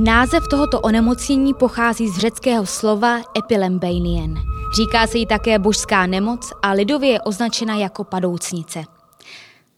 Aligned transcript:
Název 0.00 0.48
tohoto 0.48 0.80
onemocnění 0.80 1.54
pochází 1.54 2.08
z 2.08 2.18
řeckého 2.18 2.66
slova 2.66 3.20
epilembeinien. 3.38 4.34
Říká 4.76 5.06
se 5.06 5.18
jí 5.18 5.26
také 5.26 5.58
božská 5.58 6.06
nemoc 6.06 6.52
a 6.62 6.72
lidově 6.72 7.10
je 7.10 7.20
označena 7.20 7.76
jako 7.76 8.04
padoucnice. 8.04 8.84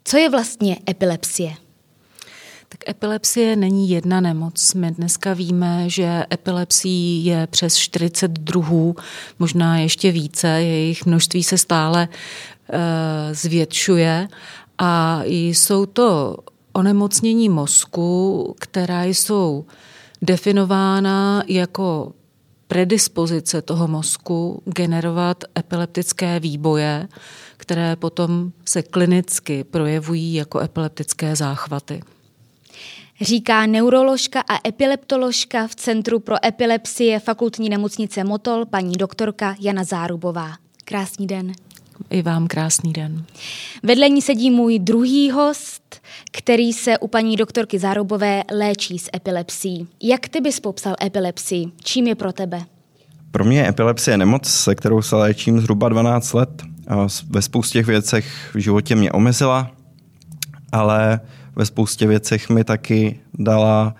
Co 0.04 0.16
je 0.16 0.30
vlastně 0.30 0.76
epilepsie? 0.90 1.54
Tak 2.68 2.88
epilepsie 2.88 3.56
není 3.56 3.90
jedna 3.90 4.20
nemoc. 4.20 4.74
My 4.74 4.90
dneska 4.90 5.34
víme, 5.34 5.90
že 5.90 6.24
epilepsí 6.32 7.24
je 7.24 7.46
přes 7.46 7.76
40 7.76 8.30
druhů, 8.30 8.96
možná 9.38 9.78
ještě 9.78 10.12
více, 10.12 10.48
jejich 10.48 11.06
množství 11.06 11.44
se 11.44 11.58
stále 11.58 12.08
e, 12.72 13.34
zvětšuje 13.34 14.28
a 14.78 15.22
jsou 15.24 15.86
to 15.86 16.36
onemocnění 16.72 17.48
mozku, 17.48 18.54
která 18.58 19.04
jsou 19.04 19.64
definována 20.22 21.42
jako 21.46 22.12
predispozice 22.66 23.62
toho 23.62 23.88
mozku 23.88 24.62
generovat 24.64 25.44
epileptické 25.58 26.40
výboje, 26.40 27.08
které 27.56 27.96
potom 27.96 28.52
se 28.64 28.82
klinicky 28.82 29.64
projevují 29.64 30.34
jako 30.34 30.60
epileptické 30.60 31.36
záchvaty. 31.36 32.00
Říká 33.20 33.66
neuroložka 33.66 34.40
a 34.40 34.68
epileptoložka 34.68 35.66
v 35.66 35.74
Centru 35.74 36.20
pro 36.20 36.46
epilepsie 36.46 37.20
fakultní 37.20 37.68
nemocnice 37.68 38.24
Motol 38.24 38.66
paní 38.66 38.92
doktorka 38.92 39.56
Jana 39.60 39.84
Zárubová. 39.84 40.52
Krásný 40.84 41.26
den. 41.26 41.52
I 42.10 42.22
vám 42.22 42.46
krásný 42.46 42.92
den. 42.92 43.24
Vedle 43.82 44.08
ní 44.08 44.22
sedí 44.22 44.50
můj 44.50 44.78
druhý 44.78 45.30
host, 45.30 46.00
který 46.32 46.72
se 46.72 46.98
u 46.98 47.08
paní 47.08 47.36
doktorky 47.36 47.78
Zárubové 47.78 48.42
léčí 48.52 48.98
s 48.98 49.10
epilepsií. 49.16 49.88
Jak 50.02 50.28
ty 50.28 50.40
bys 50.40 50.60
popsal 50.60 50.94
epilepsii? 51.02 51.66
Čím 51.84 52.06
je 52.06 52.14
pro 52.14 52.32
tebe? 52.32 52.62
Pro 53.30 53.44
mě 53.44 53.58
je 53.58 53.68
epilepsie 53.68 54.16
nemoc, 54.16 54.48
se 54.48 54.74
kterou 54.74 55.02
se 55.02 55.16
léčím 55.16 55.60
zhruba 55.60 55.88
12 55.88 56.32
let. 56.32 56.62
Ve 57.30 57.42
spoustě 57.42 57.82
věcech 57.82 58.50
v 58.54 58.58
životě 58.58 58.94
mě 58.94 59.12
omezila, 59.12 59.70
ale 60.72 61.20
ve 61.56 61.66
spoustě 61.66 62.06
věcech 62.06 62.48
mi 62.48 62.64
taky 62.64 63.20
dala 63.34 63.94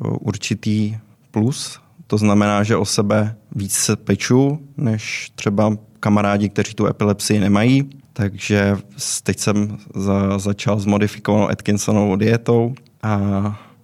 určitý 0.00 0.96
plus. 1.30 1.78
To 2.06 2.18
znamená, 2.18 2.62
že 2.62 2.76
o 2.76 2.84
sebe 2.84 3.36
víc 3.54 3.74
se 3.74 3.96
peču, 3.96 4.68
než 4.76 5.32
třeba 5.34 5.76
kamarádi, 6.06 6.48
kteří 6.48 6.74
tu 6.74 6.86
epilepsii 6.86 7.40
nemají. 7.40 7.90
Takže 8.12 8.76
teď 9.22 9.38
jsem 9.38 9.78
za, 9.94 10.38
začal 10.38 10.78
s 10.78 10.86
modifikovanou 10.86 11.48
Atkinsonovou 11.48 12.16
dietou 12.16 12.74
a 13.02 13.18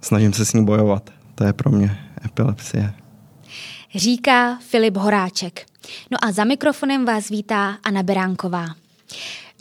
snažím 0.00 0.32
se 0.32 0.44
s 0.44 0.52
ní 0.52 0.64
bojovat. 0.64 1.10
To 1.34 1.44
je 1.44 1.52
pro 1.52 1.70
mě 1.70 1.98
epilepsie. 2.24 2.92
Říká 3.94 4.58
Filip 4.70 4.96
Horáček. 4.96 5.66
No 6.10 6.18
a 6.24 6.32
za 6.32 6.44
mikrofonem 6.44 7.04
vás 7.04 7.28
vítá 7.28 7.76
Anna 7.84 8.02
Beránková. 8.02 8.66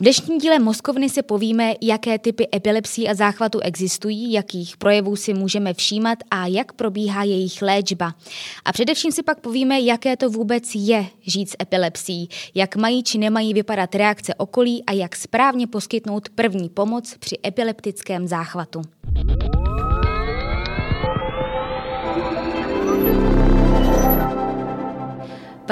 V 0.02 0.04
dnešním 0.04 0.38
díle 0.38 0.58
Moskovny 0.58 1.08
si 1.08 1.22
povíme, 1.22 1.74
jaké 1.80 2.18
typy 2.18 2.48
epilepsí 2.54 3.08
a 3.08 3.14
záchvatu 3.14 3.60
existují, 3.60 4.32
jakých 4.32 4.76
projevů 4.76 5.16
si 5.16 5.34
můžeme 5.34 5.74
všímat 5.74 6.18
a 6.30 6.46
jak 6.46 6.72
probíhá 6.72 7.24
jejich 7.24 7.62
léčba. 7.62 8.14
A 8.64 8.72
především 8.72 9.12
si 9.12 9.22
pak 9.22 9.40
povíme, 9.40 9.80
jaké 9.80 10.16
to 10.16 10.30
vůbec 10.30 10.74
je 10.74 11.06
žít 11.20 11.50
s 11.50 11.56
epilepsií, 11.62 12.28
jak 12.54 12.76
mají 12.76 13.02
či 13.02 13.18
nemají 13.18 13.54
vypadat 13.54 13.94
reakce 13.94 14.34
okolí 14.34 14.84
a 14.86 14.92
jak 14.92 15.16
správně 15.16 15.66
poskytnout 15.66 16.28
první 16.28 16.68
pomoc 16.68 17.16
při 17.18 17.38
epileptickém 17.46 18.28
záchvatu. 18.28 18.82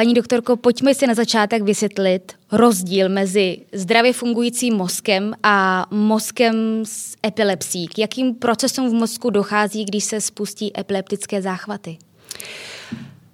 Paní 0.00 0.14
doktorko, 0.14 0.56
pojďme 0.56 0.94
si 0.94 1.06
na 1.06 1.14
začátek 1.14 1.62
vysvětlit 1.62 2.32
rozdíl 2.52 3.08
mezi 3.08 3.58
zdravě 3.72 4.12
fungujícím 4.12 4.74
mozkem 4.74 5.34
a 5.42 5.86
mozkem 5.90 6.54
s 6.84 7.16
epilepsí. 7.26 7.86
K 7.86 7.98
jakým 7.98 8.34
procesům 8.34 8.90
v 8.90 8.92
mozku 8.92 9.30
dochází, 9.30 9.84
když 9.84 10.04
se 10.04 10.20
spustí 10.20 10.80
epileptické 10.80 11.42
záchvaty? 11.42 11.98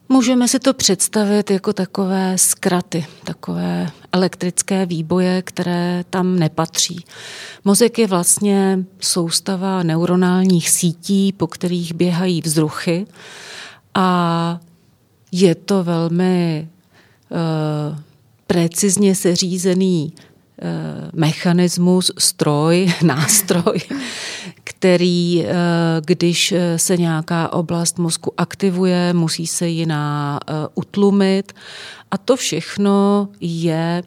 Můžeme 0.09 0.49
si 0.49 0.59
to 0.59 0.75
představit 0.75 1.51
jako 1.51 1.73
takové 1.73 2.39
zkraty, 2.39 3.07
takové 3.25 3.91
elektrické 4.13 4.87
výboje, 4.87 5.43
které 5.43 6.05
tam 6.11 6.39
nepatří. 6.39 7.05
Mozek 7.65 7.99
je 7.99 8.07
vlastně 8.07 8.79
soustava 9.01 9.83
neuronálních 9.83 10.71
sítí, 10.71 11.33
po 11.33 11.47
kterých 11.47 11.95
běhají 11.95 12.41
vzruchy 12.41 13.07
a 13.95 14.61
je 15.33 15.55
to 15.55 15.85
velmi 15.85 16.69
uh, 17.31 17.99
precizně 18.47 19.15
seřízený 19.15 20.13
uh, 20.13 20.69
mechanismus, 21.13 22.13
stroj, 22.19 22.93
nástroj, 23.03 23.79
který, 24.65 25.45
uh, 25.45 25.51
když 26.05 26.55
se 26.77 26.97
nějaká 26.97 27.53
oblast 27.53 27.99
mozku 27.99 28.33
aktivuje, 28.37 29.13
musí 29.13 29.47
se 29.47 29.69
jiná 29.69 30.41
uh, 30.49 30.55
utlumit. 30.75 31.53
A 32.11 32.19
to 32.19 32.37
všechno 32.37 33.29
je 33.41 34.03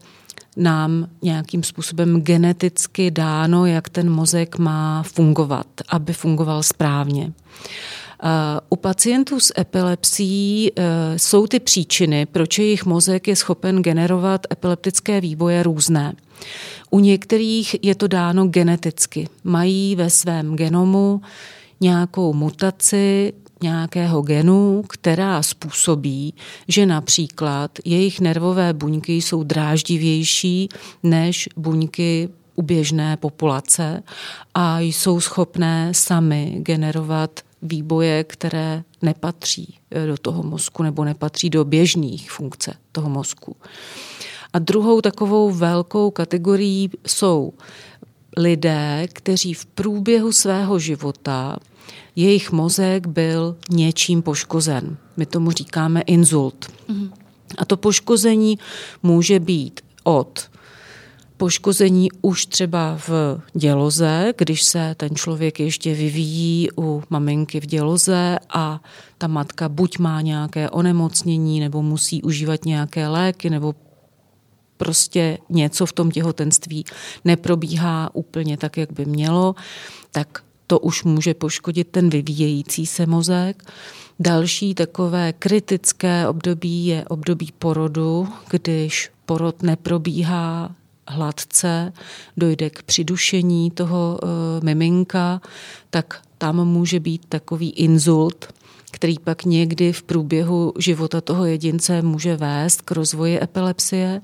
nám 0.58 1.08
nějakým 1.22 1.64
způsobem 1.64 2.22
geneticky 2.22 3.12
dáno, 3.12 3.66
jak 3.66 3.90
ten 3.90 4.10
mozek 4.10 4.58
má 4.58 5.04
fungovat, 5.04 5.68
aby 5.90 6.14
fungoval 6.14 6.64
správně. 6.64 7.34
U 8.70 8.76
pacientů 8.76 9.40
s 9.40 9.54
epilepsií 9.58 10.72
eh, 10.76 10.84
jsou 11.20 11.48
ty 11.48 11.60
příčiny, 11.60 12.26
proč 12.26 12.60
jejich 12.60 12.86
mozek 12.86 13.28
je 13.28 13.36
schopen 13.36 13.82
generovat 13.82 14.42
epileptické 14.52 15.22
výboje 15.22 15.64
různé. 15.64 16.14
U 16.90 17.00
některých 17.00 17.76
je 17.82 17.96
to 17.96 18.08
dáno 18.08 18.48
geneticky. 18.48 19.28
Mají 19.44 19.96
ve 19.96 20.10
svém 20.10 20.56
genomu 20.56 21.22
nějakou 21.82 22.34
mutaci 22.34 23.34
nějakého 23.64 24.22
genu, 24.22 24.84
která 24.90 25.44
způsobí, 25.44 26.34
že 26.68 26.86
například 26.86 27.72
jejich 27.86 28.20
nervové 28.20 28.74
buňky 28.74 29.14
jsou 29.14 29.44
dráždivější 29.44 30.70
než 31.04 31.50
buňky 31.58 32.30
u 32.56 32.62
běžné 32.62 33.18
populace 33.18 34.04
a 34.56 34.80
jsou 34.80 35.20
schopné 35.20 35.94
sami 35.94 36.56
generovat 36.60 37.40
výboje, 37.62 38.24
které 38.24 38.84
nepatří 39.02 39.78
eh, 39.92 40.08
do 40.08 40.18
toho 40.18 40.44
mozku 40.44 40.84
nebo 40.84 41.06
nepatří 41.06 41.50
do 41.50 41.66
běžných 41.66 42.32
funkce 42.32 42.74
toho 42.92 43.10
mozku. 43.10 43.56
A 44.54 44.60
druhou 44.60 45.02
takovou 45.02 45.52
velkou 45.52 46.12
kategorií 46.12 46.90
jsou 47.08 47.54
lidé, 48.38 49.08
kteří 49.14 49.54
v 49.54 49.66
průběhu 49.66 50.32
svého 50.32 50.80
života 50.80 51.58
jejich 52.16 52.52
mozek 52.52 53.08
byl 53.08 53.56
něčím 53.70 54.22
poškozen. 54.22 54.98
My 55.18 55.26
tomu 55.26 55.52
říkáme 55.52 56.02
insult. 56.02 56.72
Mm-hmm. 56.90 57.12
A 57.58 57.66
to 57.66 57.78
poškození 57.78 58.60
může 59.04 59.40
být 59.40 59.82
od 60.04 60.50
poškození 61.40 62.12
už 62.22 62.46
třeba 62.46 63.00
v 63.08 63.12
děloze, 63.54 64.34
když 64.38 64.64
se 64.64 64.96
ten 64.98 65.16
člověk 65.16 65.60
ještě 65.60 65.94
vyvíjí 65.94 66.70
u 66.78 67.04
maminky 67.10 67.60
v 67.60 67.66
děloze 67.66 68.40
a 68.50 68.82
ta 69.18 69.28
matka 69.28 69.70
buď 69.70 70.00
má 70.00 70.22
nějaké 70.22 70.70
onemocnění, 70.70 71.60
nebo 71.60 71.82
musí 71.82 72.24
užívat 72.24 72.66
nějaké 72.66 73.08
léky, 73.08 73.50
nebo 73.50 73.76
prostě 74.78 75.38
něco 75.50 75.86
v 75.86 75.94
tom 75.94 76.12
těhotenství 76.12 76.86
neprobíhá 77.26 78.10
úplně 78.14 78.58
tak, 78.58 78.78
jak 78.78 78.92
by 78.92 79.06
mělo, 79.06 79.56
tak 80.12 80.44
to 80.68 80.80
už 80.80 81.04
může 81.04 81.34
poškodit 81.34 81.88
ten 81.88 82.10
vyvíjející 82.10 82.86
se 82.86 83.06
mozek. 83.06 83.64
Další 84.20 84.76
takové 84.76 85.34
kritické 85.34 86.28
období 86.28 86.86
je 86.86 87.06
období 87.08 87.54
porodu, 87.60 88.28
když 88.50 89.12
porod 89.26 89.64
neprobíhá 89.64 90.76
hladce, 91.10 91.94
dojde 92.38 92.70
k 92.70 92.84
přidušení 92.84 93.72
toho 93.72 94.20
uh, 94.24 94.30
miminka, 94.64 95.42
tak 95.90 96.22
tam 96.38 96.66
může 96.66 97.00
být 97.00 97.26
takový 97.30 97.70
insult, 97.70 98.54
který 98.92 99.20
pak 99.20 99.46
někdy 99.46 99.94
v 99.94 100.04
průběhu 100.04 100.74
života 100.78 101.22
toho 101.22 101.46
jedince 101.46 102.02
může 102.02 102.36
vést 102.36 102.82
k 102.82 102.92
rozvoji 102.92 103.40
epilepsie. 103.42 104.22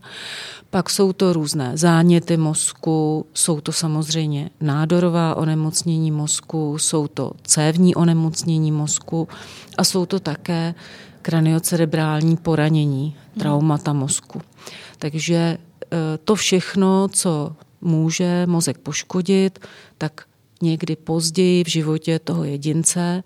Pak 0.69 0.89
jsou 0.89 1.13
to 1.13 1.33
různé 1.33 1.77
záněty 1.77 2.37
mozku, 2.37 3.25
jsou 3.33 3.61
to 3.61 3.71
samozřejmě 3.71 4.49
nádorová 4.61 5.35
onemocnění 5.35 6.11
mozku, 6.11 6.77
jsou 6.77 7.07
to 7.07 7.31
cévní 7.43 7.95
onemocnění 7.95 8.71
mozku 8.71 9.27
a 9.77 9.83
jsou 9.83 10.05
to 10.05 10.19
také 10.19 10.75
kraniocerebrální 11.21 12.37
poranění, 12.37 13.15
traumata 13.37 13.93
mozku. 13.93 14.41
Takže 14.99 15.57
Eh, 15.74 15.74
to 16.23 16.35
všechno, 16.35 17.07
co 17.07 17.55
může 17.81 18.45
mozek 18.45 18.77
poškodit, 18.77 19.59
tak 19.97 20.25
někdy 20.61 20.95
později 20.95 21.63
v 21.63 21.67
životě 21.67 22.19
toho 22.19 22.43
jedince 22.43 23.23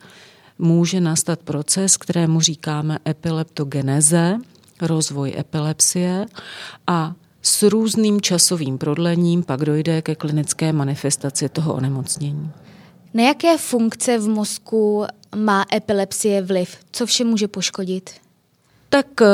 může 0.60 1.02
nastat 1.02 1.40
proces, 1.40 1.98
kterému 1.98 2.42
říkáme 2.42 3.00
epileptogeneze, 3.08 4.38
rozvoj 4.82 5.34
epilepsie 5.38 6.26
a 6.88 7.16
s 7.42 7.64
různým 7.64 8.22
časovým 8.22 8.78
prodlením 8.78 9.44
pak 9.44 9.66
dojde 9.66 10.02
ke 10.02 10.16
klinické 10.16 10.74
manifestaci 10.74 11.50
toho 11.50 11.74
onemocnění. 11.74 12.52
Na 13.14 13.24
jaké 13.24 13.58
funkce 13.58 14.18
v 14.18 14.28
mozku 14.28 15.06
má 15.36 15.66
epilepsie 15.74 16.42
vliv? 16.42 16.78
Co 16.92 17.06
vše 17.06 17.24
může 17.24 17.48
poškodit? 17.48 18.10
Tak 18.92 19.22
eh, 19.22 19.28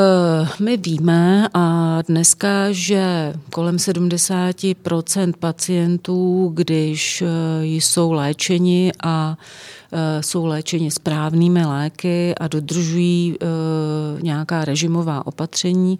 my 0.60 0.76
víme 0.76 1.48
a 1.54 1.98
dneska, 2.08 2.72
že 2.72 3.32
kolem 3.50 3.76
70% 3.76 5.32
pacientů, 5.38 6.50
když 6.54 7.22
eh, 7.22 7.64
jsou 7.64 8.12
léčeni 8.12 8.92
a 9.02 9.38
eh, 9.92 10.22
jsou 10.22 10.46
léčeni 10.46 10.90
správnými 10.90 11.64
léky 11.64 12.34
a 12.34 12.48
dodržují 12.48 13.36
nějaká 14.22 14.64
režimová 14.64 15.26
opatření, 15.26 15.98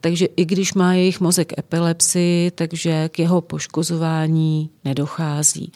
takže 0.00 0.26
i 0.26 0.44
když 0.44 0.74
má 0.74 0.94
jejich 0.94 1.20
mozek 1.20 1.58
epilepsii, 1.58 2.50
takže 2.50 3.08
k 3.08 3.18
jeho 3.18 3.40
poškozování 3.40 4.70
nedochází. 4.84 5.72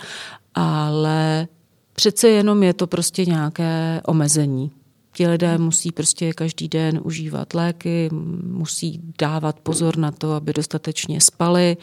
Ale 0.55 1.49
přece 1.93 2.29
jenom 2.29 2.63
je 2.63 2.75
to 2.75 2.87
prostě 2.87 3.25
nějaké 3.25 4.01
omezení 4.07 4.71
ti 5.13 5.27
lidé 5.27 5.59
musí 5.59 5.93
prostě 5.93 6.33
každý 6.33 6.69
den 6.69 7.01
užívat 7.05 7.55
léky, 7.55 8.09
musí 8.43 9.01
dávat 9.19 9.61
pozor 9.61 9.97
na 9.97 10.11
to, 10.11 10.33
aby 10.33 10.53
dostatečně 10.53 11.21
spali, 11.21 11.77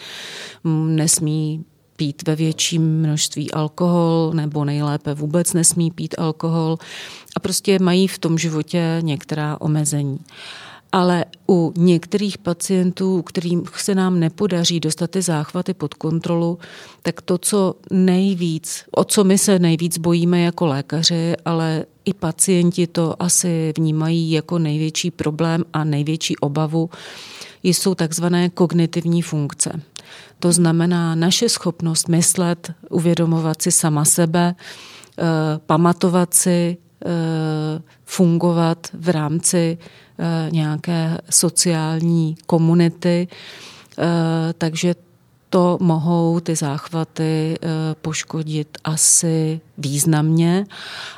nesmí 0.87 1.65
pít 1.95 2.27
ve 2.27 2.35
větším 2.35 2.99
množství 2.99 3.51
alkohol, 3.51 4.31
nebo 4.33 4.65
nejlépe 4.65 5.13
vůbec 5.13 5.53
nesmí 5.53 5.91
pít 5.91 6.15
alkohol 6.17 6.77
a 7.35 7.39
prostě 7.39 7.79
mají 7.79 8.07
v 8.07 8.19
tom 8.19 8.37
životě 8.37 8.97
některá 9.01 9.61
omezení. 9.61 10.19
Ale 10.91 11.25
u 11.49 11.73
některých 11.77 12.37
pacientů, 12.37 13.21
kterým 13.21 13.63
se 13.77 13.95
nám 13.95 14.19
nepodaří 14.19 14.79
dostat 14.79 15.11
ty 15.11 15.21
záchvaty 15.21 15.73
pod 15.73 15.93
kontrolu, 15.93 16.59
tak 17.01 17.21
to, 17.21 17.37
co 17.37 17.75
nejvíc, 17.91 18.83
o 18.91 19.03
co 19.03 19.23
my 19.23 19.37
se 19.37 19.59
nejvíc 19.59 19.97
bojíme 19.97 20.41
jako 20.41 20.65
lékaři, 20.65 21.35
ale 21.45 21.85
i 22.09 22.13
pacienti 22.13 22.87
to 22.87 23.21
asi 23.21 23.73
vnímají 23.77 24.31
jako 24.31 24.59
největší 24.59 25.11
problém 25.11 25.63
a 25.73 25.83
největší 25.83 26.37
obavu, 26.37 26.89
jsou 27.63 27.95
takzvané 27.95 28.49
kognitivní 28.49 29.21
funkce. 29.21 29.81
To 30.39 30.51
znamená 30.51 31.15
naše 31.15 31.49
schopnost 31.49 32.07
myslet, 32.07 32.71
uvědomovat 32.89 33.61
si 33.61 33.71
sama 33.71 34.05
sebe, 34.05 34.55
eh, 34.55 35.23
pamatovat 35.65 36.33
si, 36.33 36.77
eh, 37.05 37.81
fungovat 38.05 38.87
v 38.93 39.09
rámci 39.09 39.77
eh, 40.21 40.51
nějaké 40.51 41.17
sociální 41.29 42.35
komunity. 42.45 43.27
Takže 44.57 44.95
to 45.49 45.77
mohou 45.81 46.39
ty 46.39 46.55
záchvaty 46.55 47.57
eh, 47.61 47.67
poškodit 48.01 48.77
asi 48.83 49.61
významně, 49.77 50.65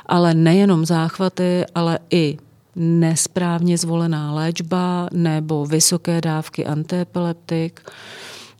ale 0.06 0.34
nejenom 0.34 0.86
záchvaty, 0.86 1.64
ale 1.74 1.98
i 2.10 2.38
nesprávně 2.76 3.78
zvolená 3.78 4.34
léčba 4.34 5.08
nebo 5.12 5.66
vysoké 5.66 6.20
dávky 6.20 6.66
antiepileptik. 6.66 7.80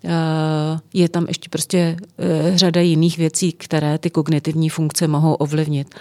Eh, 0.05 0.81
je 0.95 1.09
tam 1.09 1.25
ještě 1.29 1.49
prostě 1.49 1.97
eh, 2.19 2.59
řada 2.59 2.81
jiných 2.81 3.19
věcí, 3.19 3.53
které 3.53 3.99
ty 3.99 4.11
kognitivní 4.11 4.69
funkce 4.69 5.09
mohou 5.09 5.35
ovlivnit. 5.35 5.95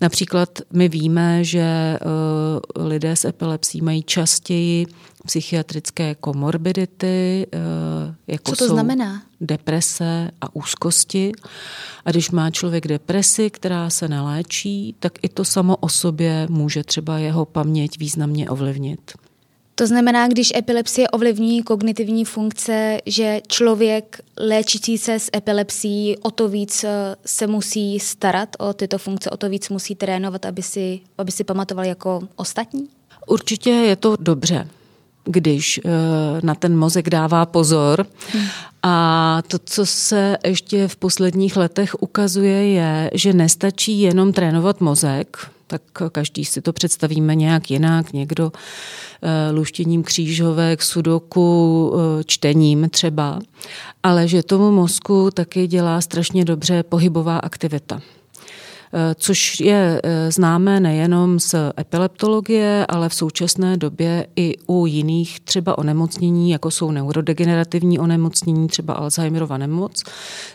Například 0.00 0.58
my 0.72 0.88
víme, 0.88 1.44
že 1.44 1.98
lidé 2.76 3.16
s 3.16 3.24
epilepsí 3.24 3.80
mají 3.80 4.02
častěji 4.02 4.86
psychiatrické 5.26 6.14
komorbidity, 6.14 7.46
eh, 7.52 8.14
jako 8.26 8.50
Co 8.50 8.56
to 8.56 8.64
jsou 8.64 8.74
znamená? 8.74 9.22
deprese 9.40 10.30
a 10.40 10.56
úzkosti. 10.56 11.32
A 12.04 12.10
když 12.10 12.30
má 12.30 12.50
člověk 12.50 12.86
depresi, 12.86 13.50
která 13.50 13.90
se 13.90 14.08
neléčí, 14.08 14.94
tak 14.98 15.12
i 15.22 15.28
to 15.28 15.44
samo 15.44 15.76
o 15.76 15.88
sobě 15.88 16.46
může 16.50 16.84
třeba 16.84 17.18
jeho 17.18 17.44
paměť 17.44 17.98
významně 17.98 18.50
ovlivnit. 18.50 19.00
To 19.74 19.86
znamená, 19.86 20.28
když 20.28 20.52
epilepsie 20.56 21.08
ovlivní 21.08 21.62
kognitivní 21.62 22.24
funkce, 22.24 22.98
že 23.06 23.40
člověk 23.48 24.20
léčící 24.38 24.98
se 24.98 25.18
s 25.18 25.30
epilepsií 25.36 26.18
o 26.18 26.30
to 26.30 26.48
víc 26.48 26.84
eh, 26.84 27.16
se 27.26 27.46
musí 27.46 28.00
starat 28.00 28.48
o 28.58 28.72
tyto 28.72 28.98
funkce, 28.98 29.30
o 29.30 29.36
to 29.36 29.48
víc 29.48 29.68
musí 29.68 29.94
trénovat, 29.94 30.46
aby 30.46 30.62
si, 30.62 31.00
aby 31.18 31.32
si 31.32 31.44
pamatoval 31.44 31.84
jako 31.84 32.20
ostatní? 32.36 32.88
Určitě 33.26 33.70
je 33.70 33.96
to 33.96 34.16
dobře 34.20 34.68
když 35.30 35.80
eh, 35.84 35.90
na 36.42 36.54
ten 36.54 36.78
mozek 36.78 37.10
dává 37.10 37.46
pozor. 37.46 38.06
Hmm. 38.32 38.46
A 38.82 39.42
to, 39.48 39.58
co 39.64 39.86
se 39.86 40.36
ještě 40.44 40.88
v 40.88 40.96
posledních 40.96 41.56
letech 41.56 42.02
ukazuje, 42.02 42.68
je, 42.68 43.10
že 43.14 43.32
nestačí 43.32 44.00
jenom 44.00 44.32
trénovat 44.32 44.80
mozek, 44.80 45.36
tak 45.66 45.82
každý 46.12 46.44
si 46.44 46.62
to 46.62 46.72
představíme 46.72 47.34
nějak 47.34 47.70
jinak, 47.70 48.12
někdo 48.12 48.52
eh, 49.22 49.52
luštěním 49.52 50.02
křížovek, 50.02 50.82
sudoku, 50.82 51.92
eh, 51.94 52.24
čtením 52.26 52.90
třeba, 52.90 53.40
ale 54.02 54.28
že 54.28 54.42
tomu 54.42 54.70
mozku 54.70 55.30
taky 55.30 55.66
dělá 55.66 56.00
strašně 56.00 56.44
dobře 56.44 56.82
pohybová 56.82 57.38
aktivita. 57.38 58.00
Eh, 58.92 59.14
což 59.14 59.60
je 59.60 60.00
eh, 60.04 60.32
známé 60.32 60.80
nejenom 60.80 61.40
z 61.40 61.54
epileptologie, 61.78 62.86
ale 62.88 63.08
v 63.08 63.14
současné 63.14 63.76
době 63.76 64.26
i 64.36 64.54
u 64.66 64.86
jiných 64.86 65.40
třeba 65.40 65.78
onemocnění, 65.78 66.50
jako 66.50 66.70
jsou 66.70 66.90
neurodegenerativní 66.90 67.98
onemocnění, 67.98 68.68
třeba 68.68 68.94
Alzheimerova 68.94 69.58
nemoc, 69.58 70.04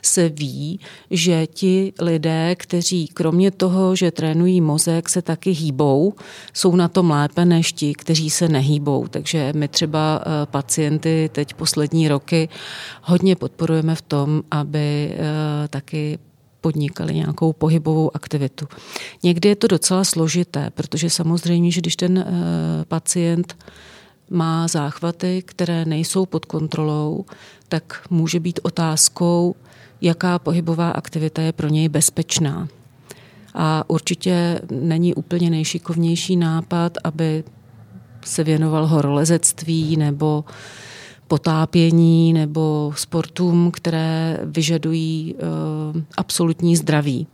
se 0.01 0.29
ví, 0.29 0.79
že 1.11 1.47
ti 1.47 1.93
lidé, 2.01 2.55
kteří 2.55 3.07
kromě 3.07 3.51
toho, 3.51 3.95
že 3.95 4.11
trénují 4.11 4.61
mozek, 4.61 5.09
se 5.09 5.21
taky 5.21 5.51
hýbou, 5.51 6.13
jsou 6.53 6.75
na 6.75 6.87
tom 6.87 7.11
lépe 7.11 7.45
než 7.45 7.73
ti, 7.73 7.93
kteří 7.93 8.29
se 8.29 8.47
nehýbou. 8.49 9.07
Takže 9.07 9.53
my 9.55 9.67
třeba 9.67 10.21
eh, 10.21 10.45
pacienty 10.45 11.29
teď 11.33 11.53
poslední 11.53 12.07
roky 12.07 12.49
hodně 13.01 13.35
podporujeme 13.35 13.95
v 13.95 14.01
tom, 14.01 14.43
aby 14.51 15.15
taky 15.69 16.19
podnikali 16.65 17.13
nějakou 17.13 17.53
pohybovou 17.53 18.15
aktivitu. 18.15 18.67
Někdy 19.23 19.49
je 19.49 19.55
to 19.55 19.67
docela 19.67 20.03
složité, 20.03 20.69
protože 20.73 21.09
samozřejmě, 21.09 21.71
že 21.71 21.81
když 21.81 21.95
ten 21.95 22.17
eh, 22.17 22.25
pacient 22.87 23.57
má 24.29 24.67
záchvaty, 24.67 25.43
které 25.45 25.85
nejsou 25.85 26.25
pod 26.25 26.45
kontrolou, 26.45 27.25
tak 27.69 28.01
může 28.09 28.39
být 28.39 28.59
otázkou, 28.63 29.55
jaká 30.01 30.39
pohybová 30.39 30.89
aktivita 30.91 31.41
je 31.41 31.53
pro 31.53 31.67
něj 31.67 31.89
bezpečná. 31.89 32.67
A 33.53 33.83
určitě 33.87 34.61
není 34.71 35.13
úplně 35.13 35.49
nejšikovnější 35.49 36.35
nápad, 36.35 36.97
aby 37.03 37.43
se 38.25 38.43
věnoval 38.43 38.87
horolezectví 38.87 39.97
nebo 39.97 40.45
uh, 40.47 40.55
potápění 41.27 42.33
nebo 42.33 42.93
sportům, 42.95 43.71
které 43.71 44.39
vyžadují 44.43 45.35
uh, 45.35 46.01
absolutní 46.17 46.75
zdraví. 46.75 47.27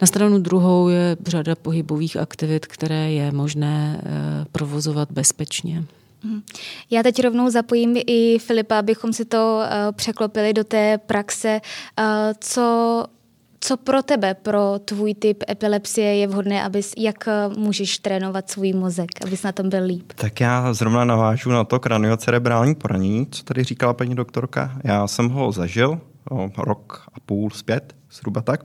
Na 0.00 0.06
stranu 0.06 0.38
druhou 0.38 0.88
je 0.88 1.16
řada 1.26 1.54
pohybových 1.54 2.16
aktivit, 2.16 2.66
které 2.66 3.12
je 3.12 3.32
možné 3.32 4.02
uh, 4.02 4.10
provozovat 4.52 5.12
bezpečně. 5.12 5.84
Mhm. 6.24 6.42
Já 6.90 7.02
teď 7.02 7.22
rovnou 7.22 7.50
zapojím 7.50 7.96
i 8.06 8.38
Filipa, 8.38 8.78
abychom 8.78 9.12
si 9.12 9.24
to 9.24 9.58
uh, 9.58 9.92
překlopili 9.92 10.52
do 10.52 10.64
té 10.64 10.98
praxe. 10.98 11.60
Co 12.40 13.04
co 13.64 13.76
pro 13.76 14.02
tebe, 14.02 14.34
pro 14.34 14.78
tvůj 14.84 15.14
typ 15.14 15.44
epilepsie 15.48 16.14
je 16.14 16.26
vhodné, 16.26 16.64
abys, 16.64 16.92
jak 16.98 17.28
eh, 17.28 17.48
můžeš 17.56 17.98
trénovat 17.98 18.50
svůj 18.50 18.72
mozek, 18.72 19.10
abys 19.26 19.42
na 19.42 19.52
tom 19.52 19.68
byl 19.68 19.84
líp? 19.84 20.12
Tak 20.14 20.40
já 20.40 20.74
zrovna 20.74 21.04
navážu 21.04 21.50
na 21.50 21.64
to 21.64 21.80
kraniocerebrální 21.80 22.74
poranění, 22.74 23.26
co 23.30 23.44
tady 23.44 23.64
říkala 23.64 23.94
paní 23.94 24.14
doktorka. 24.14 24.72
Já 24.84 25.06
jsem 25.06 25.28
ho 25.28 25.52
zažil 25.52 26.00
o 26.30 26.50
rok 26.58 27.04
a 27.14 27.20
půl 27.20 27.50
zpět, 27.50 27.94
zhruba 28.12 28.40
tak. 28.40 28.64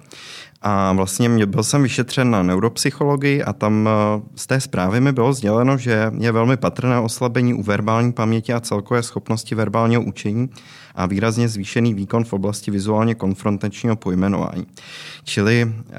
A 0.61 0.93
vlastně 0.93 1.29
mě 1.29 1.45
byl 1.45 1.63
jsem 1.63 1.83
vyšetřen 1.83 2.31
na 2.31 2.43
neuropsychologii 2.43 3.43
a 3.43 3.53
tam 3.53 3.89
eh, 3.89 4.21
z 4.35 4.47
té 4.47 4.61
zprávy 4.61 5.01
mi 5.01 5.11
bylo 5.11 5.33
sděleno, 5.33 5.77
že 5.77 6.11
je 6.19 6.31
velmi 6.31 6.57
patrné 6.57 6.99
oslabení 6.99 7.53
u 7.53 7.63
verbální 7.63 8.13
paměti 8.13 8.53
a 8.53 8.59
celkové 8.59 9.03
schopnosti 9.03 9.55
verbálního 9.55 10.01
učení 10.01 10.49
a 10.95 11.05
výrazně 11.05 11.47
zvýšený 11.47 11.93
výkon 11.93 12.23
v 12.23 12.33
oblasti 12.33 12.71
vizuálně 12.71 13.15
konfrontačního 13.15 13.95
pojmenování. 13.95 14.67
Čili 15.23 15.65
uh, 15.65 15.93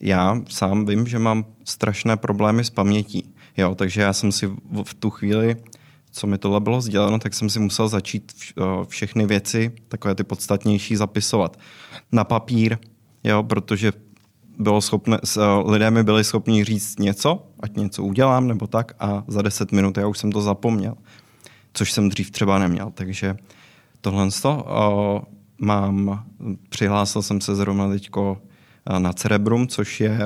já 0.00 0.40
sám 0.48 0.86
vím, 0.86 1.06
že 1.06 1.18
mám 1.18 1.44
strašné 1.64 2.16
problémy 2.16 2.64
s 2.64 2.70
pamětí. 2.70 3.34
Jo, 3.56 3.74
takže 3.74 4.00
já 4.00 4.12
jsem 4.12 4.32
si 4.32 4.46
v 4.84 4.94
tu 4.94 5.10
chvíli 5.10 5.56
co 6.12 6.26
mi 6.26 6.38
tohle 6.38 6.60
bylo 6.60 6.80
sděleno, 6.80 7.18
tak 7.18 7.34
jsem 7.34 7.50
si 7.50 7.60
musel 7.60 7.88
začít 7.88 8.32
eh, 8.58 8.62
všechny 8.88 9.26
věci, 9.26 9.72
takové 9.88 10.14
ty 10.14 10.24
podstatnější, 10.24 10.96
zapisovat 10.96 11.56
na 12.12 12.24
papír, 12.24 12.78
jo, 13.24 13.42
protože 13.42 13.92
bylo 14.58 14.80
schopné, 14.80 15.18
lidé 15.64 15.90
mi 15.90 16.02
byli 16.02 16.24
schopni 16.24 16.64
říct 16.64 16.98
něco, 16.98 17.46
ať 17.60 17.76
něco 17.76 18.02
udělám 18.02 18.48
nebo 18.48 18.66
tak 18.66 18.92
a 19.00 19.24
za 19.26 19.42
deset 19.42 19.72
minut 19.72 19.96
já 19.96 20.06
už 20.06 20.18
jsem 20.18 20.32
to 20.32 20.42
zapomněl, 20.42 20.94
což 21.72 21.92
jsem 21.92 22.08
dřív 22.08 22.30
třeba 22.30 22.58
neměl, 22.58 22.90
takže 22.94 23.36
tohle 24.00 24.28
to 24.42 24.66
mám, 25.58 26.24
přihlásil 26.68 27.22
jsem 27.22 27.40
se 27.40 27.54
zrovna 27.54 27.88
teďko 27.88 28.42
na 28.98 29.12
Cerebrum, 29.12 29.68
což 29.68 30.00
je 30.00 30.18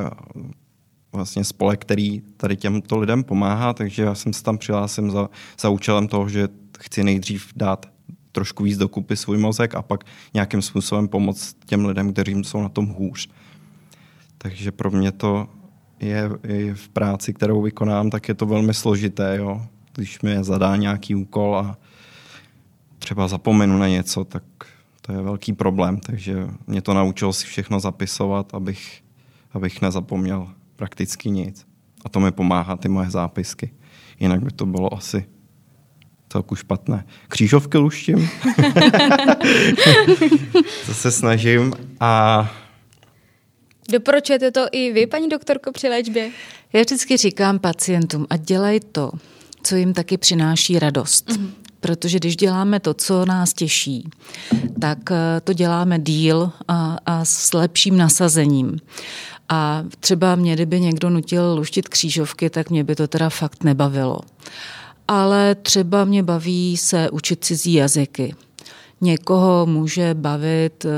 vlastně 1.12 1.44
spolek, 1.44 1.80
který 1.80 2.22
tady 2.36 2.56
těmto 2.56 2.98
lidem 2.98 3.24
pomáhá, 3.24 3.72
takže 3.72 4.02
já 4.02 4.14
jsem 4.14 4.32
se 4.32 4.42
tam 4.42 4.58
přihlásil 4.58 5.10
za, 5.10 5.28
za 5.60 5.68
účelem 5.68 6.08
toho, 6.08 6.28
že 6.28 6.48
chci 6.78 7.04
nejdřív 7.04 7.52
dát 7.56 7.93
trošku 8.34 8.62
víc 8.64 8.78
dokupy 8.78 9.16
svůj 9.16 9.38
mozek 9.38 9.74
a 9.74 9.82
pak 9.82 10.04
nějakým 10.34 10.62
způsobem 10.62 11.08
pomoct 11.08 11.56
těm 11.66 11.86
lidem, 11.86 12.12
kteří 12.12 12.44
jsou 12.44 12.62
na 12.62 12.68
tom 12.68 12.86
hůř. 12.86 13.28
Takže 14.38 14.72
pro 14.72 14.90
mě 14.90 15.12
to 15.12 15.48
je, 16.00 16.30
je 16.42 16.74
v 16.74 16.88
práci, 16.88 17.34
kterou 17.34 17.62
vykonám, 17.62 18.10
tak 18.10 18.28
je 18.28 18.34
to 18.34 18.46
velmi 18.46 18.74
složité. 18.74 19.36
Jo? 19.36 19.66
Když 19.94 20.20
mi 20.20 20.44
zadá 20.44 20.76
nějaký 20.76 21.14
úkol 21.14 21.58
a 21.58 21.78
třeba 22.98 23.28
zapomenu 23.28 23.78
na 23.78 23.88
něco, 23.88 24.24
tak 24.24 24.42
to 25.00 25.12
je 25.12 25.22
velký 25.22 25.52
problém. 25.52 26.00
Takže 26.00 26.48
mě 26.66 26.82
to 26.82 26.94
naučilo 26.94 27.32
si 27.32 27.46
všechno 27.46 27.80
zapisovat, 27.80 28.54
abych, 28.54 29.02
abych 29.52 29.82
nezapomněl 29.82 30.48
prakticky 30.76 31.30
nic. 31.30 31.66
A 32.04 32.08
to 32.08 32.20
mi 32.20 32.32
pomáhá 32.32 32.76
ty 32.76 32.88
moje 32.88 33.10
zápisky. 33.10 33.70
Jinak 34.20 34.42
by 34.42 34.50
to 34.50 34.66
bylo 34.66 34.94
asi 34.94 35.33
celku 36.34 36.56
špatné. 36.56 37.04
Křížovky 37.28 37.78
luštím. 37.78 38.28
to 40.86 40.94
se 40.94 41.10
snažím 41.10 41.72
a 42.00 42.50
Doporučujete 43.88 44.50
to 44.50 44.66
i 44.72 44.92
vy, 44.92 45.06
paní 45.06 45.28
doktorko, 45.28 45.72
při 45.72 45.88
léčbě? 45.88 46.30
Já 46.72 46.80
vždycky 46.80 47.16
říkám 47.16 47.58
pacientům, 47.58 48.26
a 48.30 48.36
dělají 48.36 48.80
to, 48.92 49.10
co 49.62 49.76
jim 49.76 49.92
taky 49.92 50.18
přináší 50.18 50.78
radost. 50.78 51.28
Mm-hmm. 51.28 51.50
Protože 51.80 52.18
když 52.18 52.36
děláme 52.36 52.80
to, 52.80 52.94
co 52.94 53.26
nás 53.26 53.52
těší, 53.52 54.08
tak 54.80 54.98
eh, 55.10 55.40
to 55.40 55.52
děláme 55.52 55.98
díl 55.98 56.50
a, 56.68 56.98
a 57.06 57.24
s 57.24 57.52
lepším 57.52 57.96
nasazením. 57.96 58.78
A 59.48 59.84
třeba 60.00 60.34
mě, 60.34 60.54
kdyby 60.54 60.80
někdo 60.80 61.10
nutil 61.10 61.54
luštit 61.56 61.88
křížovky, 61.88 62.50
tak 62.50 62.70
mě 62.70 62.84
by 62.84 62.94
to 62.94 63.08
teda 63.08 63.28
fakt 63.28 63.64
nebavilo. 63.64 64.18
Ale 65.08 65.54
třeba 65.54 66.04
mě 66.04 66.22
baví 66.22 66.76
se 66.76 67.10
učit 67.10 67.44
cizí 67.44 67.72
jazyky. 67.72 68.34
Někoho 69.00 69.66
může 69.66 70.14
bavit 70.14 70.84
uh, 70.84 70.90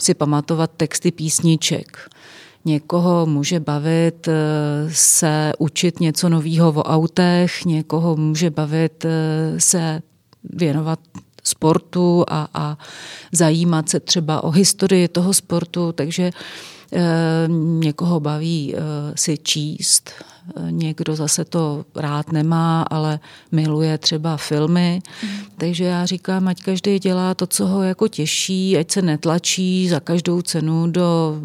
si 0.00 0.14
pamatovat 0.14 0.70
texty 0.76 1.10
písniček. 1.10 2.10
Někoho 2.64 3.26
může 3.26 3.60
bavit 3.60 4.28
uh, 4.28 4.34
se 4.92 5.52
učit 5.58 6.00
něco 6.00 6.28
nového 6.28 6.72
o 6.72 6.82
autech, 6.82 7.64
někoho 7.64 8.16
může 8.16 8.50
bavit 8.50 9.04
uh, 9.04 9.10
se 9.58 10.02
věnovat 10.42 10.98
sportu 11.44 12.24
a, 12.28 12.48
a 12.54 12.78
zajímat 13.32 13.88
se 13.88 14.00
třeba 14.00 14.44
o 14.44 14.50
historii 14.50 15.08
toho 15.08 15.34
sportu, 15.34 15.92
takže 15.92 16.30
Eh, 16.96 17.48
někoho 17.78 18.20
baví 18.20 18.74
eh, 18.74 18.80
si 19.14 19.38
číst, 19.38 20.10
eh, 20.20 20.24
někdo 20.70 21.16
zase 21.16 21.44
to 21.44 21.84
rád 21.96 22.32
nemá, 22.32 22.82
ale 22.82 23.20
miluje 23.52 23.98
třeba 23.98 24.36
filmy. 24.36 25.02
Mm. 25.22 25.28
Takže 25.58 25.84
já 25.84 26.06
říkám, 26.06 26.48
ať 26.48 26.62
každý 26.62 26.98
dělá 26.98 27.34
to, 27.34 27.46
co 27.46 27.66
ho 27.66 27.82
jako 27.82 28.08
těší, 28.08 28.78
ať 28.78 28.90
se 28.90 29.02
netlačí 29.02 29.88
za 29.88 30.00
každou 30.00 30.42
cenu 30.42 30.86
do 30.86 31.40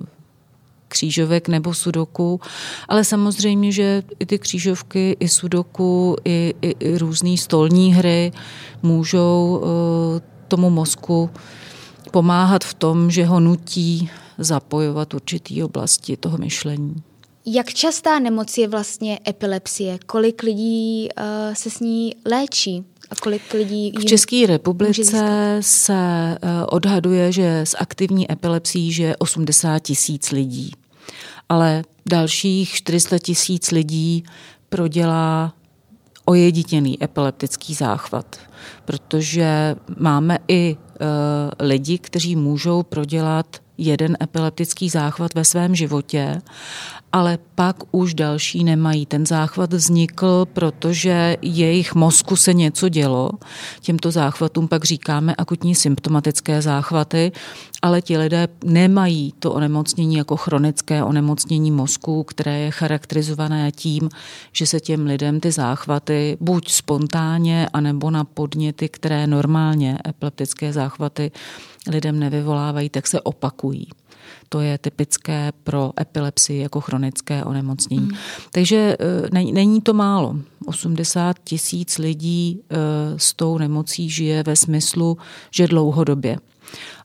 křížovek 0.88 1.48
nebo 1.48 1.74
sudoku, 1.74 2.42
ale 2.88 3.04
samozřejmě, 3.04 3.72
že 3.72 4.04
i 4.20 4.26
ty 4.26 4.40
křížovky, 4.40 5.18
i 5.20 5.28
sudoku, 5.28 6.16
i, 6.26 6.54
i, 6.62 6.76
i 6.80 6.98
různé 6.98 7.38
stolní 7.38 7.94
hry 7.94 8.32
můžou 8.84 9.62
uh, 9.64 10.20
tomu 10.48 10.70
mozku 10.70 11.30
pomáhat 12.12 12.64
v 12.64 12.74
tom, 12.74 13.12
že 13.12 13.26
ho 13.26 13.40
nutí 13.40 14.10
zapojovat 14.38 15.14
určitý 15.14 15.64
oblasti 15.64 16.18
toho 16.18 16.38
myšlení. 16.38 17.04
Jak 17.52 17.74
častá 17.74 18.20
nemoc 18.20 18.58
je 18.58 18.68
vlastně 18.68 19.20
epilepsie? 19.28 20.00
Kolik 20.06 20.44
lidí 20.44 21.10
uh, 21.18 21.54
se 21.54 21.70
s 21.70 21.80
ní 21.80 22.16
léčí? 22.26 22.84
A 23.12 23.16
kolik 23.16 23.54
lidí 23.54 23.92
v 24.00 24.06
České 24.06 24.48
republice 24.48 25.58
se 25.62 25.94
uh, 25.94 26.50
odhaduje, 26.68 27.32
že 27.32 27.60
s 27.60 27.78
aktivní 27.80 28.32
epilepsií 28.32 28.98
je 28.98 29.18
80 29.18 29.80
tisíc 29.80 30.32
lidí. 30.32 30.72
Ale 31.50 31.84
dalších 32.10 32.74
400 32.74 33.20
tisíc 33.20 33.72
lidí 33.72 34.24
prodělá 34.70 35.54
ojeditěný 36.26 37.04
epileptický 37.04 37.74
záchvat, 37.74 38.40
protože 38.86 39.76
máme 39.98 40.38
i 40.48 40.76
uh, 40.76 41.68
lidi, 41.68 41.98
kteří 41.98 42.36
můžou 42.36 42.84
prodělat 42.84 43.58
jeden 43.80 44.18
epileptický 44.22 44.90
záchvat 44.90 45.34
ve 45.34 45.46
svém 45.46 45.76
životě, 45.76 46.42
ale 47.12 47.38
pak 47.56 47.76
už 47.92 48.14
další 48.14 48.64
nemají. 48.64 49.06
Ten 49.06 49.26
záchvat 49.26 49.74
vznikl, 49.74 50.46
protože 50.54 51.38
jejich 51.42 51.96
mozku 51.96 52.36
se 52.36 52.54
něco 52.54 52.90
dělo. 52.90 53.32
Těmto 53.82 54.12
záchvatům 54.12 54.68
pak 54.68 54.86
říkáme 54.86 55.36
akutní 55.36 55.76
symptomatické 55.76 56.62
záchvaty, 56.62 57.32
ale 57.82 58.02
ti 58.02 58.18
lidé 58.18 58.48
nemají 58.64 59.34
to 59.40 59.54
onemocnění 59.54 60.16
jako 60.16 60.38
chronické 60.38 61.04
onemocnění 61.04 61.72
mozku, 61.72 62.24
které 62.24 62.60
je 62.60 62.72
charakterizované 62.72 63.72
tím, 63.72 64.10
že 64.54 64.66
se 64.66 64.80
těm 64.80 65.06
lidem 65.06 65.40
ty 65.40 65.52
záchvaty 65.52 66.38
buď 66.42 66.72
spontánně, 66.72 67.70
anebo 67.74 68.12
na 68.12 68.24
podněty, 68.24 68.90
které 68.90 69.28
normálně 69.28 69.98
epileptické 70.08 70.74
záchvaty 70.74 71.32
lidem 71.90 72.20
nevyvolávají, 72.20 72.90
tak 72.90 73.08
se 73.08 73.22
opakují. 73.22 73.88
To 74.50 74.62
je 74.62 74.78
typické 74.78 75.52
pro 75.64 75.92
epilepsii 76.00 76.62
jako 76.62 76.82
chronické 76.82 77.44
onemocnění. 77.44 78.02
Mm. 78.02 78.18
Takže 78.52 78.98
e, 79.00 79.54
není 79.54 79.82
to 79.82 79.94
málo. 79.94 80.36
80 80.66 81.38
tisíc 81.44 81.98
lidí 81.98 82.60
e, 82.70 82.76
s 83.20 83.34
tou 83.34 83.58
nemocí 83.58 84.10
žije 84.10 84.44
ve 84.44 84.56
smyslu, 84.56 85.18
že 85.52 85.68
dlouhodobě. 85.68 86.38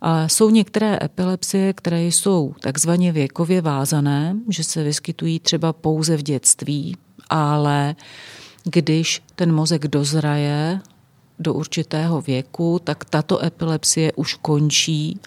A 0.00 0.28
jsou 0.28 0.50
některé 0.50 0.98
epilepsie, 1.02 1.72
které 1.72 2.02
jsou 2.02 2.54
takzvaně 2.60 3.12
věkově 3.12 3.60
vázané, 3.62 4.36
že 4.48 4.64
se 4.64 4.82
vyskytují 4.82 5.40
třeba 5.40 5.72
pouze 5.72 6.16
v 6.16 6.22
dětství, 6.22 6.96
ale 7.30 7.94
když 8.64 9.22
ten 9.34 9.54
mozek 9.54 9.88
dozraje 9.88 10.80
do 11.38 11.54
určitého 11.54 12.20
věku, 12.20 12.80
tak 12.84 13.04
tato 13.04 13.44
epilepsie 13.44 14.12
už 14.12 14.34
končí 14.34 15.20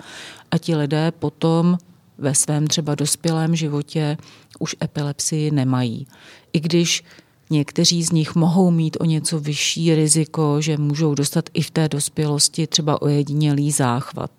a 0.52 0.58
ti 0.58 0.76
lidé 0.76 1.12
potom 1.12 1.78
ve 2.18 2.36
svém 2.36 2.68
třeba 2.68 2.96
dospělém 2.96 3.56
životě 3.56 4.18
už 4.60 4.76
epilepsii 4.84 5.52
nemají. 5.52 6.08
I 6.54 6.60
když 6.60 7.04
někteří 7.50 8.04
z 8.04 8.12
nich 8.12 8.36
mohou 8.36 8.72
mít 8.72 8.98
o 9.00 9.06
něco 9.06 9.40
vyšší 9.40 9.96
riziko, 9.96 10.62
že 10.62 10.78
můžou 10.78 11.16
dostat 11.16 11.50
i 11.54 11.62
v 11.62 11.72
té 11.72 11.90
dospělosti 11.90 12.68
třeba 12.68 13.02
ojedinělý 13.02 13.72
záchvat, 13.72 14.32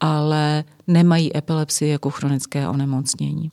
ale 0.00 0.64
nemají 0.86 1.36
epilepsii 1.36 1.90
jako 1.90 2.10
chronické 2.10 2.68
onemocnění. 2.68 3.50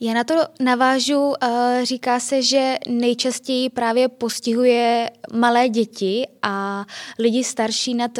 Já 0.00 0.14
na 0.14 0.24
to 0.24 0.34
navážu, 0.60 1.32
eh, 1.42 1.80
říká 1.84 2.20
se, 2.20 2.42
že 2.42 2.74
nejčastěji 2.88 3.70
právě 3.70 4.08
postihuje 4.08 5.10
malé 5.34 5.68
děti 5.68 6.26
a 6.42 6.84
lidi 7.18 7.44
starší 7.44 7.94
nad 7.94 8.10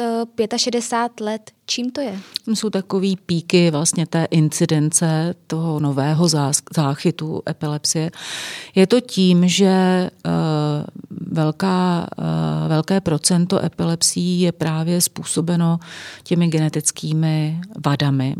65 0.55 1.21
eh, 1.21 1.23
let. 1.23 1.51
Čím 1.65 1.91
to 1.91 2.01
je? 2.01 2.19
Jsou 2.53 2.69
takový 2.69 3.15
píky 3.25 3.71
vlastně 3.71 4.07
té 4.07 4.27
incidence 4.31 5.35
toho 5.47 5.79
nového 5.79 6.27
záchytu 6.75 7.41
epilepsie. 7.49 8.11
Je 8.75 8.87
to 8.87 9.01
tím, 9.01 9.47
že 9.47 9.65
eh, 9.65 10.09
velká, 11.31 12.07
velké 12.67 13.01
procento 13.01 13.65
epilepsií 13.65 14.41
je 14.41 14.51
právě 14.51 15.01
způsobeno 15.01 15.79
těmi 16.23 16.47
genetickými 16.47 17.61
vadami. 17.85 18.35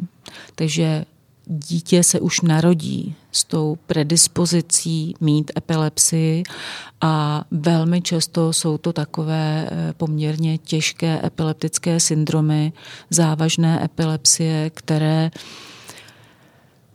Takže 0.55 1.05
dítě 1.45 2.03
se 2.03 2.19
už 2.19 2.41
narodí 2.41 3.15
s 3.31 3.43
tou 3.43 3.77
predispozicí 3.85 5.15
mít 5.21 5.51
epilepsii 5.57 6.43
a 7.01 7.43
velmi 7.51 8.01
často 8.01 8.53
jsou 8.53 8.77
to 8.77 8.93
takové 8.93 9.69
eh, 9.71 9.93
poměrně 9.93 10.57
těžké 10.57 11.21
epileptické 11.25 11.99
syndromy, 11.99 12.73
závažné 13.09 13.85
epilepsie, 13.85 14.71
které 14.73 15.31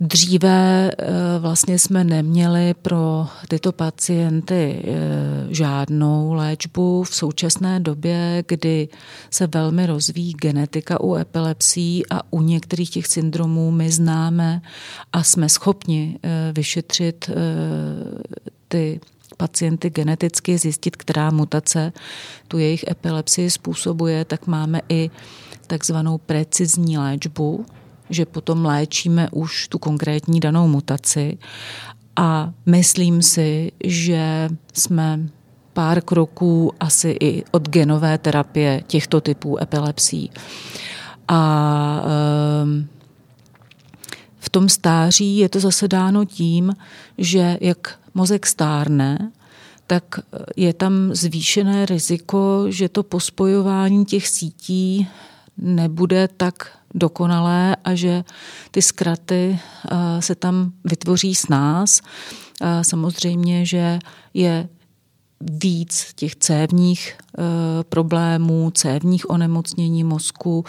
Dříve 0.00 0.90
eh, 0.90 1.05
vlastně 1.38 1.78
jsme 1.78 2.05
neměli 2.05 2.75
pro 2.75 3.26
tyto 3.49 3.73
pacienty 3.73 4.83
eh, 4.85 5.55
žádnou 5.55 6.33
léčbu. 6.33 7.02
V 7.02 7.14
současné 7.14 7.81
době, 7.81 8.45
kdy 8.49 8.88
se 9.31 9.47
velmi 9.47 9.87
rozvíjí 9.87 10.33
genetika 10.33 11.00
u 11.00 11.14
epilepsí 11.14 12.02
a 12.11 12.33
u 12.33 12.43
některých 12.43 12.90
těch 12.90 13.07
syndromů 13.07 13.71
my 13.71 13.90
známe 13.90 14.62
a 15.12 15.23
jsme 15.23 15.49
schopni 15.49 16.19
eh, 16.23 16.52
vyšetřit 16.52 17.31
ty 18.69 19.00
pacienty 19.37 19.90
geneticky, 19.90 20.59
zjistit, 20.59 20.97
která 20.97 21.31
mutace 21.31 21.93
tu 22.49 22.59
jejich 22.59 22.85
epilepsii 22.90 23.50
způsobuje, 23.50 24.25
tak 24.25 24.47
máme 24.47 24.81
i 24.88 25.11
takzvanou 25.67 26.19
precizní 26.19 26.99
léčbu, 26.99 27.67
že 28.11 28.27
potom 28.27 28.65
léčíme 28.65 29.29
už 29.31 29.69
tu 29.69 29.79
konkrétní 29.79 30.41
danou 30.41 30.69
mutaci 30.69 31.38
a 32.17 32.53
myslím 32.67 33.23
si, 33.23 33.73
že 33.85 34.49
jsme 34.73 35.21
pár 35.73 36.00
kroků 36.00 36.73
asi 36.81 37.17
i 37.21 37.45
od 37.50 37.69
genové 37.69 38.19
terapie 38.19 38.83
těchto 38.87 39.21
typů 39.21 39.62
epilepsí. 39.62 40.31
A 41.29 42.03
um, 42.62 42.88
v 44.38 44.50
tom 44.50 44.69
stáří 44.69 45.37
je 45.38 45.49
to 45.49 45.61
zase 45.61 45.88
dáno 45.88 46.25
tím, 46.25 46.77
že 47.19 47.59
jak 47.61 47.99
mozek 48.15 48.47
stárne, 48.47 49.31
tak 49.87 50.21
je 50.57 50.75
tam 50.75 51.15
zvýšené 51.15 51.87
riziko, 51.87 52.65
že 52.69 52.88
to 52.88 53.03
pospojování 53.03 54.05
těch 54.05 54.29
sítí 54.29 55.09
nebude 55.59 56.29
tak 56.29 56.79
dokonalé 56.95 57.77
a 57.85 57.95
že 57.95 58.25
ty 58.71 58.83
zkraty 58.83 59.59
eh, 59.59 60.23
se 60.23 60.35
tam 60.35 60.73
vytvoří 60.85 61.35
s 61.35 61.49
nás. 61.49 62.00
Samozřejmě, 62.83 63.67
že 63.67 63.99
je 64.35 64.69
víc 65.41 66.12
těch 66.15 66.37
cévních 66.37 67.15
e, 67.38 67.43
problémů, 67.85 68.71
cévních 68.71 69.31
onemocnění 69.31 70.05
mozku, 70.05 70.65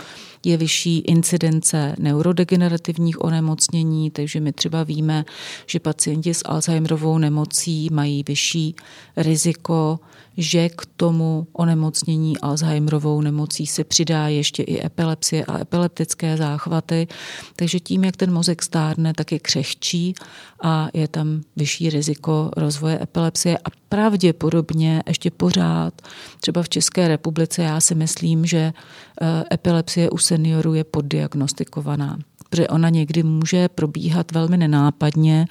je 0.45 0.57
vyšší 0.57 0.99
incidence 0.99 1.95
neurodegenerativních 1.99 3.23
onemocnění, 3.23 4.11
takže 4.11 4.39
my 4.39 4.53
třeba 4.53 4.83
víme, 4.83 5.25
že 5.67 5.79
pacienti 5.79 6.33
s 6.33 6.41
Alzheimerovou 6.45 7.17
nemocí 7.17 7.89
mají 7.91 8.23
vyšší 8.23 8.75
riziko 9.17 9.99
že 10.39 10.69
k 10.69 10.85
tomu 10.97 11.47
onemocnění 11.53 12.37
Alzheimerovou 12.37 13.21
nemocí 13.21 13.67
se 13.67 13.83
přidá 13.83 14.27
ještě 14.27 14.63
i 14.63 14.85
epilepsie 14.85 15.45
a 15.45 15.59
epileptické 15.59 16.37
záchvaty. 16.37 17.07
Takže 17.55 17.79
tím, 17.79 18.03
jak 18.03 18.17
ten 18.17 18.33
mozek 18.33 18.63
stárne, 18.63 19.13
tak 19.13 19.31
je 19.31 19.39
křehčí 19.39 20.15
a 20.63 20.89
je 20.93 21.07
tam 21.07 21.41
vyšší 21.55 21.89
riziko 21.89 22.51
rozvoje 22.57 22.99
epilepsie 23.03 23.57
a 23.57 23.69
pravděpodobně 23.89 25.03
ještě 25.07 25.31
pořád, 25.31 26.01
třeba 26.41 26.63
v 26.63 26.69
České 26.69 27.07
republice, 27.07 27.63
já 27.63 27.79
si 27.79 27.95
myslím, 27.95 28.45
že 28.45 28.73
eh, 29.21 29.43
epilepsie 29.51 30.09
u 30.09 30.17
seniorů 30.29 30.73
je 30.73 30.83
poddiagnostikovaná, 30.83 32.17
protože 32.49 32.67
ona 32.67 32.89
někdy 32.89 33.23
může 33.23 33.69
probíhat 33.69 34.31
velmi 34.31 34.57
nenápadně 34.57 35.47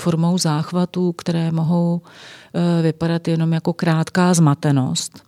formou 0.00 0.38
záchvatů, 0.38 1.12
které 1.12 1.52
mohou 1.52 2.00
Eh, 2.54 2.82
vypadat 2.82 3.28
jenom 3.28 3.52
jako 3.52 3.72
krátká 3.72 4.34
zmatenost. 4.34 5.22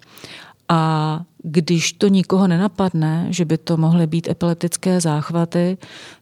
A 0.69 1.21
když 1.43 1.93
to 1.93 2.09
nikoho 2.09 2.49
nenapadne, 2.49 3.27
že 3.31 3.45
by 3.45 3.59
to 3.59 3.77
mohly 3.77 4.07
být 4.07 4.29
epileptické 4.29 5.01
záchvaty, 5.01 5.79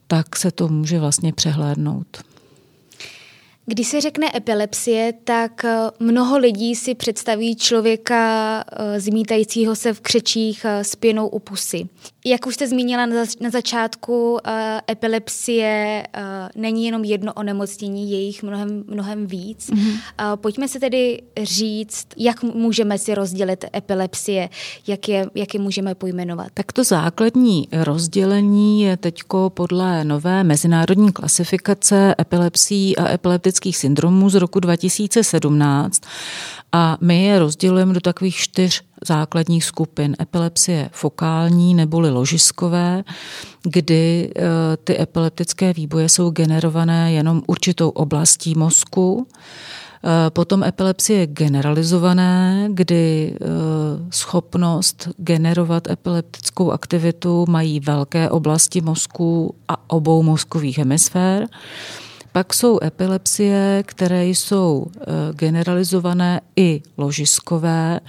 tak 0.07 0.35
se 0.35 0.51
to 0.51 0.67
může 0.67 0.99
vlastně 0.99 1.33
přehlédnout. 1.33 2.07
Když 3.65 3.87
se 3.87 4.01
řekne 4.01 4.27
epilepsie, 4.35 5.13
tak 5.23 5.65
eh, 5.65 5.77
mnoho 5.99 6.37
lidí 6.37 6.75
si 6.75 6.95
představí 6.95 7.55
člověka 7.55 8.63
eh, 8.71 8.99
zmítajícího 8.99 9.75
se 9.75 9.93
v 9.93 10.01
křečích 10.01 10.65
s 10.65 10.95
pěnou 10.95 11.27
u 11.27 11.39
pusy. 11.39 11.89
Jak 12.25 12.47
už 12.47 12.53
jste 12.55 12.67
zmínila 12.67 13.05
na 13.41 13.49
začátku, 13.51 14.37
eh, 14.45 14.81
epilepsie 14.91 16.03
není 16.55 16.85
jenom 16.85 17.03
jedno 17.03 17.33
onemocnění, 17.33 18.11
je 18.11 18.19
jich 18.19 18.43
mnohem, 18.43 18.83
mnohem 18.87 19.27
víc. 19.27 19.69
Mm-hmm. 19.69 19.97
Pojďme 20.35 20.67
se 20.67 20.79
tedy 20.79 21.21
říct, 21.43 22.07
jak 22.17 22.43
můžeme 22.43 22.97
si 22.97 23.15
rozdělit 23.15 23.65
epilepsie, 23.75 24.49
jak 24.87 25.09
je, 25.09 25.25
jak 25.35 25.53
je 25.53 25.59
můžeme 25.59 25.95
pojmenovat. 25.95 26.47
Tak 26.53 26.71
to 26.71 26.83
základní 26.83 27.67
rozdělení 27.71 28.81
je 28.81 28.97
teď 28.97 29.23
podle 29.47 30.03
nové 30.03 30.43
mezinárodní 30.43 31.11
klasifikace 31.11 32.15
epilepsí 32.19 32.97
a 32.97 33.13
epileptických 33.13 33.77
syndromů 33.77 34.29
z 34.29 34.35
roku 34.35 34.59
2017 34.59 36.01
a 36.73 36.97
my 37.01 37.23
je 37.23 37.39
rozdělujeme 37.39 37.93
do 37.93 37.99
takových 37.99 38.35
čtyř 38.35 38.83
základních 39.07 39.65
skupin. 39.65 40.15
Epilepsie 40.21 40.89
fokální 40.91 41.75
neboli 41.75 42.09
ložiskové, 42.09 43.03
kdy 43.63 44.31
e, 44.35 44.41
ty 44.77 45.01
epileptické 45.01 45.73
výboje 45.73 46.09
jsou 46.09 46.29
generované 46.29 47.13
jenom 47.13 47.41
určitou 47.47 47.89
oblastí 47.89 48.55
mozku. 48.55 49.27
E, 50.27 50.29
potom 50.29 50.63
epilepsie 50.63 51.27
generalizované, 51.27 52.67
kdy 52.73 53.33
e, 53.33 53.47
schopnost 54.09 55.09
generovat 55.17 55.89
epileptickou 55.89 56.71
aktivitu 56.71 57.45
mají 57.49 57.79
velké 57.79 58.29
oblasti 58.29 58.81
mozku 58.81 59.55
a 59.67 59.89
obou 59.89 60.23
mozkových 60.23 60.77
hemisfér. 60.77 61.47
Pak 62.33 62.53
jsou 62.53 62.79
epilepsie, 62.83 63.83
které 63.85 64.25
jsou 64.25 64.87
eh, 64.95 65.03
generalizované 65.33 66.41
i 66.55 66.81
ložiskové, 66.97 67.99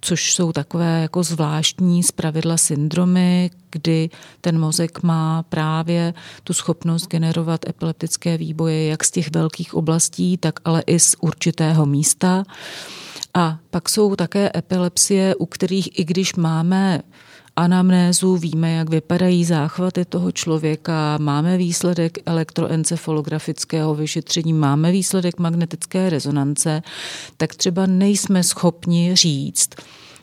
což 0.00 0.32
jsou 0.32 0.52
takové 0.52 1.02
jako 1.02 1.22
zvláštní 1.22 2.02
zpravidla 2.02 2.56
syndromy, 2.56 3.50
kdy 3.70 4.10
ten 4.40 4.60
mozek 4.60 5.02
má 5.02 5.42
právě 5.42 6.14
tu 6.44 6.52
schopnost 6.52 7.06
generovat 7.06 7.68
epileptické 7.68 8.36
výboje 8.36 8.86
jak 8.86 9.04
z 9.04 9.10
těch 9.10 9.30
velkých 9.30 9.74
oblastí, 9.74 10.36
tak 10.36 10.60
ale 10.64 10.82
i 10.86 10.98
z 10.98 11.14
určitého 11.20 11.86
místa. 11.86 12.44
A 13.34 13.58
pak 13.70 13.88
jsou 13.88 14.16
také 14.16 14.50
epilepsie, 14.56 15.34
u 15.34 15.46
kterých 15.46 15.98
i 15.98 16.04
když 16.04 16.34
máme 16.34 17.02
anamnézu, 17.58 18.36
víme, 18.36 18.72
jak 18.72 18.90
vypadají 18.90 19.44
záchvaty 19.44 20.04
toho 20.04 20.32
člověka, 20.32 21.18
máme 21.20 21.56
výsledek 21.56 22.18
elektroencefalografického 22.26 23.94
vyšetření, 23.94 24.52
máme 24.52 24.92
výsledek 24.92 25.38
magnetické 25.38 26.10
rezonance, 26.10 26.82
tak 27.36 27.54
třeba 27.54 27.86
nejsme 27.86 28.42
schopni 28.42 29.16
říct, 29.16 29.70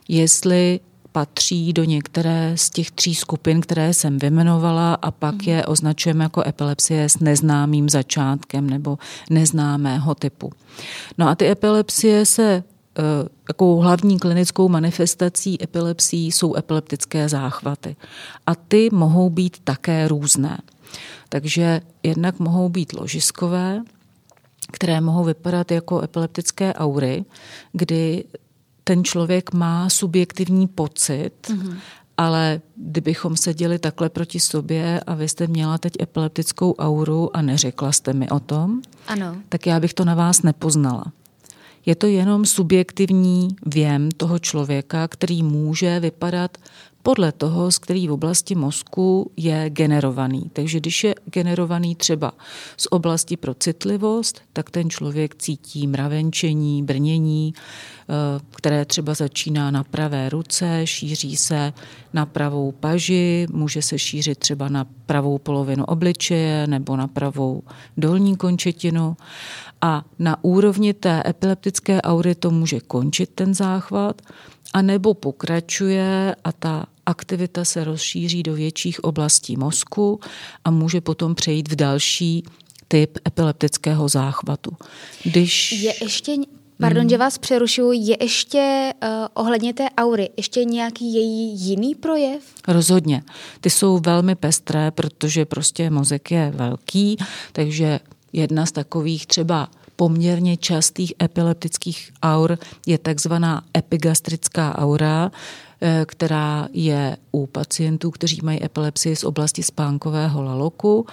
jestli 0.08 0.80
patří 1.12 1.74
do 1.74 1.84
některé 1.84 2.52
z 2.56 2.70
těch 2.70 2.92
tří 2.92 3.16
skupin, 3.16 3.62
které 3.62 3.94
jsem 3.94 4.20
vymenovala 4.20 4.94
a 4.94 5.12
pak 5.12 5.36
mhm. 5.36 5.50
je 5.50 5.66
označujeme 5.66 6.24
jako 6.24 6.48
epilepsie 6.48 7.10
s 7.10 7.20
neznámým 7.20 7.90
začátkem 7.90 8.70
nebo 8.70 8.98
neznámého 9.30 10.16
typu. 10.16 10.52
No 11.18 11.30
a 11.30 11.36
ty 11.36 11.48
epilepsie 11.48 12.26
se 12.26 12.64
Takovou 13.48 13.80
hlavní 13.80 14.20
klinickou 14.20 14.70
manifestací 14.70 15.64
epilepsí 15.64 16.32
jsou 16.32 16.56
epileptické 16.56 17.30
záchvaty. 17.30 17.96
A 18.46 18.56
ty 18.56 18.90
mohou 18.94 19.30
být 19.30 19.58
také 19.64 20.08
různé. 20.08 20.58
Takže 21.30 21.82
jednak 22.04 22.40
mohou 22.40 22.70
být 22.70 22.94
ložiskové, 22.94 23.84
které 24.72 25.02
mohou 25.02 25.24
vypadat 25.24 25.72
jako 25.72 26.02
epileptické 26.02 26.74
aury, 26.74 27.26
kdy 27.74 28.24
ten 28.84 29.04
člověk 29.04 29.54
má 29.54 29.90
subjektivní 29.90 30.68
pocit, 30.68 31.32
mm-hmm. 31.44 31.78
ale 32.18 32.62
kdybychom 32.76 33.38
seděli 33.38 33.80
takhle 33.80 34.10
proti 34.10 34.40
sobě 34.40 35.00
a 35.00 35.14
vy 35.14 35.30
jste 35.30 35.48
měla 35.48 35.78
teď 35.78 35.94
epileptickou 36.02 36.76
auru 36.76 37.38
a 37.38 37.42
neřekla 37.42 37.92
jste 37.92 38.14
mi 38.14 38.30
o 38.30 38.40
tom, 38.40 38.82
ano. 39.08 39.36
tak 39.50 39.68
já 39.68 39.80
bych 39.80 39.94
to 39.94 40.06
na 40.06 40.16
vás 40.16 40.42
nepoznala. 40.42 41.06
Je 41.86 41.96
to 41.96 42.08
jenom 42.08 42.46
subjektivní 42.46 43.48
věm 43.66 44.10
toho 44.12 44.40
člověka, 44.40 45.08
který 45.08 45.44
může 45.44 46.00
vypadat 46.00 46.58
podle 47.06 47.32
toho, 47.32 47.72
z 47.72 47.78
který 47.78 48.08
v 48.08 48.12
oblasti 48.12 48.56
mozku 48.56 49.32
je 49.38 49.70
generovaný. 49.70 50.50
Takže 50.54 50.80
když 50.80 51.04
je 51.04 51.16
generovaný 51.26 51.96
třeba 51.96 52.32
z 52.78 52.88
oblasti 52.92 53.38
pro 53.38 53.54
citlivost, 53.54 54.42
tak 54.54 54.70
ten 54.70 54.90
člověk 54.90 55.36
cítí 55.36 55.88
mravenčení, 55.88 56.84
brnění, 56.84 57.54
eh, 57.54 58.42
které 58.56 58.86
třeba 58.86 59.14
začíná 59.14 59.72
na 59.72 59.84
pravé 59.84 60.30
ruce, 60.30 60.82
šíří 60.86 61.38
se 61.38 61.74
na 62.14 62.26
pravou 62.26 62.72
paži, 62.72 63.48
může 63.52 63.82
se 63.82 64.00
šířit 64.00 64.38
třeba 64.38 64.70
na 64.70 64.86
pravou 65.06 65.38
polovinu 65.38 65.86
obličeje 65.86 66.68
nebo 66.68 66.98
na 66.98 67.08
pravou 67.08 67.64
dolní 67.98 68.38
končetinu. 68.38 69.18
A 69.86 70.06
na 70.20 70.44
úrovni 70.44 70.94
té 70.94 71.24
epileptické 71.26 72.02
aury 72.02 72.36
to 72.36 72.52
může 72.52 72.80
končit 72.80 73.30
ten 73.36 73.54
záchvat, 73.54 74.22
anebo 74.74 75.14
pokračuje 75.14 76.36
a 76.44 76.52
ta 76.52 76.86
aktivita 77.06 77.66
se 77.66 77.84
rozšíří 77.84 78.44
do 78.44 78.54
větších 78.54 79.04
oblastí 79.04 79.58
mozku 79.58 80.20
a 80.66 80.72
může 80.72 81.02
potom 81.02 81.36
přejít 81.36 81.72
v 81.72 81.76
další 81.76 82.44
typ 82.88 83.18
epileptického 83.28 84.08
záchvatu. 84.08 84.72
Když... 85.24 85.72
Je 85.72 85.94
ještě, 86.02 86.36
pardon, 86.80 87.02
hmm. 87.02 87.10
že 87.10 87.18
vás 87.18 87.38
přerušuju, 87.38 87.92
je 87.92 88.18
ještě 88.22 88.94
uh, 89.04 89.10
ohledně 89.34 89.74
té 89.74 89.90
aury, 89.98 90.30
ještě 90.38 90.66
nějaký 90.66 91.14
její 91.14 91.60
jiný 91.60 91.96
projev? 91.96 92.44
Rozhodně. 92.68 93.24
Ty 93.62 93.70
jsou 93.70 94.00
velmi 94.00 94.36
pestré, 94.36 94.92
protože 94.92 95.46
prostě 95.46 95.90
mozek 95.90 96.32
je 96.32 96.52
velký, 96.56 97.18
takže 97.52 98.00
jedna 98.36 98.66
z 98.66 98.72
takových 98.72 99.28
třeba 99.28 99.70
poměrně 99.96 100.58
častých 100.58 101.14
epileptických 101.24 102.12
aur 102.22 102.58
je 102.86 102.98
takzvaná 102.98 103.64
epigastrická 103.78 104.78
aura, 104.78 105.32
eh, 105.82 106.06
která 106.08 106.68
je 106.74 107.18
u 107.32 107.46
pacientů, 107.46 108.12
kteří 108.12 108.40
mají 108.44 108.64
epilepsii 108.64 109.16
z 109.16 109.24
oblasti 109.24 109.64
spánkového 109.64 110.44
laloku. 110.44 111.06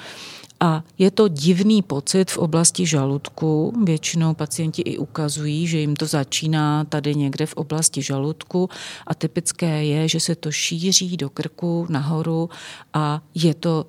A 0.62 0.84
je 0.98 1.10
to 1.10 1.28
divný 1.28 1.82
pocit 1.82 2.30
v 2.30 2.38
oblasti 2.38 2.86
žaludku. 2.86 3.74
Většinou 3.84 4.34
pacienti 4.34 4.82
i 4.82 4.98
ukazují, 4.98 5.66
že 5.66 5.78
jim 5.78 5.96
to 5.96 6.06
začíná 6.06 6.84
tady 6.84 7.14
někde 7.14 7.46
v 7.46 7.54
oblasti 7.54 8.02
žaludku 8.02 8.70
a 9.06 9.14
typické 9.14 9.84
je, 9.84 10.08
že 10.08 10.20
se 10.20 10.34
to 10.34 10.52
šíří 10.52 11.16
do 11.16 11.30
krku 11.30 11.86
nahoru 11.88 12.50
a 12.94 13.22
je 13.34 13.54
to 13.54 13.86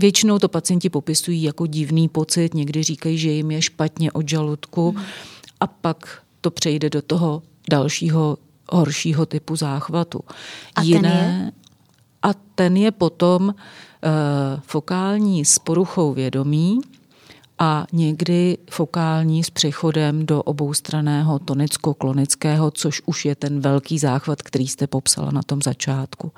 Většinou 0.00 0.38
to 0.38 0.48
pacienti 0.48 0.90
popisují 0.90 1.42
jako 1.42 1.66
divný 1.66 2.08
pocit, 2.08 2.54
někdy 2.54 2.82
říkají, 2.82 3.18
že 3.18 3.30
jim 3.30 3.50
je 3.50 3.62
špatně 3.62 4.12
od 4.12 4.28
žaludku 4.28 4.90
hmm. 4.90 5.04
a 5.60 5.66
pak 5.66 6.22
to 6.40 6.50
přejde 6.50 6.90
do 6.90 7.02
toho 7.02 7.42
dalšího 7.70 8.38
horšího 8.68 9.26
typu 9.26 9.56
záchvatu. 9.56 10.20
A 10.74 10.82
Jiné, 10.82 11.00
ten 11.00 11.10
je? 11.10 11.52
A 12.22 12.34
ten 12.54 12.76
je 12.76 12.90
potom 12.90 13.48
uh, 13.48 13.54
fokální 14.60 15.44
s 15.44 15.58
poruchou 15.58 16.12
vědomí 16.12 16.80
a 17.58 17.86
někdy 17.92 18.58
fokální 18.70 19.44
s 19.44 19.50
přechodem 19.50 20.26
do 20.26 20.42
oboustraného 20.42 21.38
tonicko-klonického, 21.38 22.70
což 22.70 23.02
už 23.06 23.24
je 23.24 23.34
ten 23.34 23.60
velký 23.60 23.98
záchvat, 23.98 24.42
který 24.42 24.68
jste 24.68 24.86
popsala 24.86 25.30
na 25.30 25.42
tom 25.42 25.62
začátku. 25.62 26.32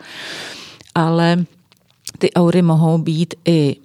Ale 0.95 1.45
ty 2.23 2.33
aury 2.33 2.63
mohou 2.63 2.99
být 2.99 3.35
i 3.45 3.77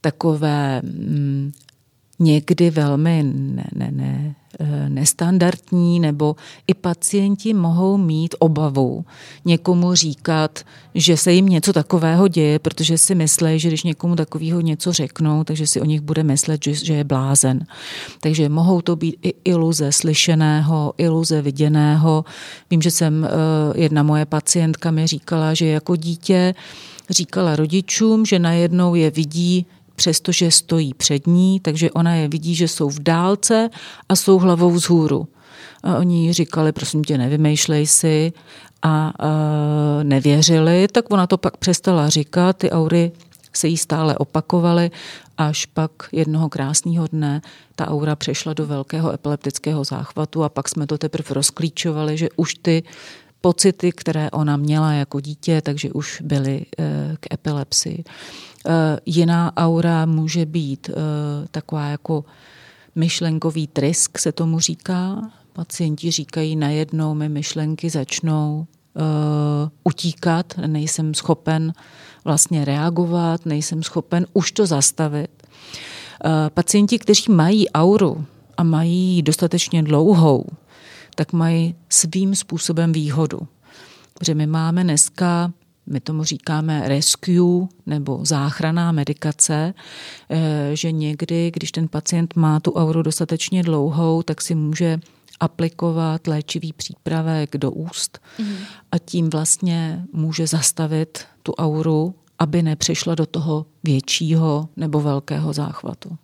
takové 0.00 0.82
mm, 0.82 1.52
někdy 2.18 2.70
velmi 2.70 3.22
ne, 3.22 3.64
ne, 3.74 3.90
ne, 3.90 4.34
eh, 4.60 4.88
nestandardní, 4.88 6.00
nebo 6.00 6.36
i 6.66 6.74
pacienti 6.74 7.54
mohou 7.54 7.96
mít 7.96 8.34
obavu 8.38 9.04
někomu 9.44 9.94
říkat, 9.94 10.60
že 10.94 11.16
se 11.16 11.32
jim 11.32 11.46
něco 11.46 11.72
takového 11.72 12.28
děje, 12.28 12.58
protože 12.58 12.98
si 12.98 13.14
myslí, 13.14 13.58
že 13.58 13.68
když 13.68 13.82
někomu 13.82 14.16
takového 14.16 14.60
něco 14.60 14.92
řeknou, 14.92 15.44
takže 15.44 15.66
si 15.66 15.80
o 15.80 15.84
nich 15.84 16.00
bude 16.00 16.22
myslet, 16.22 16.64
že, 16.64 16.74
že 16.74 16.94
je 16.94 17.04
blázen. 17.04 17.66
Takže 18.20 18.48
mohou 18.48 18.80
to 18.80 18.96
být 18.96 19.16
i 19.22 19.34
iluze 19.44 19.92
slyšeného, 19.92 20.94
iluze 20.98 21.42
viděného. 21.42 22.24
Vím, 22.70 22.82
že 22.82 22.90
jsem, 22.90 23.24
eh, 23.24 23.28
jedna 23.80 24.02
moje 24.02 24.26
pacientka 24.26 24.90
mi 24.90 25.06
říkala, 25.06 25.54
že 25.54 25.66
jako 25.66 25.96
dítě 25.96 26.54
říkala 27.10 27.56
rodičům, 27.56 28.26
že 28.26 28.38
najednou 28.38 28.94
je 28.94 29.10
vidí 29.10 29.66
přestože 29.96 30.50
stojí 30.50 30.94
před 30.94 31.26
ní, 31.26 31.60
takže 31.60 31.90
ona 31.90 32.14
je 32.14 32.28
vidí, 32.28 32.54
že 32.54 32.68
jsou 32.68 32.88
v 32.88 33.00
dálce 33.00 33.70
a 34.08 34.16
jsou 34.16 34.38
hlavou 34.38 34.70
vzhůru. 34.70 35.28
A 35.82 35.98
oni 35.98 36.26
jí 36.26 36.32
říkali, 36.32 36.72
prosím 36.72 37.04
tě, 37.04 37.18
nevymýšlej 37.18 37.86
si 37.86 38.32
a, 38.82 38.88
a 38.88 39.12
nevěřili, 40.02 40.88
tak 40.88 41.12
ona 41.12 41.26
to 41.26 41.38
pak 41.38 41.56
přestala 41.56 42.08
říkat, 42.08 42.56
ty 42.56 42.70
aury 42.70 43.12
se 43.52 43.68
jí 43.68 43.76
stále 43.76 44.18
opakovaly, 44.18 44.90
až 45.38 45.66
pak 45.66 45.90
jednoho 46.12 46.48
krásného 46.48 47.06
dne 47.06 47.42
ta 47.76 47.88
aura 47.88 48.16
přešla 48.16 48.54
do 48.54 48.66
velkého 48.66 49.12
epileptického 49.12 49.84
záchvatu 49.84 50.44
a 50.44 50.48
pak 50.48 50.68
jsme 50.68 50.86
to 50.86 50.98
teprve 50.98 51.34
rozklíčovali, 51.34 52.16
že 52.16 52.28
už 52.36 52.54
ty 52.54 52.82
pocity, 53.46 53.92
které 53.92 54.30
ona 54.30 54.56
měla 54.56 54.92
jako 54.92 55.20
dítě, 55.20 55.60
takže 55.62 55.92
už 55.92 56.22
byly 56.24 56.66
eh, 56.78 57.16
k 57.20 57.34
epilepsii. 57.34 58.04
Eh, 58.04 58.72
jiná 59.06 59.52
aura 59.56 60.06
může 60.06 60.46
být 60.46 60.90
eh, 60.90 60.94
taková 61.50 61.86
jako 61.86 62.24
myšlenkový 62.94 63.66
trysk, 63.66 64.18
se 64.18 64.32
tomu 64.32 64.60
říká. 64.60 65.30
Pacienti 65.52 66.10
říkají, 66.10 66.56
najednou 66.56 67.14
mi 67.14 67.28
myšlenky 67.28 67.90
začnou 67.90 68.66
utíkat, 69.84 70.54
nejsem 70.66 71.14
schopen 71.14 71.72
vlastně 72.24 72.64
reagovat, 72.64 73.46
nejsem 73.46 73.82
schopen 73.82 74.26
už 74.32 74.52
to 74.52 74.66
zastavit. 74.66 75.30
Pacienti, 76.54 76.98
kteří 76.98 77.32
mají 77.32 77.70
auru 77.70 78.24
a 78.56 78.62
mají 78.62 79.22
dostatečně 79.22 79.82
dlouhou, 79.82 80.44
tak 81.16 81.32
mají 81.32 81.74
svým 81.88 82.34
způsobem 82.34 82.92
výhodu. 82.92 83.38
Protože 84.14 84.34
my 84.34 84.46
máme 84.46 84.84
dneska 84.84 85.52
my 85.86 86.00
tomu 86.00 86.24
říkáme 86.24 86.88
rescue 86.88 87.68
nebo 87.86 88.20
záchraná 88.22 88.92
medikace, 88.92 89.74
eh, 90.30 90.70
že 90.74 90.92
někdy, 90.92 91.50
když 91.54 91.72
ten 91.72 91.88
pacient 91.88 92.36
má 92.36 92.60
tu 92.60 92.72
auru 92.72 93.02
dostatečně 93.02 93.62
dlouhou, 93.62 94.22
tak 94.22 94.42
si 94.42 94.54
může 94.54 95.00
aplikovat 95.40 96.26
léčivý 96.26 96.72
přípravek 96.72 97.56
do 97.56 97.70
úst 97.70 98.18
mm. 98.38 98.56
a 98.92 98.98
tím 98.98 99.30
vlastně 99.30 100.04
může 100.12 100.46
zastavit 100.46 101.24
tu 101.42 101.52
auru, 101.54 102.14
aby 102.38 102.62
nepřišla 102.62 103.14
do 103.14 103.26
toho 103.26 103.66
většího 103.84 104.68
nebo 104.76 105.00
velkého 105.00 105.52
záchvatu. 105.52 106.16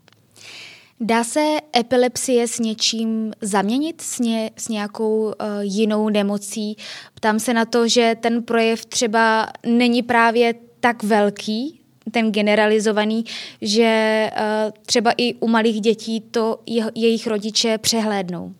Dá 1.05 1.25
se 1.25 1.59
epilepsie 1.77 2.49
s 2.49 2.59
něčím 2.59 3.33
zaměnit, 3.41 4.01
s, 4.01 4.19
ně, 4.19 4.51
s 4.57 4.69
nějakou 4.69 5.23
uh, 5.23 5.33
jinou 5.61 6.09
nemocí? 6.09 6.77
Ptám 7.15 7.39
se 7.39 7.55
na 7.55 7.65
to, 7.65 7.89
že 7.89 8.17
ten 8.21 8.43
projev 8.43 8.85
třeba 8.85 9.49
není 9.67 10.03
právě 10.03 10.55
tak 10.81 11.03
velký, 11.03 11.81
ten 12.11 12.33
generalizovaný, 12.33 13.25
že 13.63 14.31
uh, 14.37 14.73
třeba 14.87 15.13
i 15.17 15.35
u 15.35 15.49
malých 15.49 15.81
dětí 15.81 16.21
to 16.21 16.61
je, 16.67 16.85
jejich 16.95 17.27
rodiče 17.27 17.79
přehlédnou. 17.79 18.55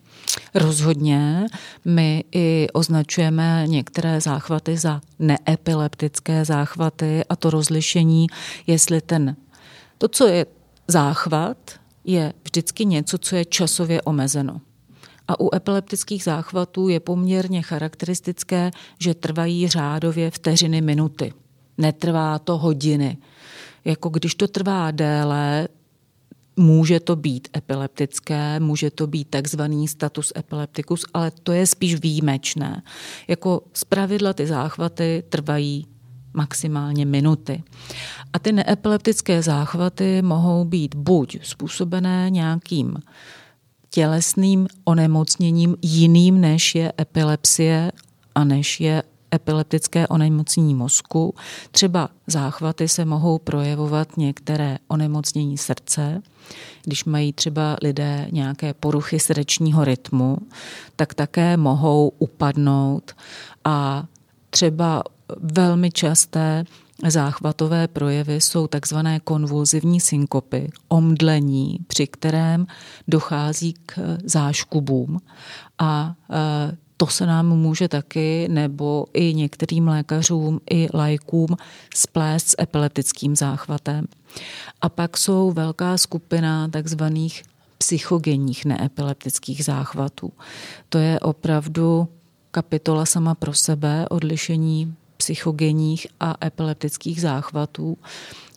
Rozhodně. 0.55 1.47
My 1.85 2.25
i 2.33 2.67
označujeme 2.73 3.65
některé 3.67 4.21
záchvaty 4.21 4.77
za 4.77 5.01
neepileptické 5.19 6.45
záchvaty 6.45 7.23
a 7.29 7.37
to 7.37 7.51
rozlišení, 7.51 8.27
jestli 8.67 9.01
ten, 9.01 9.37
to, 9.99 10.09
co 10.09 10.27
je 10.27 10.47
záchvat, 10.89 11.82
je 12.05 12.33
vždycky 12.45 12.85
něco, 12.85 13.19
co 13.19 13.37
je 13.37 13.45
časově 13.45 14.03
omezeno. 14.03 14.61
A 15.29 15.41
u 15.41 15.55
epileptických 15.55 16.25
záchvatů 16.25 16.89
je 16.89 17.01
poměrně 17.01 17.63
charakteristické, 17.63 18.71
že 18.99 19.15
trvají 19.15 19.69
řádově 19.69 20.31
vteřiny 20.31 20.81
minuty. 20.81 21.33
Netrvá 21.79 22.39
to 22.39 22.59
hodiny. 22.59 23.19
Jako 23.85 24.09
když 24.09 24.35
to 24.35 24.49
trvá 24.49 24.91
déle, 24.91 25.69
může 26.57 27.01
to 27.01 27.17
být 27.17 27.49
epileptické, 27.57 28.61
může 28.61 28.91
to 28.91 29.07
být 29.07 29.29
takzvaný 29.29 29.89
status 29.89 30.33
epilepticus, 30.37 31.05
ale 31.15 31.31
to 31.31 31.53
je 31.53 31.67
spíš 31.67 31.95
výjimečné. 31.95 32.83
Jako 33.29 33.63
zpravidla 33.73 34.33
ty 34.33 34.47
záchvaty 34.47 35.23
trvají 35.29 35.87
maximálně 36.35 37.07
minuty. 37.07 37.63
A 38.33 38.39
ty 38.39 38.53
neepileptické 38.53 39.43
záchvaty 39.43 40.23
mohou 40.23 40.65
být 40.65 40.95
buď 40.95 41.39
způsobené 41.43 42.31
nějakým 42.31 42.97
tělesným 43.91 44.69
onemocněním 44.85 45.77
jiným, 45.83 46.41
než 46.41 46.75
je 46.75 46.93
epilepsie 47.01 47.93
a 48.35 48.45
než 48.45 48.81
je 48.81 49.03
epileptické 49.35 50.09
onemocnění 50.09 50.75
mozku. 50.75 51.35
Třeba 51.71 52.09
záchvaty 52.27 52.89
se 52.89 53.05
mohou 53.05 53.39
projevovat 53.39 54.17
některé 54.17 54.79
onemocnění 54.89 55.59
srdce. 55.59 56.23
Když 56.85 57.05
mají 57.05 57.33
třeba 57.33 57.77
lidé 57.83 58.29
nějaké 58.33 58.75
poruchy 58.75 59.21
srdečního 59.21 59.85
rytmu, 59.85 60.37
tak 60.97 61.15
také 61.15 61.57
mohou 61.57 62.13
upadnout 62.19 63.13
a 63.65 64.05
třeba 64.51 65.03
velmi 65.41 65.91
časté 65.91 66.65
záchvatové 67.09 67.89
projevy 67.89 68.41
jsou 68.41 68.67
takzvané 68.67 69.21
konvulzivní 69.21 70.01
synkopy, 70.01 70.71
omdlení, 70.89 71.79
při 71.87 72.07
kterém 72.07 72.67
dochází 73.09 73.75
k 73.87 74.19
záškubům 74.25 75.19
a 75.79 76.15
e, 76.31 76.77
to 76.97 77.07
se 77.07 77.27
nám 77.27 77.47
může 77.47 77.89
taky, 77.89 78.49
nebo 78.51 79.07
i 79.13 79.35
některým 79.35 79.89
lékařům, 79.89 80.61
i 80.71 80.89
lajkům 80.95 81.57
splést 81.95 82.49
s 82.49 82.57
epileptickým 82.63 83.37
záchvatem. 83.37 84.07
A 84.81 84.89
pak 84.89 85.17
jsou 85.17 85.53
velká 85.53 85.99
skupina 85.99 86.69
takzvaných 86.69 87.43
psychogenních 87.79 88.65
neepileptických 88.65 89.65
záchvatů. 89.65 90.33
To 90.89 90.99
je 90.99 91.21
opravdu 91.21 92.09
kapitola 92.51 93.07
sama 93.07 93.35
pro 93.35 93.55
sebe, 93.55 94.09
odlišení 94.09 94.95
psychogenních 95.23 96.07
a 96.21 96.47
epileptických 96.47 97.21
záchvatů, 97.21 97.99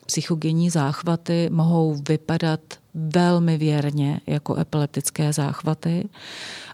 psychogenní 0.06 0.70
záchvaty 0.70 1.50
mohou 1.52 1.96
vypadat 2.10 2.60
velmi 2.94 3.58
věrně 3.58 4.22
jako 4.28 4.58
epileptické 4.58 5.34
záchvaty, 5.34 6.10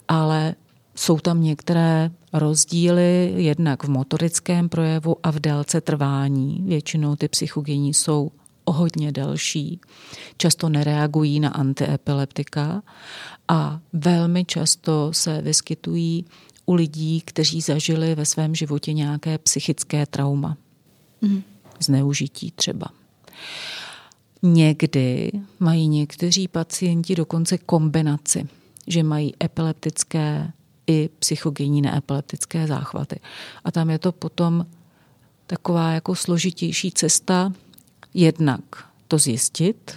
ale 0.07 0.55
jsou 0.95 1.19
tam 1.19 1.43
některé 1.43 2.11
rozdíly 2.33 3.33
jednak 3.35 3.83
v 3.83 3.89
motorickém 3.89 4.69
projevu 4.69 5.15
a 5.23 5.31
v 5.31 5.39
délce 5.39 5.81
trvání. 5.81 6.63
Většinou 6.65 7.15
ty 7.15 7.27
psychogenní 7.27 7.93
jsou 7.93 8.31
o 8.65 8.71
hodně 8.71 9.11
delší, 9.11 9.79
často 10.37 10.69
nereagují 10.69 11.39
na 11.39 11.49
antiepileptika 11.49 12.83
a 13.47 13.79
velmi 13.93 14.45
často 14.45 15.13
se 15.13 15.41
vyskytují 15.41 16.25
u 16.71 16.73
lidí, 16.73 17.21
kteří 17.21 17.61
zažili 17.61 18.15
ve 18.15 18.25
svém 18.25 18.55
životě 18.55 18.93
nějaké 18.93 19.37
psychické 19.37 20.05
trauma. 20.05 20.57
Mm. 21.21 21.43
Zneužití 21.79 22.51
třeba. 22.51 22.87
Někdy 24.41 25.31
mají 25.59 25.87
někteří 25.87 26.47
pacienti 26.47 27.15
dokonce 27.15 27.57
kombinaci, 27.57 28.47
že 28.87 29.03
mají 29.03 29.33
epileptické 29.43 30.51
i 30.87 31.09
psychogenní 31.19 31.81
neepileptické 31.81 32.67
záchvaty. 32.67 33.19
A 33.63 33.71
tam 33.71 33.89
je 33.89 33.99
to 33.99 34.11
potom 34.11 34.65
taková 35.47 35.91
jako 35.91 36.15
složitější 36.15 36.91
cesta, 36.91 37.53
jednak 38.13 38.63
to 39.07 39.17
zjistit, 39.17 39.95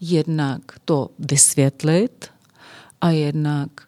jednak 0.00 0.60
to 0.84 1.10
vysvětlit 1.18 2.26
a 3.00 3.10
jednak 3.10 3.85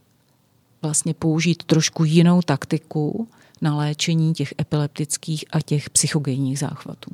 vlastně 0.83 1.15
použít 1.15 1.63
trošku 1.63 2.05
jinou 2.05 2.43
taktiku 2.43 3.29
na 3.63 3.77
léčení 3.77 4.35
těch 4.35 4.55
epileptických 4.61 5.45
a 5.53 5.61
těch 5.61 5.91
psychogenních 5.91 6.59
záchvatů. 6.59 7.11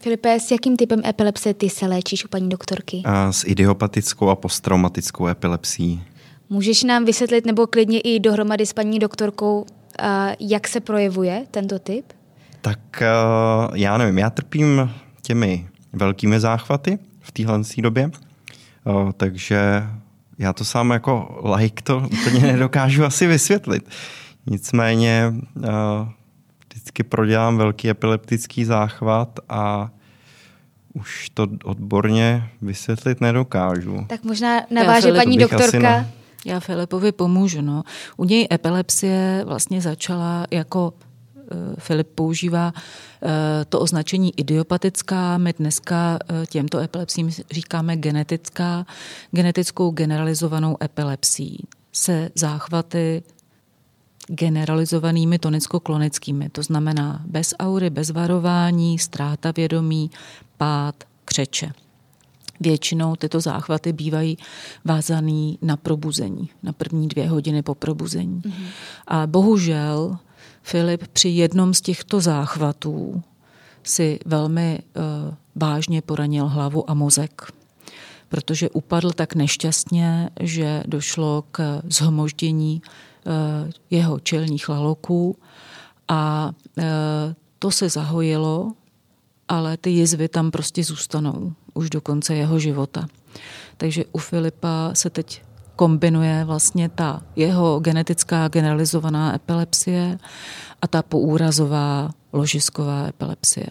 Filipe, 0.00 0.40
s 0.40 0.50
jakým 0.50 0.76
typem 0.76 1.02
epilepsie 1.04 1.54
ty 1.54 1.70
se 1.70 1.86
léčíš 1.86 2.24
u 2.24 2.28
paní 2.28 2.48
doktorky? 2.48 3.02
A 3.04 3.32
s 3.32 3.44
idiopatickou 3.46 4.28
a 4.28 4.36
posttraumatickou 4.36 5.26
epilepsií. 5.26 6.02
Můžeš 6.50 6.82
nám 6.82 7.04
vysvětlit 7.04 7.46
nebo 7.46 7.66
klidně 7.66 8.00
i 8.00 8.20
dohromady 8.20 8.66
s 8.66 8.72
paní 8.72 8.98
doktorkou, 8.98 9.66
jak 10.40 10.68
se 10.68 10.80
projevuje 10.80 11.46
tento 11.50 11.78
typ? 11.78 12.04
Tak 12.60 13.02
já 13.74 13.98
nevím, 13.98 14.18
já 14.18 14.30
trpím 14.30 14.90
těmi 15.22 15.68
velkými 15.92 16.40
záchvaty 16.40 16.98
v 17.20 17.32
téhle 17.32 17.60
době, 17.78 18.10
takže 19.16 19.82
já 20.38 20.52
to 20.52 20.64
sám 20.64 20.90
jako 20.90 21.40
like 21.56 21.82
to 21.82 22.08
úplně 22.12 22.40
nedokážu 22.40 23.04
asi 23.04 23.26
vysvětlit. 23.26 23.88
Nicméně 24.46 25.34
vždycky 26.68 27.02
prodělám 27.02 27.56
velký 27.56 27.90
epileptický 27.90 28.64
záchvat 28.64 29.40
a 29.48 29.90
už 30.94 31.30
to 31.34 31.46
odborně 31.64 32.48
vysvětlit 32.62 33.20
nedokážu. 33.20 34.04
Tak 34.08 34.24
možná 34.24 34.60
naváže 34.70 35.12
paní 35.12 35.38
doktorka. 35.38 35.78
Na... 35.78 36.06
Já 36.44 36.60
Filipovi 36.60 37.12
pomůžu. 37.12 37.60
No. 37.60 37.82
U 38.16 38.24
něj 38.24 38.48
epilepsie 38.52 39.44
vlastně 39.46 39.80
začala 39.80 40.46
jako 40.50 40.92
Filip 41.78 42.08
používá 42.14 42.72
eh, 42.74 43.64
to 43.64 43.80
označení 43.80 44.38
idiopatická. 44.38 45.38
My 45.38 45.52
dneska 45.52 46.18
eh, 46.28 46.46
těmto 46.46 46.78
epilepsím 46.78 47.30
říkáme 47.50 47.96
genetická, 47.96 48.86
genetickou 49.30 49.90
generalizovanou 49.90 50.76
epilepsí 50.82 51.66
se 51.92 52.30
záchvaty 52.34 53.22
generalizovanými 54.28 55.38
tonicko-klonickými, 55.38 56.50
to 56.50 56.62
znamená 56.62 57.22
bez 57.26 57.54
aury, 57.58 57.90
bez 57.90 58.10
varování, 58.10 58.98
ztráta 58.98 59.52
vědomí, 59.56 60.10
pád, 60.56 60.94
křeče. 61.24 61.72
Většinou 62.60 63.16
tyto 63.16 63.40
záchvaty 63.40 63.92
bývají 63.92 64.38
vázaný 64.84 65.58
na 65.62 65.76
probuzení, 65.76 66.50
na 66.62 66.72
první 66.72 67.08
dvě 67.08 67.28
hodiny 67.28 67.62
po 67.62 67.74
probuzení. 67.74 68.42
Mm-hmm. 68.42 68.66
A 69.06 69.26
bohužel 69.26 70.18
Filip 70.68 71.08
při 71.08 71.28
jednom 71.28 71.74
z 71.74 71.80
těchto 71.80 72.20
záchvatů 72.20 73.22
si 73.82 74.18
velmi 74.26 74.78
uh, 74.78 75.02
vážně 75.54 76.02
poranil 76.02 76.46
hlavu 76.46 76.90
a 76.90 76.94
mozek, 76.94 77.52
protože 78.28 78.70
upadl 78.70 79.10
tak 79.10 79.34
nešťastně, 79.34 80.30
že 80.40 80.82
došlo 80.86 81.44
k 81.50 81.82
zhmoždění 81.88 82.82
uh, 82.82 83.32
jeho 83.90 84.20
čelních 84.20 84.68
laloků 84.68 85.36
a 86.08 86.50
uh, 86.76 86.84
to 87.58 87.70
se 87.70 87.88
zahojilo, 87.88 88.72
ale 89.48 89.76
ty 89.76 89.90
jizvy 89.90 90.28
tam 90.28 90.50
prostě 90.50 90.84
zůstanou 90.84 91.52
už 91.74 91.90
do 91.90 92.00
konce 92.00 92.34
jeho 92.34 92.58
života. 92.58 93.08
Takže 93.76 94.04
u 94.12 94.18
Filipa 94.18 94.90
se 94.94 95.10
teď 95.10 95.42
kombinuje 95.78 96.44
vlastně 96.44 96.88
ta 96.88 97.22
jeho 97.36 97.80
genetická 97.80 98.48
generalizovaná 98.48 99.34
epilepsie 99.34 100.18
a 100.82 100.86
ta 100.86 101.02
poúrazová 101.02 102.10
ložisková 102.32 103.06
epilepsie. 103.06 103.66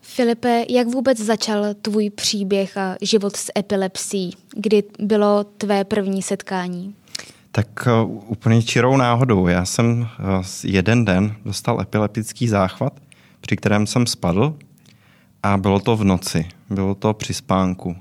Filipe, 0.00 0.64
jak 0.68 0.86
vůbec 0.86 1.18
začal 1.18 1.74
tvůj 1.82 2.10
příběh 2.10 2.76
a 2.76 2.96
život 3.02 3.36
s 3.36 3.52
epilepsií? 3.58 4.32
Kdy 4.56 4.82
bylo 4.98 5.44
tvé 5.44 5.84
první 5.84 6.22
setkání? 6.22 6.94
Tak 7.52 7.66
uh, 7.86 8.22
úplně 8.26 8.62
čirou 8.62 8.96
náhodou. 8.96 9.46
Já 9.46 9.64
jsem 9.64 10.00
uh, 10.00 10.44
jeden 10.64 11.04
den 11.04 11.34
dostal 11.44 11.80
epileptický 11.80 12.48
záchvat, 12.48 12.92
při 13.40 13.56
kterém 13.56 13.86
jsem 13.86 14.06
spadl 14.06 14.54
a 15.42 15.56
bylo 15.56 15.80
to 15.80 15.96
v 15.96 16.04
noci. 16.04 16.48
Bylo 16.70 16.94
to 16.94 17.14
při 17.14 17.34
spánku. 17.34 17.96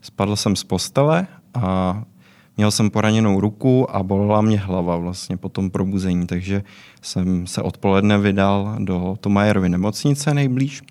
Spadl 0.00 0.36
jsem 0.36 0.56
z 0.56 0.64
postele 0.64 1.26
a 1.54 2.02
měl 2.56 2.70
jsem 2.70 2.90
poraněnou 2.90 3.40
ruku 3.40 3.96
a 3.96 4.02
bolela 4.02 4.40
mě 4.40 4.58
hlava 4.58 4.96
vlastně 4.96 5.36
po 5.36 5.48
tom 5.48 5.70
probuzení, 5.70 6.26
takže 6.26 6.62
jsem 7.02 7.46
se 7.46 7.62
odpoledne 7.62 8.18
vydal 8.18 8.76
do 8.78 9.16
Tomajerovy 9.20 9.68
nemocnice 9.68 10.34
nejblíž 10.34 10.82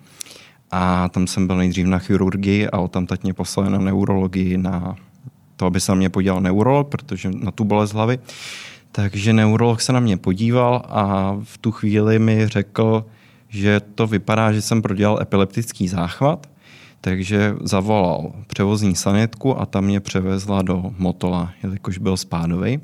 a 0.70 1.08
tam 1.08 1.26
jsem 1.26 1.46
byl 1.46 1.56
nejdřív 1.56 1.86
na 1.86 1.98
chirurgii 1.98 2.68
a 2.68 2.88
tam 2.88 3.06
teď 3.06 3.22
mě 3.22 3.34
poslali 3.34 3.70
na 3.70 3.78
neurologii 3.78 4.58
na 4.58 4.96
to, 5.56 5.66
aby 5.66 5.80
se 5.80 5.92
na 5.92 5.96
mě 5.96 6.10
podíval 6.10 6.40
neurolog, 6.40 6.88
protože 6.88 7.30
na 7.34 7.50
tu 7.50 7.64
bolest 7.64 7.92
hlavy. 7.92 8.18
Takže 8.92 9.32
neurolog 9.32 9.80
se 9.80 9.92
na 9.92 10.00
mě 10.00 10.16
podíval 10.16 10.82
a 10.88 11.36
v 11.42 11.58
tu 11.58 11.70
chvíli 11.70 12.18
mi 12.18 12.48
řekl, 12.48 13.04
že 13.48 13.80
to 13.80 14.06
vypadá, 14.06 14.52
že 14.52 14.62
jsem 14.62 14.82
prodělal 14.82 15.22
epileptický 15.22 15.88
záchvat 15.88 16.51
takže 17.04 17.54
zavolal 17.62 18.32
převozní 18.46 18.94
sanitku 18.94 19.60
a 19.60 19.66
tam 19.66 19.84
mě 19.84 20.00
převezla 20.00 20.62
do 20.62 20.94
Motola, 20.98 21.52
jelikož 21.62 21.98
byl 21.98 22.16
spádový. 22.16 22.80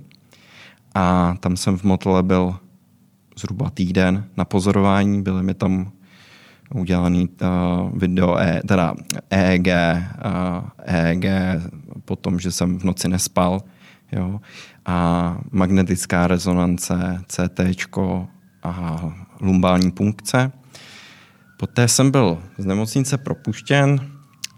A 0.95 1.37
tam 1.41 1.57
jsem 1.57 1.79
v 1.79 1.85
Motole 1.85 2.23
byl 2.23 2.57
zhruba 3.39 3.71
týden 3.71 4.25
na 4.37 4.45
pozorování, 4.45 5.23
byly 5.23 5.43
mi 5.43 5.55
tam 5.55 5.93
udělaný 6.75 7.29
uh, 7.29 7.99
video, 7.99 8.39
e, 8.39 8.61
teda 8.69 8.95
EEG, 9.31 9.67
uh, 9.67 9.73
EEG, 10.79 11.25
potom, 12.05 12.41
že 12.41 12.53
jsem 12.53 12.79
v 12.79 12.85
noci 12.85 13.09
nespal, 13.09 13.63
jo, 14.13 14.41
a 14.87 15.39
magnetická 15.51 16.27
rezonance, 16.27 17.25
CT 17.27 17.61
a 18.63 19.13
lumbální 19.41 19.91
punkce. 19.91 20.53
Poté 21.59 21.89
jsem 21.89 22.11
byl 22.11 22.43
z 22.59 22.65
nemocnice 22.65 23.19
propuštěn 23.19 24.11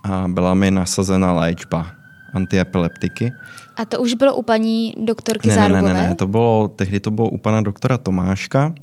a 0.04 0.28
byla 0.28 0.54
mi 0.54 0.70
nasazena 0.70 1.32
léčba 1.32 1.86
antiepileptiky. 2.32 3.32
A 3.76 3.84
to 3.84 4.00
už 4.00 4.14
bylo 4.14 4.34
u 4.34 4.42
paní 4.42 4.94
doktorky 5.04 5.48
ne, 5.48 5.54
Zárubové? 5.54 5.82
Ne, 5.82 6.02
ne, 6.02 6.08
ne, 6.08 6.14
to 6.14 6.26
bylo, 6.26 6.68
tehdy 6.68 7.00
to 7.00 7.10
bylo 7.10 7.28
u 7.28 7.38
pana 7.38 7.60
doktora 7.60 7.98
Tomáška 7.98 8.74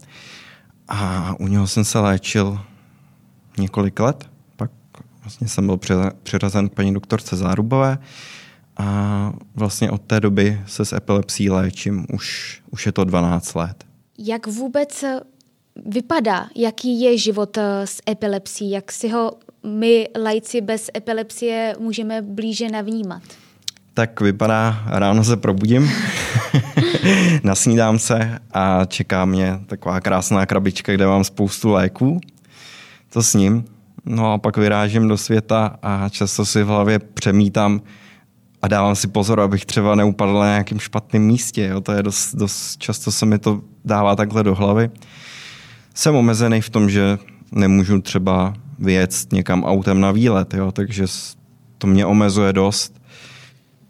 a 0.87 1.33
u 1.39 1.47
něho 1.47 1.67
jsem 1.67 1.83
se 1.83 1.99
léčil 1.99 2.59
několik 3.57 3.99
let. 3.99 4.29
Pak 4.55 4.71
vlastně 5.21 5.47
jsem 5.47 5.65
byl 5.65 5.79
přiřazen 6.23 6.69
k 6.69 6.73
paní 6.73 6.93
doktorce 6.93 7.35
Zárubové 7.35 7.97
a 8.77 9.33
vlastně 9.55 9.91
od 9.91 10.01
té 10.01 10.19
doby 10.19 10.61
se 10.65 10.85
s 10.85 10.93
epilepsí 10.93 11.49
léčím. 11.49 12.05
Už, 12.13 12.59
už 12.71 12.85
je 12.85 12.91
to 12.91 13.03
12 13.03 13.55
let. 13.55 13.83
Jak 14.17 14.47
vůbec 14.47 15.05
vypadá, 15.85 16.47
jaký 16.55 17.01
je 17.01 17.17
život 17.17 17.57
eh, 17.57 17.87
s 17.87 18.01
epilepsií, 18.09 18.71
jak 18.71 18.91
si 18.91 19.09
ho 19.09 19.31
my, 19.63 20.09
lajci 20.23 20.61
bez 20.61 20.89
epilepsie, 20.97 21.75
můžeme 21.79 22.21
blíže 22.21 22.69
navnímat? 22.69 23.21
Tak 23.93 24.21
vypadá, 24.21 24.83
ráno 24.85 25.23
se 25.23 25.37
probudím, 25.37 25.91
nasnídám 27.43 27.99
se 27.99 28.39
a 28.51 28.85
čeká 28.85 29.25
mě 29.25 29.59
taková 29.65 30.01
krásná 30.01 30.45
krabička, 30.45 30.93
kde 30.93 31.07
mám 31.07 31.23
spoustu 31.23 31.69
léků. 31.71 32.19
To 33.09 33.23
s 33.23 33.33
ním. 33.33 33.65
No 34.05 34.33
a 34.33 34.37
pak 34.37 34.57
vyrážím 34.57 35.07
do 35.07 35.17
světa 35.17 35.79
a 35.81 36.09
často 36.09 36.45
si 36.45 36.63
v 36.63 36.67
hlavě 36.67 36.99
přemítám 36.99 37.81
a 38.61 38.67
dávám 38.67 38.95
si 38.95 39.07
pozor, 39.07 39.39
abych 39.39 39.65
třeba 39.65 39.95
neupadl 39.95 40.39
na 40.39 40.45
nějakém 40.45 40.79
špatném 40.79 41.21
místě. 41.21 41.67
Jo. 41.67 41.81
To 41.81 41.91
je 41.91 42.03
dost, 42.03 42.35
dost 42.35 42.77
často 42.77 43.11
se 43.11 43.25
mi 43.25 43.39
to 43.39 43.61
dává 43.85 44.15
takhle 44.15 44.43
do 44.43 44.55
hlavy 44.55 44.89
jsem 45.97 46.15
omezený 46.15 46.61
v 46.61 46.69
tom, 46.69 46.89
že 46.89 47.17
nemůžu 47.51 48.01
třeba 48.01 48.53
vyjet 48.79 49.15
někam 49.31 49.63
autem 49.63 50.01
na 50.01 50.11
výlet, 50.11 50.53
jo, 50.53 50.71
takže 50.71 51.05
to 51.77 51.87
mě 51.87 52.05
omezuje 52.05 52.53
dost. 52.53 53.01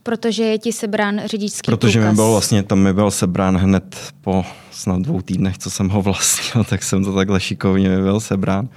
Protože 0.04 0.44
je 0.44 0.58
ti 0.58 0.74
sebrán 0.74 1.22
řidičský 1.26 1.72
Protože 1.72 2.00
průkaz. 2.00 2.12
mi 2.12 2.16
byl 2.16 2.32
vlastně, 2.32 2.64
tam 2.64 2.80
mi 2.80 2.94
byl 2.94 3.12
sebrán 3.12 3.58
hned 3.58 4.14
po 4.22 4.46
snad 4.72 5.02
dvou 5.02 5.22
týdnech, 5.22 5.58
co 5.58 5.70
jsem 5.70 5.90
ho 5.90 6.02
vlastnil, 6.08 6.64
tak 6.64 6.84
jsem 6.84 7.04
to 7.04 7.16
takhle 7.16 7.40
šikovně 7.40 7.90
mi 7.90 8.02
byl 8.02 8.20
sebrán. 8.20 8.70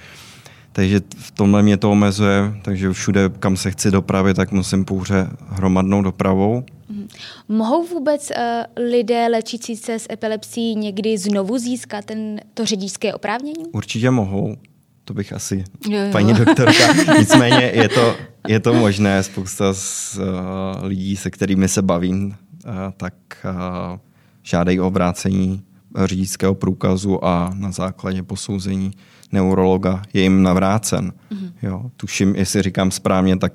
Takže 0.81 1.01
v 1.17 1.31
tomhle 1.31 1.63
mě 1.63 1.77
to 1.77 1.91
omezuje, 1.91 2.55
takže 2.63 2.93
všude, 2.93 3.29
kam 3.39 3.57
se 3.57 3.71
chci 3.71 3.91
dopravit, 3.91 4.37
tak 4.37 4.53
musím 4.53 4.85
pouze 4.85 5.31
hromadnou 5.49 6.03
dopravou. 6.03 6.65
Mhm. 6.89 7.09
Mohou 7.49 7.87
vůbec 7.87 8.31
uh, 8.31 8.85
lidé 8.85 9.29
léčící 9.31 9.77
se 9.77 9.99
s 9.99 10.07
epilepsií 10.13 10.77
někdy 10.77 11.19
znovu 11.19 11.59
získat 11.59 12.05
ten, 12.05 12.41
to 12.55 12.67
řidičské 12.67 13.15
oprávnění? 13.15 13.65
Určitě 13.73 14.11
mohou, 14.11 14.57
to 15.05 15.15
bych 15.15 15.33
asi, 15.33 15.65
jo, 15.89 15.99
jo. 15.99 16.13
paní 16.13 16.35
doktorka. 16.35 17.15
Nicméně 17.19 17.73
je 17.75 17.89
to, 17.89 18.17
je 18.49 18.61
to 18.61 18.75
možné, 18.75 19.23
spousta 19.23 19.75
z 19.75 20.19
uh, 20.19 20.87
lidí, 20.87 21.17
se 21.17 21.31
kterými 21.31 21.69
se 21.69 21.83
bavím, 21.83 22.27
uh, 22.27 22.73
tak 22.97 23.15
uh, 23.45 23.99
žádají 24.43 24.81
o 24.81 24.91
vrácení 24.91 25.63
řidičského 26.05 26.55
průkazu 26.55 27.25
a 27.25 27.51
na 27.55 27.71
základě 27.71 28.23
posouzení 28.23 28.93
neurologa 29.33 30.03
je 30.13 30.23
jim 30.23 30.43
navrácen. 30.43 31.13
Mm-hmm. 31.33 31.53
Jo, 31.63 31.91
tuším, 31.97 32.35
jestli 32.37 32.63
říkám 32.63 32.91
správně, 32.91 33.39
tak 33.39 33.53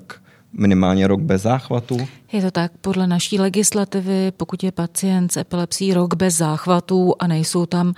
minimálně 0.52 1.06
rok 1.06 1.20
bez 1.20 1.42
záchvatu. 1.42 2.08
Je 2.32 2.42
to 2.42 2.50
tak, 2.50 2.72
podle 2.80 3.06
naší 3.06 3.38
legislativy, 3.38 4.32
pokud 4.36 4.62
je 4.62 4.72
pacient 4.72 5.32
s 5.32 5.36
epilepsií 5.36 5.94
rok 5.94 6.14
bez 6.14 6.36
záchvatů 6.36 7.14
a 7.18 7.26
nejsou 7.26 7.66
tam 7.66 7.94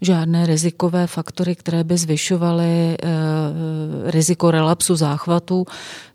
žádné 0.00 0.46
rizikové 0.46 1.06
faktory, 1.06 1.56
které 1.56 1.84
by 1.84 1.98
zvyšovaly 1.98 2.64
e, 2.64 2.96
riziko 4.04 4.50
relapsu 4.50 4.96
záchvatu, 4.96 5.66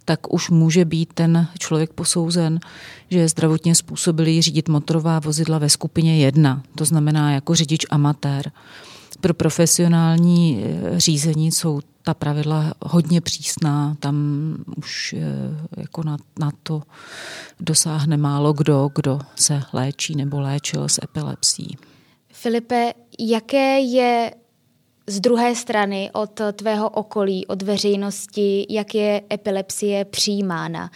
tak 0.06 0.34
už 0.34 0.50
může 0.50 0.86
být 0.86 1.14
ten 1.14 1.48
člověk 1.60 1.94
posouzen, 1.94 2.60
že 3.10 3.20
je 3.20 3.28
zdravotně 3.28 3.76
způsobilý 3.76 4.42
řídit 4.42 4.70
motorová 4.70 5.20
vozidla 5.20 5.58
ve 5.58 5.70
skupině 5.70 6.18
1, 6.18 6.62
to 6.76 6.86
znamená 6.86 7.32
jako 7.32 7.56
řidič 7.56 7.86
amatér. 7.90 8.52
Pro 9.22 9.34
profesionální 9.34 10.64
eh, 10.64 11.00
řízení 11.00 11.52
jsou 11.52 11.82
ta 12.02 12.14
pravidla 12.14 12.74
hodně 12.82 13.22
přísná, 13.22 13.96
tam 14.00 14.16
už 14.78 15.14
eh, 15.18 15.22
jako 15.78 16.04
na, 16.04 16.18
na 16.40 16.52
to 16.64 16.82
dosáhne 17.60 18.18
málo 18.18 18.54
kdo, 18.54 18.90
kdo 18.96 19.20
se 19.36 19.62
léčí 19.74 20.16
nebo 20.16 20.40
léčil 20.40 20.90
s 20.90 21.00
epilepsií. 21.04 21.78
Filipe, 22.34 22.94
jaké 23.20 23.80
je 23.80 24.32
z 25.08 25.20
druhé 25.20 25.56
strany 25.56 26.10
od 26.14 26.42
tvého 26.54 26.90
okolí, 26.90 27.48
od 27.48 27.62
veřejnosti, 27.62 28.66
jak 28.70 28.96
je 28.96 29.22
epilepsie 29.34 30.06
přijímána? 30.06 30.90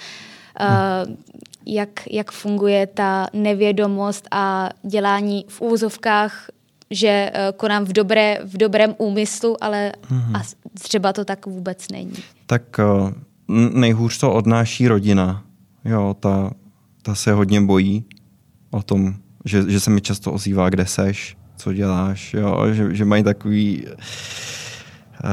Hmm. 0.60 1.18
Jak, 1.66 1.90
jak 2.12 2.32
funguje 2.32 2.88
ta 2.88 3.28
nevědomost 3.34 4.28
a 4.32 4.70
dělání 4.84 5.46
v 5.48 5.62
úzovkách 5.62 6.50
že 6.92 7.32
konám 7.58 7.86
v, 7.86 7.94
dobré, 7.94 8.40
v 8.44 8.58
dobrém 8.58 8.96
úmyslu, 8.98 9.64
ale 9.64 9.94
mm-hmm. 10.12 10.38
a 10.38 10.42
třeba 10.80 11.14
to 11.14 11.26
tak 11.26 11.46
vůbec 11.46 11.88
není. 11.92 12.14
Tak 12.46 12.80
nejhůř 13.74 14.18
to 14.18 14.34
odnáší 14.34 14.88
rodina. 14.88 15.44
Jo, 15.86 16.16
ta, 16.20 16.52
ta 17.02 17.16
se 17.16 17.34
hodně 17.34 17.62
bojí 17.62 18.06
o 18.72 18.84
tom, 18.84 19.14
že, 19.46 19.64
že 19.72 19.80
se 19.80 19.90
mi 19.90 20.02
často 20.02 20.32
ozývá, 20.32 20.70
kde 20.70 20.86
seš, 20.86 21.38
co 21.58 21.74
děláš, 21.74 22.34
jo, 22.34 22.74
že, 22.74 22.96
že 22.96 23.06
mají 23.06 23.24
takový, 23.24 23.86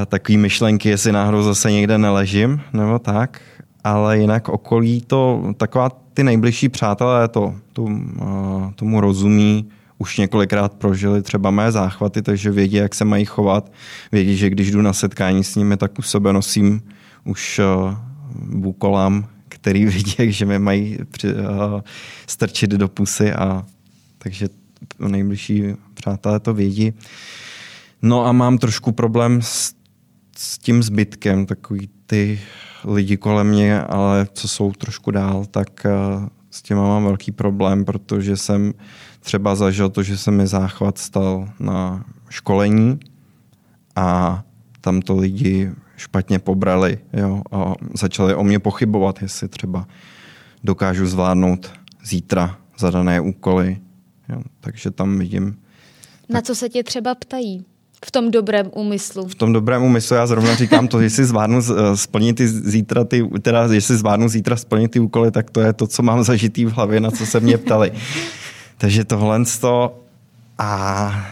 takový 0.06 0.38
myšlenky, 0.38 0.88
jestli 0.88 1.12
náhodou 1.12 1.42
zase 1.42 1.72
někde 1.72 1.98
neležím, 1.98 2.60
nebo 2.72 2.98
tak. 2.98 3.40
Ale 3.84 4.18
jinak 4.18 4.48
okolí 4.48 5.00
to, 5.06 5.52
taková 5.56 5.90
ty 6.14 6.24
nejbližší 6.24 6.68
přátelé 6.68 7.28
to, 7.28 7.54
to 7.72 7.88
tomu 8.74 9.00
rozumí, 9.00 9.68
už 9.98 10.18
několikrát 10.18 10.74
prožili 10.74 11.22
třeba 11.22 11.50
mé 11.50 11.72
záchvaty, 11.72 12.22
takže 12.22 12.50
vědí, 12.50 12.76
jak 12.76 12.94
se 12.94 13.04
mají 13.04 13.24
chovat. 13.24 13.72
Vědí, 14.12 14.36
že 14.36 14.50
když 14.50 14.70
jdu 14.70 14.82
na 14.82 14.92
setkání 14.92 15.44
s 15.44 15.54
nimi, 15.54 15.76
tak 15.76 15.98
u 15.98 16.02
sebe 16.02 16.32
nosím 16.32 16.82
už 17.24 17.60
bukolám, 18.44 19.28
který 19.48 19.84
vidí, 19.86 20.32
že 20.32 20.44
mě 20.44 20.58
mají 20.58 20.98
při, 21.10 21.34
uh, 21.34 21.40
strčit 22.26 22.70
do 22.70 22.88
pusy 22.88 23.32
a 23.32 23.64
takže 24.18 24.48
nejbližší 24.98 25.64
přátelé 25.94 26.40
to 26.40 26.54
vědí. 26.54 26.92
No 28.02 28.26
a 28.26 28.32
mám 28.32 28.58
trošku 28.58 28.92
problém 28.92 29.42
s, 29.42 29.74
s 30.36 30.58
tím 30.58 30.82
zbytkem, 30.82 31.46
takový 31.46 31.88
ty 32.06 32.40
lidi 32.84 33.16
kolem 33.16 33.48
mě, 33.48 33.82
ale 33.82 34.26
co 34.32 34.48
jsou 34.48 34.72
trošku 34.72 35.10
dál, 35.10 35.44
tak 35.50 35.68
uh, 35.84 36.28
s 36.50 36.62
těma 36.62 36.82
mám 36.82 37.04
velký 37.04 37.32
problém, 37.32 37.84
protože 37.84 38.36
jsem 38.36 38.72
třeba 39.26 39.54
zažil 39.54 39.90
to, 39.90 40.02
že 40.02 40.18
se 40.18 40.30
mi 40.30 40.46
záchvat 40.46 40.98
stal 40.98 41.48
na 41.60 42.04
školení 42.28 43.00
a 43.96 44.42
tam 44.80 45.02
to 45.02 45.16
lidi 45.16 45.72
špatně 45.96 46.38
pobrali 46.38 46.98
jo, 47.12 47.42
a 47.52 47.74
začali 47.94 48.34
o 48.34 48.44
mě 48.44 48.58
pochybovat, 48.58 49.22
jestli 49.22 49.48
třeba 49.48 49.86
dokážu 50.64 51.06
zvládnout 51.06 51.70
zítra 52.04 52.56
zadané 52.78 53.20
úkoly. 53.20 53.78
Jo, 54.28 54.42
takže 54.60 54.90
tam 54.90 55.18
vidím. 55.18 55.56
Na 56.28 56.40
co 56.40 56.54
se 56.54 56.68
tě 56.68 56.82
třeba 56.82 57.14
ptají? 57.14 57.64
V 58.04 58.10
tom 58.10 58.30
dobrém 58.30 58.70
úmyslu. 58.74 59.28
V 59.28 59.34
tom 59.34 59.52
dobrém 59.52 59.82
úmyslu 59.82 60.16
já 60.16 60.26
zrovna 60.26 60.54
říkám 60.54 60.88
to, 60.88 61.00
jestli 61.00 61.24
zvládnu 61.24 61.60
splnit 61.94 62.36
ty 62.36 62.48
zítra 62.48 63.04
ty, 63.04 63.28
teda 63.42 63.72
jestli 63.72 63.96
zvládnu 63.96 64.28
zítra 64.28 64.56
splnit 64.56 64.90
ty 64.90 65.00
úkoly, 65.00 65.30
tak 65.30 65.50
to 65.50 65.60
je 65.60 65.72
to, 65.72 65.86
co 65.86 66.02
mám 66.02 66.24
zažitý 66.24 66.64
v 66.64 66.72
hlavě, 66.72 67.00
na 67.00 67.10
co 67.10 67.26
se 67.26 67.40
mě 67.40 67.58
ptali. 67.58 67.92
Takže 68.78 69.04
tohle 69.04 69.44
to 69.60 70.02
a... 70.58 71.26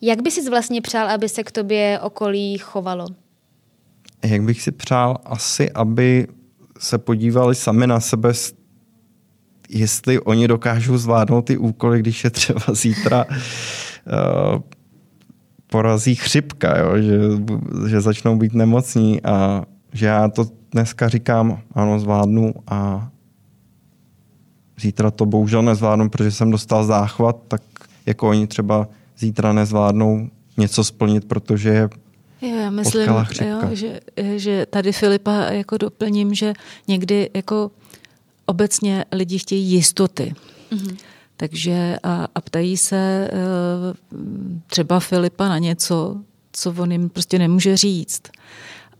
Jak 0.00 0.22
by 0.22 0.30
si 0.30 0.50
vlastně 0.50 0.80
přál, 0.80 1.10
aby 1.10 1.28
se 1.28 1.44
k 1.44 1.50
tobě 1.50 2.00
okolí 2.02 2.58
chovalo? 2.58 3.06
Jak 4.24 4.42
bych 4.42 4.62
si 4.62 4.72
přál 4.72 5.18
asi, 5.24 5.70
aby 5.70 6.26
se 6.78 6.98
podívali 6.98 7.54
sami 7.54 7.86
na 7.86 8.00
sebe, 8.00 8.32
jestli 9.68 10.20
oni 10.20 10.48
dokážou 10.48 10.96
zvládnout 10.96 11.42
ty 11.42 11.56
úkoly, 11.56 11.98
když 11.98 12.24
je 12.24 12.30
třeba 12.30 12.60
zítra 12.72 13.24
uh, 13.24 13.34
porazí 15.66 16.14
chřipka, 16.14 16.78
jo? 16.78 16.98
Že, 16.98 17.18
že 17.88 18.00
začnou 18.00 18.36
být 18.36 18.54
nemocní 18.54 19.22
a 19.22 19.64
že 19.92 20.06
já 20.06 20.28
to 20.28 20.46
dneska 20.72 21.08
říkám, 21.08 21.60
ano, 21.72 22.00
zvládnu 22.00 22.54
a 22.66 23.09
zítra 24.80 25.10
to 25.10 25.26
bohužel 25.26 25.62
nezvládnu, 25.62 26.08
protože 26.10 26.30
jsem 26.30 26.50
dostal 26.50 26.84
záchvat, 26.84 27.36
tak 27.48 27.62
jako 28.06 28.28
oni 28.28 28.46
třeba 28.46 28.88
zítra 29.18 29.52
nezvládnou 29.52 30.28
něco 30.56 30.84
splnit, 30.84 31.24
protože 31.24 31.68
je 31.68 31.88
Jo, 32.42 32.56
já 32.56 32.70
myslím, 32.70 33.02
jo, 33.02 33.58
že, 33.72 34.00
že 34.36 34.66
tady 34.70 34.92
Filipa 34.92 35.32
jako 35.32 35.78
doplním, 35.78 36.34
že 36.34 36.52
někdy 36.88 37.30
jako 37.34 37.70
obecně 38.46 39.04
lidi 39.12 39.38
chtějí 39.38 39.70
jistoty. 39.70 40.34
Mm-hmm. 40.72 40.96
Takže 41.36 41.96
a, 42.02 42.28
a 42.34 42.40
ptají 42.40 42.76
se 42.76 42.96
e, 42.96 43.30
třeba 44.66 45.00
Filipa 45.00 45.48
na 45.48 45.58
něco, 45.58 46.16
co 46.52 46.74
on 46.78 46.92
jim 46.92 47.08
prostě 47.08 47.38
nemůže 47.38 47.76
říct 47.76 48.22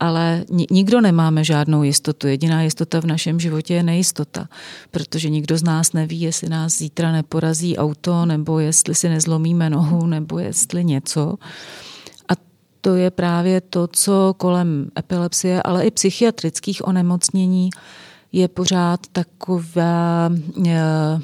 ale 0.01 0.45
nikdo 0.71 1.01
nemáme 1.01 1.45
žádnou 1.45 1.83
jistotu. 1.83 2.27
Jediná 2.27 2.63
jistota 2.63 3.01
v 3.01 3.05
našem 3.05 3.41
životě 3.41 3.75
je 3.75 3.83
nejistota, 3.83 4.49
protože 4.91 5.31
nikdo 5.31 5.59
z 5.59 5.63
nás 5.63 5.93
neví, 5.93 6.21
jestli 6.21 6.49
nás 6.49 6.79
zítra 6.79 7.13
neporazí 7.13 7.77
auto, 7.77 8.27
nebo 8.27 8.59
jestli 8.59 8.95
si 8.95 9.09
nezlomíme 9.09 9.71
nohu, 9.71 10.07
nebo 10.07 10.39
jestli 10.39 10.85
něco. 10.85 11.35
A 12.29 12.33
to 12.81 12.95
je 12.95 13.11
právě 13.11 13.61
to, 13.61 13.87
co 13.87 14.35
kolem 14.37 14.91
epilepsie, 14.99 15.63
ale 15.63 15.87
i 15.87 15.91
psychiatrických 15.91 16.89
onemocnění 16.89 17.71
je 18.33 18.49
pořád 18.49 19.01
takové, 19.13 20.31
eh, 20.67 21.21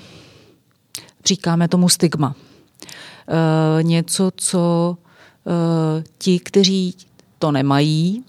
říkáme 1.26 1.68
tomu 1.68 1.88
stigma. 1.88 2.34
Eh, 3.28 3.82
něco, 3.82 4.30
co 4.36 4.96
eh, 5.46 6.04
ti, 6.18 6.38
kteří 6.38 6.94
to 7.38 7.52
nemají, 7.52 8.24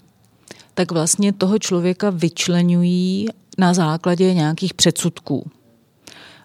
tak 0.78 0.92
vlastně 0.92 1.32
toho 1.32 1.58
člověka 1.58 2.10
vyčlenují 2.10 3.26
na 3.58 3.74
základě 3.74 4.34
nějakých 4.34 4.74
předsudků. 4.74 5.50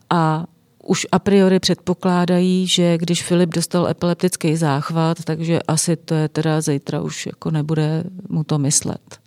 A 0.09 0.45
už 0.83 1.07
a 1.11 1.19
priori 1.19 1.59
předpokládají, 1.59 2.67
že 2.67 2.97
když 2.97 3.23
Filip 3.23 3.49
dostal 3.49 3.87
epileptický 3.87 4.55
záchvat, 4.55 5.23
takže 5.23 5.59
asi 5.67 5.95
to 5.95 6.13
je 6.13 6.29
teda 6.29 6.61
zítra 6.61 7.01
už 7.01 7.25
jako 7.25 7.51
nebude 7.51 8.03
mu 8.29 8.43
to 8.43 8.57
myslet. 8.57 9.19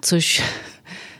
Což 0.00 0.42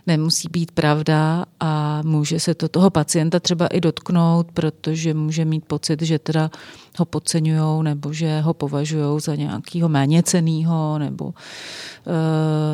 nemusí 0.07 0.49
být 0.51 0.71
pravda 0.71 1.45
a 1.61 2.03
může 2.03 2.41
se 2.41 2.55
to 2.55 2.69
toho 2.69 2.91
pacienta 2.91 3.41
třeba 3.41 3.67
i 3.67 3.81
dotknout, 3.81 4.53
protože 4.53 5.15
může 5.15 5.45
mít 5.45 5.65
pocit, 5.65 6.03
že 6.03 6.19
teda 6.19 6.51
ho 6.99 7.05
podceňují 7.05 7.85
nebo 7.85 8.13
že 8.13 8.41
ho 8.41 8.55
považují 8.55 9.21
za 9.21 9.35
nějakého 9.35 9.89
méněcenýho 9.89 10.99
nebo 10.99 11.25
uh, 11.25 11.33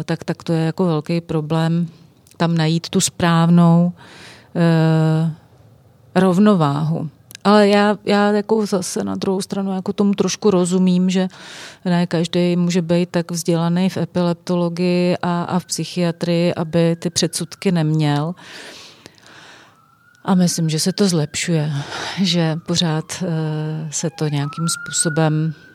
tak, 0.05 0.25
tak 0.25 0.43
to 0.43 0.53
je 0.53 0.65
jako 0.65 0.85
velký 0.85 1.21
problém 1.21 1.89
tam 2.37 2.55
najít 2.55 2.89
tu 2.89 3.01
správnou 3.01 3.93
uh, 3.93 5.31
rovnováhu. 6.15 7.11
Ale 7.49 7.69
já, 7.69 7.99
já 8.05 8.33
jako 8.33 8.67
zase 8.67 9.05
na 9.05 9.15
druhou 9.15 9.41
stranu 9.41 9.73
jako 9.75 9.93
tomu 9.93 10.15
trošku 10.15 10.51
rozumím, 10.51 11.11
že 11.11 11.29
ne 11.85 12.07
každý 12.07 12.57
může 12.57 12.83
být 12.83 13.11
tak 13.11 13.31
vzdělaný 13.31 13.91
v 13.91 13.97
epileptologii 13.97 15.17
a, 15.23 15.43
a 15.43 15.59
v 15.59 15.65
psychiatrii, 15.65 16.55
aby 16.55 16.97
ty 16.97 17.11
předsudky 17.11 17.73
neměl. 17.73 18.35
A 20.25 20.35
myslím, 20.35 20.69
že 20.69 20.81
se 20.81 20.93
to 20.93 21.09
zlepšuje, 21.09 21.73
že 22.23 22.57
pořád 22.67 23.05
uh, 23.23 23.29
se 23.91 24.11
to 24.19 24.29
nějakým 24.29 24.69
způsobem 24.69 25.55
Eh, 25.55 25.68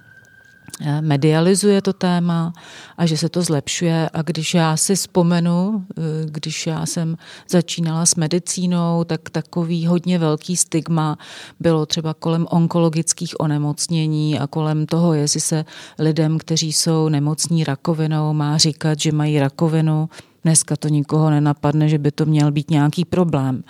medializuje 1.01 1.81
to 1.81 1.93
téma 1.93 2.53
a 2.97 3.05
že 3.05 3.17
se 3.17 3.29
to 3.29 3.41
zlepšuje. 3.41 4.09
A 4.13 4.21
když 4.21 4.53
já 4.53 4.77
si 4.77 4.95
vzpomenu, 4.95 5.85
eh, 5.97 6.01
když 6.25 6.67
já 6.67 6.85
jsem 6.85 7.17
začínala 7.49 8.05
s 8.05 8.15
medicínou, 8.15 9.03
tak 9.03 9.29
takový 9.29 9.87
hodně 9.87 10.19
velký 10.19 10.57
stigma 10.57 11.17
bylo 11.59 11.85
třeba 11.85 12.13
kolem 12.13 12.47
onkologických 12.49 13.39
onemocnění 13.39 14.39
a 14.39 14.47
kolem 14.47 14.85
toho, 14.85 15.13
jestli 15.13 15.39
se 15.39 15.65
lidem, 15.99 16.37
kteří 16.37 16.73
jsou 16.73 17.09
nemocní 17.09 17.63
rakovinou, 17.63 18.33
má 18.33 18.57
říkat, 18.57 18.99
že 18.99 19.11
mají 19.11 19.39
rakovinu. 19.39 20.09
Dneska 20.43 20.75
to 20.75 20.87
nikoho 20.87 21.29
nenapadne, 21.29 21.89
že 21.89 21.97
by 21.97 22.11
to 22.11 22.25
měl 22.25 22.51
být 22.51 22.69
nějaký 22.69 23.05
problém. 23.05 23.63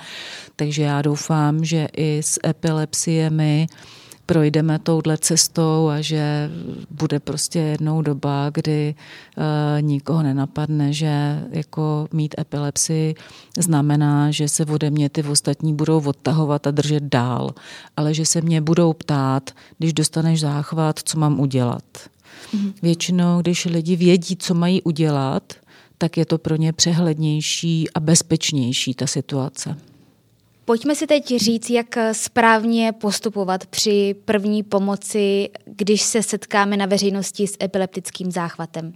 Takže 0.56 0.84
já 0.84 1.02
doufám, 1.02 1.66
že 1.66 1.88
i 1.98 2.18
s 2.24 2.40
epilepsiemi 2.48 3.68
projdeme 4.26 4.80
touhle 4.80 5.18
cestou 5.18 5.90
a 5.90 6.02
že 6.02 6.50
bude 6.90 7.20
prostě 7.20 7.60
jednou 7.60 8.02
doba, 8.02 8.50
kdy 8.54 8.96
uh, 9.38 9.82
nikoho 9.82 10.24
nenapadne, 10.24 10.94
že 10.94 11.44
jako 11.50 12.08
mít 12.14 12.36
epilepsii 12.40 13.16
znamená, 13.58 14.32
že 14.32 14.48
se 14.48 14.66
ode 14.66 14.90
mě 14.90 15.10
ty 15.10 15.24
ostatní 15.24 15.74
budou 15.74 16.02
odtahovat 16.06 16.68
a 16.68 16.72
držet 16.72 17.04
dál, 17.04 17.50
ale 17.98 18.14
že 18.14 18.26
se 18.26 18.42
mě 18.42 18.62
budou 18.62 18.94
ptát, 18.94 19.52
když 19.78 19.94
dostaneš 19.94 20.40
záchvat, 20.40 21.00
co 21.00 21.20
mám 21.20 21.40
udělat. 21.40 21.84
Mm-hmm. 22.54 22.74
Většinou, 22.82 23.42
když 23.42 23.66
lidi 23.66 23.96
vědí, 23.96 24.36
co 24.36 24.54
mají 24.54 24.82
udělat, 24.82 25.54
tak 25.98 26.18
je 26.18 26.26
to 26.26 26.38
pro 26.38 26.56
ně 26.56 26.74
přehlednější 26.74 27.92
a 27.92 28.00
bezpečnější 28.00 28.94
ta 28.94 29.08
situace. 29.08 29.78
Pojďme 30.66 30.96
si 30.96 31.08
teď 31.08 31.36
říct, 31.38 31.70
jak 31.70 31.96
správně 32.12 32.92
postupovat 32.92 33.66
při 33.66 34.16
první 34.26 34.64
pomoci, 34.64 35.50
když 35.66 36.02
se 36.02 36.24
setkáme 36.24 36.78
na 36.78 36.86
veřejnosti 36.86 37.48
s 37.48 37.58
epileptickým 37.64 38.32
záchvatem. 38.32 38.94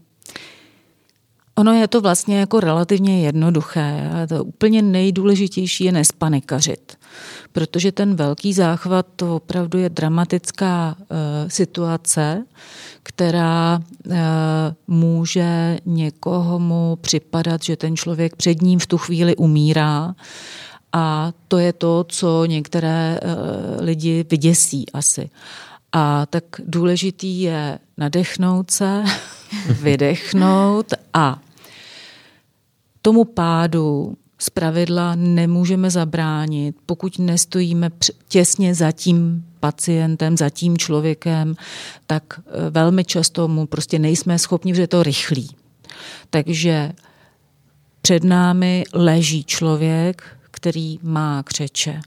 Ono 1.55 1.73
je 1.73 1.87
to 1.87 2.01
vlastně 2.01 2.39
jako 2.39 2.59
relativně 2.59 3.25
jednoduché. 3.25 4.11
A 4.23 4.27
to 4.27 4.43
úplně 4.43 4.81
nejdůležitější 4.81 5.83
je 5.83 5.91
nespanikařit, 5.91 6.97
protože 7.51 7.91
ten 7.91 8.15
velký 8.15 8.53
záchvat 8.53 9.05
to 9.15 9.35
opravdu 9.35 9.79
je 9.79 9.89
dramatická 9.89 10.95
uh, 10.99 11.05
situace, 11.47 12.45
která 13.03 13.79
uh, 14.05 14.15
může 14.87 15.79
někomu 15.85 16.97
připadat, 17.01 17.63
že 17.63 17.75
ten 17.75 17.95
člověk 17.95 18.35
před 18.35 18.61
ním 18.61 18.79
v 18.79 18.87
tu 18.87 18.97
chvíli 18.97 19.35
umírá 19.35 20.15
a 20.97 21.33
to 21.47 21.57
je 21.57 21.73
to, 21.73 22.05
co 22.09 22.45
některé 22.45 23.19
eh, 23.21 23.81
lidi 23.83 24.25
vyděsí 24.29 24.85
asi. 24.93 25.29
A 25.91 26.25
tak 26.25 26.43
důležitý 26.65 27.41
je 27.41 27.79
nadechnout 27.97 28.71
se, 28.71 29.03
vydechnout 29.81 30.93
a 31.13 31.41
tomu 33.01 33.25
pádu 33.25 34.17
z 34.39 34.49
pravidla 34.49 35.15
nemůžeme 35.15 35.89
zabránit, 35.89 36.75
pokud 36.85 37.19
nestojíme 37.19 37.89
těsně 38.27 38.75
za 38.75 38.91
tím 38.91 39.45
pacientem, 39.59 40.37
za 40.37 40.49
tím 40.49 40.77
člověkem, 40.77 41.55
tak 42.07 42.23
eh, 42.39 42.69
velmi 42.69 43.05
často 43.05 43.47
mu 43.47 43.67
prostě 43.67 43.99
nejsme 43.99 44.39
schopni, 44.39 44.75
že 44.75 44.81
je 44.81 44.87
to 44.87 45.03
rychlý. 45.03 45.49
Takže 46.29 46.91
před 48.01 48.23
námi 48.23 48.83
leží 48.93 49.43
člověk, 49.43 50.36
který 50.57 50.99
má 51.03 51.43
křeče. 51.43 51.99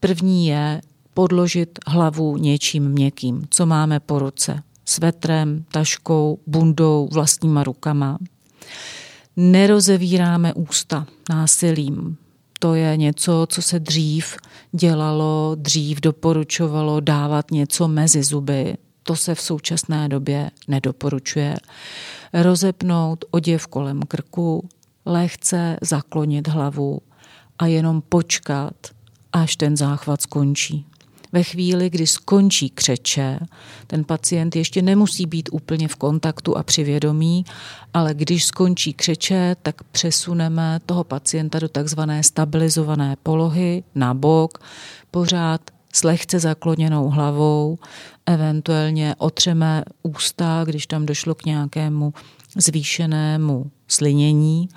První 0.00 0.46
je 0.46 0.80
podložit 1.14 1.78
hlavu 1.86 2.36
něčím 2.36 2.88
měkkým, 2.88 3.46
co 3.50 3.66
máme 3.66 4.00
po 4.00 4.18
ruce. 4.18 4.62
Svetrem, 4.84 5.64
taškou, 5.72 6.38
bundou, 6.46 7.08
vlastníma 7.12 7.64
rukama. 7.64 8.18
Nerozevíráme 9.36 10.54
ústa 10.54 11.06
násilím. 11.30 12.16
To 12.58 12.74
je 12.74 12.96
něco, 12.96 13.46
co 13.50 13.62
se 13.62 13.78
dřív 13.78 14.36
dělalo, 14.72 15.52
dřív 15.54 16.00
doporučovalo 16.00 17.00
dávat 17.00 17.50
něco 17.50 17.88
mezi 17.88 18.22
zuby. 18.22 18.76
To 19.02 19.16
se 19.16 19.34
v 19.34 19.40
současné 19.40 20.08
době 20.08 20.50
nedoporučuje. 20.68 21.56
Rozepnout 22.32 23.24
oděv 23.30 23.66
kolem 23.66 24.02
krku, 24.02 24.68
lehce 25.06 25.76
zaklonit 25.82 26.48
hlavu, 26.48 27.00
a 27.58 27.66
jenom 27.66 28.02
počkat, 28.08 28.74
až 29.32 29.56
ten 29.56 29.76
záchvat 29.76 30.22
skončí. 30.22 30.86
Ve 31.32 31.42
chvíli, 31.42 31.90
kdy 31.90 32.06
skončí 32.06 32.70
křeče, 32.70 33.38
ten 33.86 34.04
pacient 34.04 34.56
ještě 34.56 34.82
nemusí 34.82 35.26
být 35.26 35.48
úplně 35.52 35.88
v 35.88 35.96
kontaktu 35.96 36.56
a 36.56 36.62
přivědomí, 36.62 37.44
ale 37.94 38.14
když 38.14 38.44
skončí 38.44 38.92
křeče, 38.92 39.56
tak 39.62 39.82
přesuneme 39.82 40.80
toho 40.86 41.04
pacienta 41.04 41.58
do 41.58 41.68
takzvané 41.68 42.22
stabilizované 42.22 43.16
polohy 43.22 43.82
na 43.94 44.14
bok, 44.14 44.58
pořád 45.10 45.60
s 45.92 46.04
lehce 46.04 46.38
zakloněnou 46.38 47.08
hlavou, 47.08 47.78
eventuálně 48.26 49.14
otřeme 49.18 49.84
ústa, 50.02 50.62
když 50.64 50.86
tam 50.86 51.06
došlo 51.06 51.34
k 51.34 51.44
nějakému 51.44 52.12
zvýšenému 52.56 53.70
slinění 53.88 54.68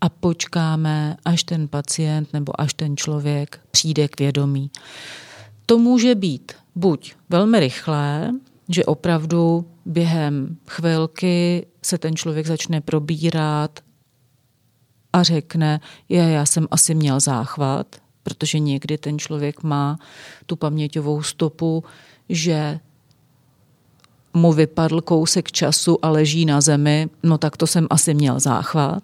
a 0.00 0.08
počkáme, 0.08 1.16
až 1.24 1.44
ten 1.44 1.68
pacient 1.68 2.32
nebo 2.32 2.60
až 2.60 2.74
ten 2.74 2.96
člověk 2.96 3.60
přijde 3.70 4.08
k 4.08 4.20
vědomí. 4.20 4.70
To 5.66 5.78
může 5.78 6.14
být 6.14 6.52
buď 6.74 7.14
velmi 7.28 7.60
rychlé, 7.60 8.32
že 8.68 8.84
opravdu 8.84 9.66
během 9.86 10.56
chvilky 10.68 11.66
se 11.82 11.98
ten 11.98 12.16
člověk 12.16 12.46
začne 12.46 12.80
probírat 12.80 13.80
a 15.12 15.22
řekne, 15.22 15.80
je, 16.08 16.22
já 16.22 16.46
jsem 16.46 16.68
asi 16.70 16.94
měl 16.94 17.20
záchvat, 17.20 17.96
protože 18.22 18.58
někdy 18.58 18.98
ten 18.98 19.18
člověk 19.18 19.62
má 19.62 19.98
tu 20.46 20.56
paměťovou 20.56 21.22
stopu, 21.22 21.84
že 22.28 22.80
mu 24.34 24.52
vypadl 24.52 25.00
kousek 25.00 25.52
času 25.52 26.04
a 26.04 26.10
leží 26.10 26.44
na 26.44 26.60
zemi, 26.60 27.08
no 27.22 27.38
tak 27.38 27.56
to 27.56 27.66
jsem 27.66 27.86
asi 27.90 28.14
měl 28.14 28.40
záchvat. 28.40 29.02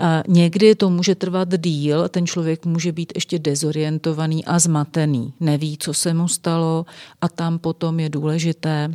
A 0.00 0.22
někdy 0.28 0.74
to 0.74 0.90
může 0.90 1.14
trvat 1.14 1.48
díl, 1.60 2.08
ten 2.08 2.26
člověk 2.26 2.66
může 2.66 2.92
být 2.92 3.12
ještě 3.14 3.38
dezorientovaný 3.38 4.44
a 4.44 4.58
zmatený, 4.58 5.32
neví, 5.40 5.78
co 5.78 5.94
se 5.94 6.14
mu 6.14 6.28
stalo 6.28 6.86
a 7.20 7.28
tam 7.28 7.58
potom 7.58 8.00
je 8.00 8.08
důležité 8.08 8.90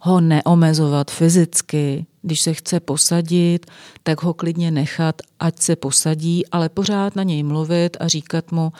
ho 0.00 0.20
neomezovat 0.20 1.10
fyzicky, 1.10 2.06
když 2.22 2.40
se 2.40 2.54
chce 2.54 2.80
posadit, 2.80 3.66
tak 4.02 4.22
ho 4.22 4.34
klidně 4.34 4.70
nechat, 4.70 5.22
ať 5.40 5.58
se 5.58 5.76
posadí, 5.76 6.46
ale 6.46 6.68
pořád 6.68 7.16
na 7.16 7.22
něj 7.22 7.42
mluvit 7.42 7.96
a 8.00 8.08
říkat 8.08 8.52
mu, 8.52 8.72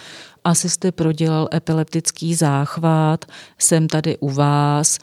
asi 0.44 0.68
jste 0.68 0.92
prodělal 0.92 1.48
epileptický 1.54 2.34
záchvat, 2.34 3.24
jsem 3.58 3.88
tady 3.88 4.18
u 4.18 4.30
vás, 4.30 4.98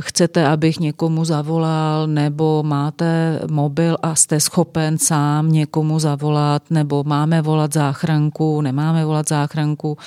chcete, 0.00 0.46
abych 0.46 0.80
někomu 0.80 1.24
zavolal, 1.24 2.06
nebo 2.06 2.62
máte 2.62 3.40
mobil 3.50 3.96
a 4.02 4.14
jste 4.14 4.40
schopen 4.40 4.98
sám 4.98 5.52
někomu 5.52 5.98
zavolat, 5.98 6.62
nebo 6.70 7.04
máme 7.04 7.42
volat 7.42 7.72
záchranku, 7.72 8.60
nemáme 8.60 9.04
volat 9.04 9.28
záchranku. 9.28 9.98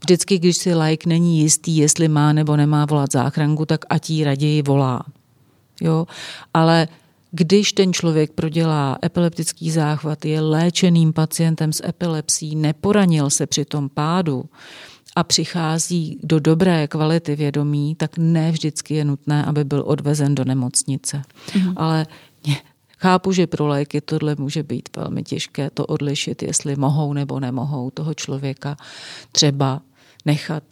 Vždycky, 0.00 0.38
když 0.38 0.56
si 0.56 0.74
like 0.74 1.08
není 1.08 1.40
jistý, 1.40 1.76
jestli 1.76 2.08
má 2.08 2.32
nebo 2.32 2.56
nemá 2.56 2.84
volat 2.84 3.12
záchranku, 3.12 3.66
tak 3.66 3.84
ať 3.90 4.10
jí 4.10 4.24
raději 4.24 4.62
volá. 4.62 5.02
Jo? 5.80 6.06
Ale 6.54 6.88
když 7.30 7.72
ten 7.72 7.92
člověk 7.92 8.32
prodělá 8.32 8.98
epileptický 9.04 9.70
záchvat, 9.70 10.24
je 10.24 10.40
léčeným 10.40 11.12
pacientem 11.12 11.72
s 11.72 11.84
epilepsí, 11.84 12.56
neporanil 12.56 13.30
se 13.30 13.46
při 13.46 13.64
tom 13.64 13.88
pádu, 13.88 14.44
a 15.18 15.24
přichází 15.24 16.18
do 16.22 16.40
dobré 16.40 16.88
kvality 16.88 17.36
vědomí, 17.36 17.94
tak 17.94 18.18
ne 18.18 18.52
vždycky 18.52 18.94
je 18.94 19.04
nutné, 19.04 19.44
aby 19.44 19.64
byl 19.64 19.82
odvezen 19.86 20.34
do 20.34 20.44
nemocnice. 20.44 21.22
Mm. 21.54 21.72
Ale 21.76 22.06
Chápu, 23.00 23.32
že 23.32 23.46
pro 23.46 23.66
léky 23.66 24.00
tohle 24.00 24.34
může 24.38 24.62
být 24.62 24.96
velmi 24.96 25.22
těžké 25.22 25.70
to 25.70 25.86
odlišit, 25.86 26.42
jestli 26.42 26.76
mohou 26.76 27.12
nebo 27.12 27.40
nemohou 27.40 27.90
toho 27.90 28.14
člověka 28.14 28.76
třeba 29.32 29.80
nechat 30.24 30.62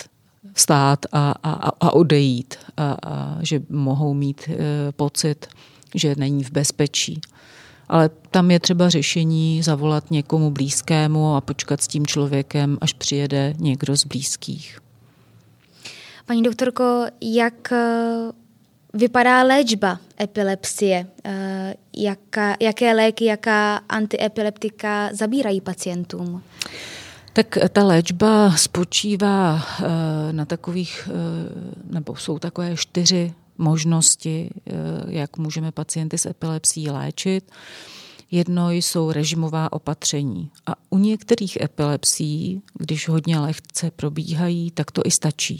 stát 0.54 1.06
a, 1.12 1.34
a, 1.42 1.52
a 1.80 1.90
odejít 1.92 2.54
a, 2.76 2.96
a 3.06 3.38
že 3.42 3.62
mohou 3.70 4.14
mít 4.14 4.48
e, 4.48 4.56
pocit, 4.92 5.46
že 5.94 6.14
není 6.18 6.44
v 6.44 6.50
bezpečí. 6.50 7.20
Ale 7.88 8.10
tam 8.30 8.50
je 8.50 8.60
třeba 8.60 8.88
řešení 8.88 9.62
zavolat 9.62 10.10
někomu 10.10 10.50
blízkému 10.50 11.36
a 11.36 11.40
počkat 11.40 11.82
s 11.82 11.88
tím 11.88 12.06
člověkem, 12.06 12.78
až 12.80 12.92
přijede 12.92 13.54
někdo 13.58 13.96
z 13.96 14.04
blízkých. 14.04 14.78
Paní 16.26 16.42
doktorko, 16.42 17.04
jak 17.20 17.72
e, 17.72 17.76
vypadá 18.94 19.42
léčba 19.42 19.98
epilepsie? 20.20 21.06
E, 21.24 21.74
jaká, 21.96 22.56
jaké 22.60 22.94
léky, 22.94 23.24
jaká 23.24 23.76
antiepileptika 23.76 25.10
zabírají 25.12 25.60
pacientům? 25.60 26.42
Tak 27.36 27.58
ta 27.72 27.84
léčba 27.84 28.50
spočívá 28.56 29.62
eh, 29.80 30.32
na 30.32 30.44
takových, 30.44 31.08
eh, 31.08 31.12
nebo 31.90 32.16
jsou 32.16 32.38
takové 32.38 32.76
čtyři 32.76 33.34
možnosti, 33.58 34.50
eh, 34.66 34.72
jak 35.08 35.38
můžeme 35.38 35.72
pacienty 35.72 36.18
s 36.18 36.26
epilepsií 36.26 36.90
léčit. 36.90 37.50
Jedno 38.30 38.70
jsou 38.70 39.12
režimová 39.12 39.72
opatření. 39.72 40.50
A 40.66 40.74
u 40.90 40.98
některých 40.98 41.60
epilepsií, 41.60 42.62
když 42.74 43.08
hodně 43.08 43.38
lehce 43.38 43.90
probíhají, 43.90 44.70
tak 44.70 44.90
to 44.90 45.02
i 45.04 45.10
stačí. 45.10 45.58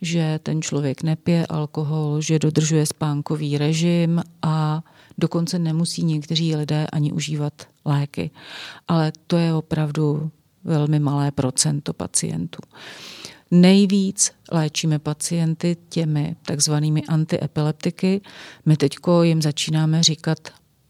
Že 0.00 0.40
ten 0.42 0.62
člověk 0.62 1.02
nepije 1.02 1.46
alkohol, 1.46 2.20
že 2.20 2.38
dodržuje 2.38 2.86
spánkový 2.86 3.58
režim 3.58 4.22
a 4.42 4.82
dokonce 5.18 5.58
nemusí 5.58 6.04
někteří 6.04 6.56
lidé 6.56 6.86
ani 6.92 7.12
užívat 7.12 7.52
léky. 7.84 8.30
Ale 8.88 9.12
to 9.26 9.36
je 9.36 9.54
opravdu 9.54 10.30
velmi 10.64 10.98
malé 10.98 11.30
procento 11.30 11.92
pacientů. 11.92 12.58
Nejvíc 13.50 14.32
léčíme 14.52 14.98
pacienty 14.98 15.76
těmi 15.88 16.36
takzvanými 16.46 17.02
antiepileptiky. 17.02 18.20
My 18.66 18.76
teď 18.76 18.96
jim 19.22 19.42
začínáme 19.42 20.02
říkat 20.02 20.38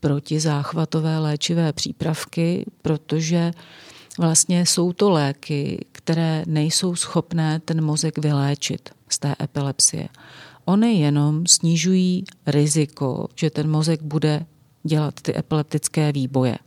protizáchvatové 0.01 1.19
léčivé 1.19 1.73
přípravky, 1.73 2.65
protože 2.83 3.51
vlastně 4.19 4.67
jsou 4.67 4.93
to 4.93 5.11
léky, 5.11 5.85
které 5.93 6.45
nejsou 6.47 6.95
schopné 6.95 7.61
ten 7.61 7.85
mozek 7.85 8.19
vyléčit 8.19 8.91
z 9.09 9.19
té 9.19 9.35
epilepsie. 9.41 10.09
Ony 10.65 10.95
jenom 10.95 11.47
snižují 11.47 12.25
riziko, 12.47 13.29
že 13.35 13.51
ten 13.51 13.71
mozek 13.71 14.03
bude 14.03 14.47
dělat 14.85 15.15
ty 15.21 15.39
epileptické 15.39 16.13
výboje 16.13 16.59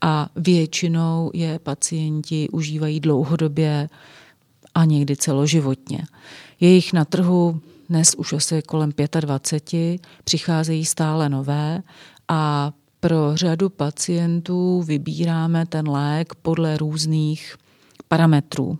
a 0.00 0.28
většinou 0.36 1.30
je 1.34 1.58
pacienti 1.58 2.48
užívají 2.52 3.00
dlouhodobě 3.00 3.88
a 4.76 4.84
někdy 4.84 5.16
celoživotně. 5.16 6.06
Je 6.60 6.68
jich 6.68 6.92
na 6.92 7.04
trhu 7.04 7.60
dnes 7.88 8.14
už 8.14 8.32
asi 8.32 8.62
kolem 8.62 8.92
25, 9.20 10.00
přicházejí 10.24 10.84
stále 10.84 11.28
nové 11.28 11.82
a 12.28 12.72
pro 13.00 13.30
řadu 13.34 13.68
pacientů 13.68 14.82
vybíráme 14.82 15.66
ten 15.66 15.88
lék 15.88 16.34
podle 16.34 16.76
různých 16.76 17.56
parametrů. 18.08 18.78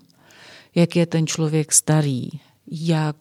Jak 0.74 0.96
je 0.96 1.06
ten 1.06 1.26
člověk 1.26 1.72
starý, 1.72 2.28
jak 2.70 3.16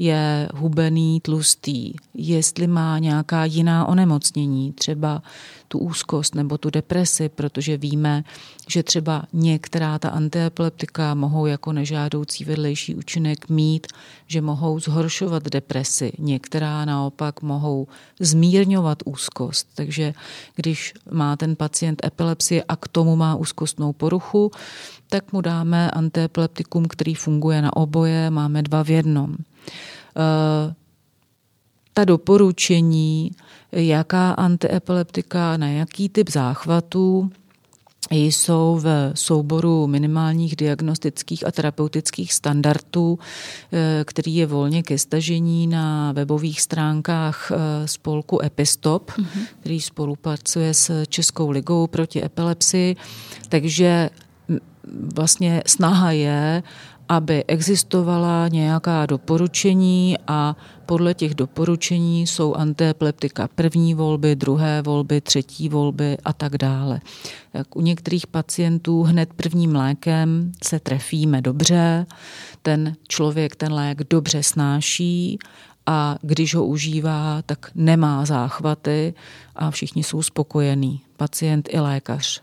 je 0.00 0.48
hubený, 0.54 1.20
tlustý, 1.20 1.92
jestli 2.14 2.66
má 2.66 2.98
nějaká 2.98 3.44
jiná 3.44 3.86
onemocnění, 3.86 4.72
třeba 4.72 5.22
tu 5.68 5.78
úzkost 5.78 6.34
nebo 6.34 6.58
tu 6.58 6.70
depresi, 6.70 7.28
protože 7.28 7.76
víme, 7.76 8.24
že 8.68 8.82
třeba 8.82 9.22
některá 9.32 9.98
ta 9.98 10.08
antiepileptika 10.08 11.14
mohou 11.14 11.46
jako 11.46 11.72
nežádoucí 11.72 12.44
vedlejší 12.44 12.94
účinek 12.94 13.48
mít, 13.48 13.86
že 14.26 14.40
mohou 14.40 14.80
zhoršovat 14.80 15.42
depresi, 15.42 16.12
některá 16.18 16.84
naopak 16.84 17.42
mohou 17.42 17.86
zmírňovat 18.20 19.02
úzkost. 19.04 19.68
Takže 19.74 20.14
když 20.54 20.94
má 21.10 21.36
ten 21.36 21.56
pacient 21.56 22.04
epilepsie 22.04 22.64
a 22.68 22.76
k 22.76 22.88
tomu 22.88 23.16
má 23.16 23.34
úzkostnou 23.34 23.92
poruchu, 23.92 24.50
tak 25.08 25.32
mu 25.32 25.40
dáme 25.40 25.90
antiepileptikum, 25.90 26.84
který 26.84 27.14
funguje 27.14 27.62
na 27.62 27.76
oboje, 27.76 28.30
máme 28.30 28.62
dva 28.62 28.84
v 28.84 28.90
jednom. 28.90 29.36
Eh, 30.16 30.74
ta 31.92 32.04
doporučení, 32.04 33.30
jaká 33.72 34.32
antiepileptika, 34.32 35.56
na 35.56 35.68
jaký 35.68 36.08
typ 36.08 36.30
záchvatů, 36.30 37.30
jsou 38.10 38.80
v 38.82 39.12
souboru 39.14 39.86
minimálních 39.86 40.56
diagnostických 40.56 41.46
a 41.46 41.50
terapeutických 41.50 42.32
standardů, 42.32 43.18
eh, 43.72 44.04
který 44.06 44.36
je 44.36 44.46
volně 44.46 44.82
ke 44.82 44.98
stažení 44.98 45.66
na 45.66 46.12
webových 46.12 46.60
stránkách 46.60 47.52
eh, 47.52 47.88
spolku 47.88 48.42
Epistop, 48.42 49.10
mm-hmm. 49.10 49.46
který 49.60 49.80
spolupracuje 49.80 50.74
s 50.74 51.04
Českou 51.06 51.50
ligou 51.50 51.86
proti 51.86 52.24
epilepsii. 52.24 52.96
Takže 53.48 54.10
vlastně 55.14 55.62
snaha 55.66 56.12
je, 56.12 56.62
aby 57.10 57.44
existovala 57.44 58.48
nějaká 58.48 59.06
doporučení 59.06 60.16
a 60.26 60.56
podle 60.86 61.14
těch 61.14 61.34
doporučení 61.34 62.26
jsou 62.26 62.54
antiepileptika 62.54 63.48
první 63.54 63.94
volby, 63.94 64.36
druhé 64.36 64.82
volby, 64.82 65.20
třetí 65.20 65.68
volby 65.68 66.16
a 66.24 66.32
tak 66.32 66.58
dále. 66.58 67.00
Tak 67.52 67.76
u 67.76 67.80
některých 67.80 68.26
pacientů 68.26 69.02
hned 69.02 69.34
prvním 69.34 69.76
lékem 69.76 70.52
se 70.64 70.80
trefíme 70.80 71.42
dobře, 71.42 72.06
ten 72.62 72.96
člověk 73.08 73.56
ten 73.56 73.72
lék 73.72 73.98
dobře 74.10 74.42
snáší 74.42 75.38
a 75.86 76.16
když 76.22 76.54
ho 76.54 76.66
užívá, 76.66 77.42
tak 77.46 77.70
nemá 77.74 78.24
záchvaty 78.24 79.14
a 79.56 79.70
všichni 79.70 80.02
jsou 80.02 80.22
spokojení, 80.22 81.00
pacient 81.16 81.68
i 81.72 81.80
lékař 81.80 82.42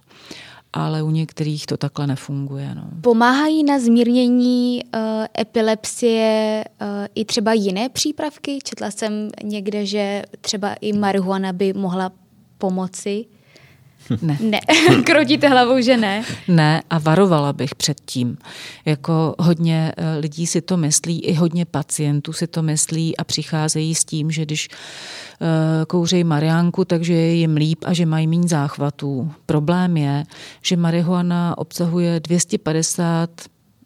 ale 0.78 1.04
u 1.04 1.10
některých 1.10 1.66
to 1.66 1.78
takhle 1.78 2.08
nefunguje. 2.08 2.76
No. 2.76 2.84
Pomáhají 3.02 3.64
na 3.64 3.80
zmírnění 3.80 4.82
uh, 4.84 5.02
epilepsie 5.40 6.64
uh, 6.82 6.88
i 7.16 7.26
třeba 7.26 7.54
jiné 7.54 7.90
přípravky? 7.90 8.60
Četla 8.64 8.92
jsem 8.92 9.30
někde, 9.44 9.86
že 9.86 10.24
třeba 10.42 10.74
i 10.74 10.94
marihuana 10.94 11.54
by 11.54 11.74
mohla 11.74 12.12
pomoci. 12.58 13.26
Ne. 14.22 14.38
Ne, 14.48 14.60
krotíte 15.06 15.48
hlavou, 15.48 15.82
že 15.82 15.98
ne? 15.98 16.24
Ne 16.48 16.82
a 16.90 16.98
varovala 17.00 17.54
bych 17.54 17.76
před 17.76 18.02
tím. 18.06 18.38
Jako 18.86 19.36
hodně 19.40 19.94
eh, 19.98 20.18
lidí 20.20 20.48
si 20.48 20.62
to 20.62 20.78
myslí, 20.78 21.22
i 21.22 21.34
hodně 21.34 21.66
pacientů 21.66 22.34
si 22.34 22.48
to 22.48 22.62
myslí 22.62 23.18
a 23.18 23.24
přicházejí 23.24 23.96
s 23.96 24.06
tím, 24.06 24.32
že 24.32 24.46
když 24.46 24.68
eh, 24.72 25.86
kouřejí 25.86 26.24
mariánku, 26.24 26.86
takže 26.86 27.14
je 27.14 27.34
jim 27.34 27.56
líp 27.56 27.80
a 27.86 27.94
že 27.94 28.06
mají 28.06 28.28
méně 28.28 28.48
záchvatů. 28.48 29.32
Problém 29.46 29.98
je, 29.98 30.24
že 30.62 30.78
marihuana 30.78 31.58
obsahuje 31.58 32.20
250 32.20 33.30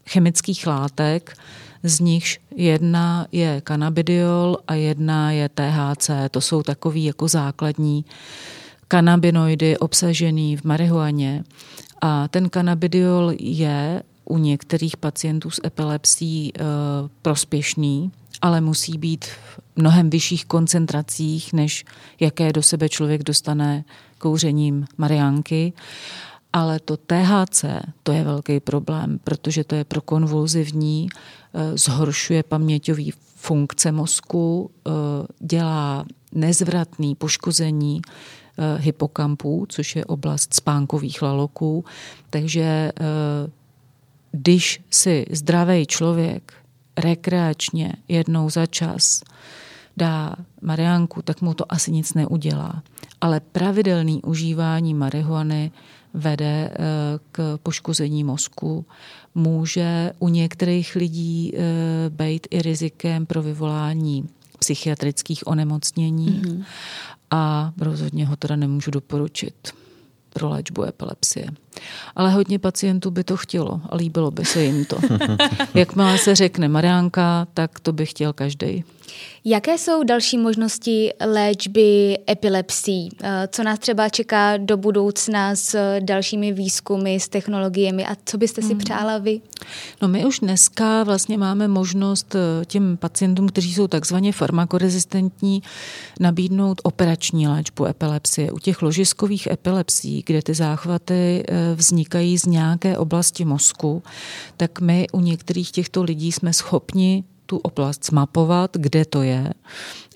chemických 0.09 0.67
látek, 0.67 1.37
z 1.83 1.99
nichž 1.99 2.39
jedna 2.55 3.27
je 3.31 3.61
cannabidiol 3.67 4.57
a 4.67 4.73
jedna 4.73 5.31
je 5.31 5.49
THC. 5.49 6.09
To 6.31 6.41
jsou 6.41 6.63
takový 6.63 7.03
jako 7.03 7.27
základní 7.27 8.05
kanabinoidy 8.91 9.77
obsažený 9.77 10.57
v 10.57 10.63
marihuaně. 10.63 11.43
A 12.01 12.27
ten 12.27 12.49
kanabidiol 12.49 13.31
je 13.39 14.03
u 14.25 14.37
některých 14.37 14.97
pacientů 14.97 15.49
s 15.49 15.61
epilepsí 15.65 16.49
e, 16.49 16.61
prospěšný, 17.21 18.11
ale 18.41 18.61
musí 18.61 18.97
být 18.97 19.25
v 19.25 19.59
mnohem 19.75 20.09
vyšších 20.09 20.45
koncentracích, 20.45 21.53
než 21.53 21.85
jaké 22.19 22.53
do 22.53 22.63
sebe 22.63 22.89
člověk 22.89 23.23
dostane 23.23 23.83
kouřením 24.17 24.85
mariánky. 24.97 25.73
Ale 26.53 26.79
to 26.79 26.97
THC, 26.97 27.65
to 28.03 28.11
je 28.11 28.23
velký 28.23 28.59
problém, 28.59 29.19
protože 29.23 29.63
to 29.63 29.75
je 29.75 29.83
pro 29.83 30.01
konvulzivní, 30.01 31.07
e, 31.07 31.77
zhoršuje 31.77 32.43
paměťový 32.43 33.13
funkce 33.35 33.91
mozku, 33.91 34.71
e, 34.71 34.91
dělá 35.39 36.05
nezvratný 36.31 37.15
poškození 37.15 38.01
hypokampů, 38.77 39.65
což 39.69 39.95
je 39.95 40.05
oblast 40.05 40.53
spánkových 40.53 41.21
laloků. 41.21 41.85
Takže 42.29 42.61
eh, 42.61 42.91
když 44.31 44.81
si 44.89 45.25
zdravý 45.31 45.85
člověk 45.85 46.53
rekreačně 46.97 47.93
jednou 48.07 48.49
za 48.49 48.65
čas 48.65 49.23
dá 49.97 50.35
mariánku, 50.61 51.21
tak 51.21 51.41
mu 51.41 51.53
to 51.53 51.73
asi 51.73 51.91
nic 51.91 52.13
neudělá. 52.13 52.83
Ale 53.21 53.39
pravidelný 53.39 54.21
užívání 54.21 54.93
marihuany 54.93 55.71
vede 56.13 56.71
eh, 56.71 56.77
k 57.31 57.57
poškození 57.63 58.23
mozku. 58.23 58.85
Může 59.35 60.11
u 60.19 60.29
některých 60.29 60.95
lidí 60.95 61.53
být 62.09 62.47
i 62.49 62.61
rizikem 62.61 63.25
pro 63.25 63.41
vyvolání 63.41 64.29
psychiatrických 64.59 65.47
onemocnění 65.47 66.41
mm-hmm. 66.41 66.63
A 67.31 67.73
rozhodně 67.81 68.25
ho 68.25 68.35
teda 68.35 68.55
nemůžu 68.55 68.91
doporučit 68.91 69.73
pro 70.29 70.49
léčbu 70.49 70.83
epilepsie. 70.83 71.47
Ale 72.15 72.31
hodně 72.31 72.59
pacientů 72.59 73.11
by 73.11 73.23
to 73.23 73.37
chtělo 73.37 73.81
a 73.89 73.95
líbilo 73.95 74.31
by 74.31 74.45
se 74.45 74.63
jim 74.63 74.85
to. 74.85 74.97
Jakmile 75.73 76.17
se 76.17 76.35
řekne 76.35 76.67
Mariánka, 76.67 77.47
tak 77.53 77.79
to 77.79 77.93
by 77.93 78.05
chtěl 78.05 78.33
každý. 78.33 78.83
Jaké 79.45 79.77
jsou 79.77 80.03
další 80.03 80.37
možnosti 80.37 81.13
léčby 81.25 82.17
epilepsí? 82.29 83.09
Eh, 83.23 83.47
co 83.51 83.63
nás 83.63 83.79
třeba 83.79 84.09
čeká 84.09 84.57
do 84.57 84.77
budoucna 84.77 85.55
s 85.55 85.99
dalšími 85.99 86.51
výzkumy, 86.51 87.15
s 87.15 87.29
technologiemi 87.29 88.05
a 88.05 88.15
co 88.25 88.37
byste 88.37 88.61
si 88.61 88.67
hmm. 88.67 88.77
přála 88.77 89.17
vy? 89.17 89.41
No 90.01 90.07
my 90.07 90.25
už 90.25 90.39
dneska 90.39 91.03
vlastně 91.03 91.37
máme 91.37 91.67
možnost 91.67 92.35
eh, 92.35 92.65
těm 92.65 92.97
pacientům, 92.97 93.47
kteří 93.47 93.73
jsou 93.73 93.87
takzvaně 93.87 94.31
farmakorezistentní, 94.31 95.63
nabídnout 96.19 96.81
operační 96.83 97.47
léčbu 97.47 97.85
epilepsie. 97.85 98.51
U 98.51 98.59
těch 98.59 98.81
ložiskových 98.81 99.47
epilepsí, 99.47 100.23
kde 100.25 100.41
ty 100.41 100.53
záchvaty 100.53 101.43
eh, 101.47 101.53
vznikají 101.75 102.37
z 102.37 102.45
nějaké 102.45 102.97
oblasti 102.97 103.45
mozku, 103.45 104.03
tak 104.57 104.81
my 104.81 105.07
u 105.11 105.19
některých 105.19 105.71
těchto 105.71 106.03
lidí 106.03 106.31
jsme 106.31 106.53
schopni 106.53 107.23
tu 107.51 107.57
oblast 107.57 108.05
zmapovat, 108.05 108.77
kde 108.77 109.05
to 109.05 109.23
je. 109.23 109.53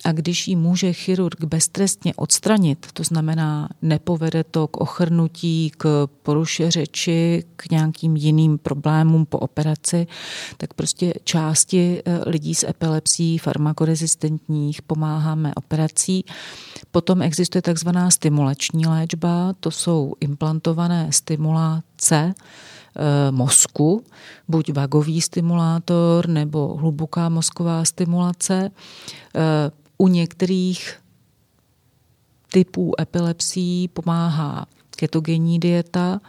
A 0.04 0.12
když 0.12 0.48
ji 0.48 0.56
může 0.56 0.92
chirurg 0.92 1.44
beztrestně 1.44 2.14
odstranit, 2.14 2.86
to 2.92 3.02
znamená, 3.02 3.68
nepovede 3.82 4.44
to 4.44 4.66
k 4.68 4.76
ochrnutí, 4.76 5.72
k 5.76 6.08
poruše 6.22 6.70
řeči, 6.70 7.44
k 7.56 7.70
nějakým 7.70 8.16
jiným 8.16 8.58
problémům 8.58 9.26
po 9.26 9.38
operaci, 9.38 10.06
tak 10.56 10.74
prostě 10.74 11.14
části 11.24 12.02
eh, 12.04 12.20
lidí 12.26 12.54
s 12.54 12.68
epilepsí 12.68 13.38
farmakorezistentních 13.38 14.82
pomáháme 14.82 15.52
operací. 15.54 16.24
Potom 16.90 17.22
existuje 17.22 17.62
takzvaná 17.62 18.10
stimulační 18.10 18.86
léčba, 18.86 19.54
to 19.60 19.70
jsou 19.70 20.14
implantované 20.20 21.12
stimulace, 21.12 22.34
mozku, 23.30 24.04
buď 24.48 24.72
vagový 24.72 25.20
stimulátor 25.20 26.28
nebo 26.28 26.76
hluboká 26.76 27.28
mozková 27.28 27.84
stimulace. 27.84 28.70
Eh, 29.34 29.70
u 29.98 30.08
některých 30.08 30.94
typů 32.52 32.92
epilepsí 33.00 33.88
pomáhá 33.88 34.66
ketogenní 34.96 35.58
dieta, 35.58 36.20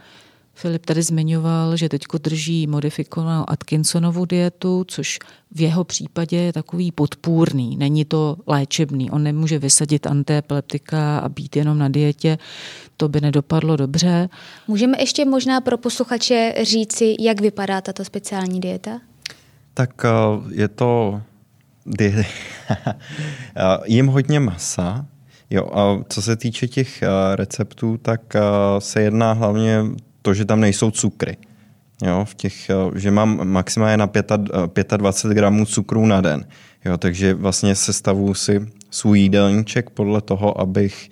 Filip 0.59 0.85
tady 0.85 1.01
zmiňoval, 1.01 1.77
že 1.77 1.89
teď 1.89 2.01
drží 2.21 2.67
modifikovanou 2.67 3.43
Atkinsonovu 3.47 4.25
dietu, 4.25 4.85
což 4.87 5.19
v 5.51 5.61
jeho 5.61 5.83
případě 5.83 6.37
je 6.37 6.53
takový 6.53 6.91
podpůrný, 6.91 7.77
není 7.77 8.05
to 8.05 8.37
léčebný. 8.47 9.11
On 9.11 9.23
nemůže 9.23 9.59
vysadit 9.59 10.07
antiepileptika 10.07 11.19
a 11.19 11.29
být 11.29 11.55
jenom 11.55 11.77
na 11.77 11.89
dietě, 11.89 12.37
to 12.97 13.09
by 13.09 13.21
nedopadlo 13.21 13.75
dobře. 13.75 14.29
Můžeme 14.67 14.97
ještě 14.99 15.25
možná 15.25 15.61
pro 15.61 15.77
posluchače 15.77 16.53
říci, 16.61 17.15
jak 17.19 17.41
vypadá 17.41 17.81
tato 17.81 18.05
speciální 18.05 18.59
dieta? 18.59 18.99
Tak 19.73 20.05
eh, 20.05 20.09
je 20.53 20.67
to... 20.67 21.21
Jím 23.85 24.07
hodně 24.07 24.39
masa, 24.39 25.05
Jo, 25.49 25.67
a 25.73 26.03
co 26.09 26.21
se 26.21 26.35
týče 26.35 26.67
těch 26.67 27.01
eh, 27.01 27.07
receptů, 27.35 27.97
tak 27.97 28.35
eh, 28.35 28.41
se 28.79 29.01
jedná 29.01 29.33
hlavně 29.33 29.83
to, 30.27 30.33
že 30.33 30.45
tam 30.45 30.59
nejsou 30.59 30.91
cukry. 30.91 31.37
Jo, 32.03 32.25
v 32.25 32.35
těch, 32.35 32.69
eh, 32.69 32.99
že 32.99 33.11
mám 33.11 33.47
maximálně 33.47 33.97
na 33.97 34.09
25 34.97 35.33
gramů 35.33 35.65
cukru 35.65 36.05
na 36.05 36.21
den. 36.21 36.45
Jo, 36.85 36.97
takže 36.97 37.33
vlastně 37.33 37.75
sestavu 37.75 38.33
si 38.33 38.67
svůj 38.91 39.19
jídelníček 39.19 39.89
podle 39.89 40.21
toho, 40.21 40.61
abych 40.61 41.09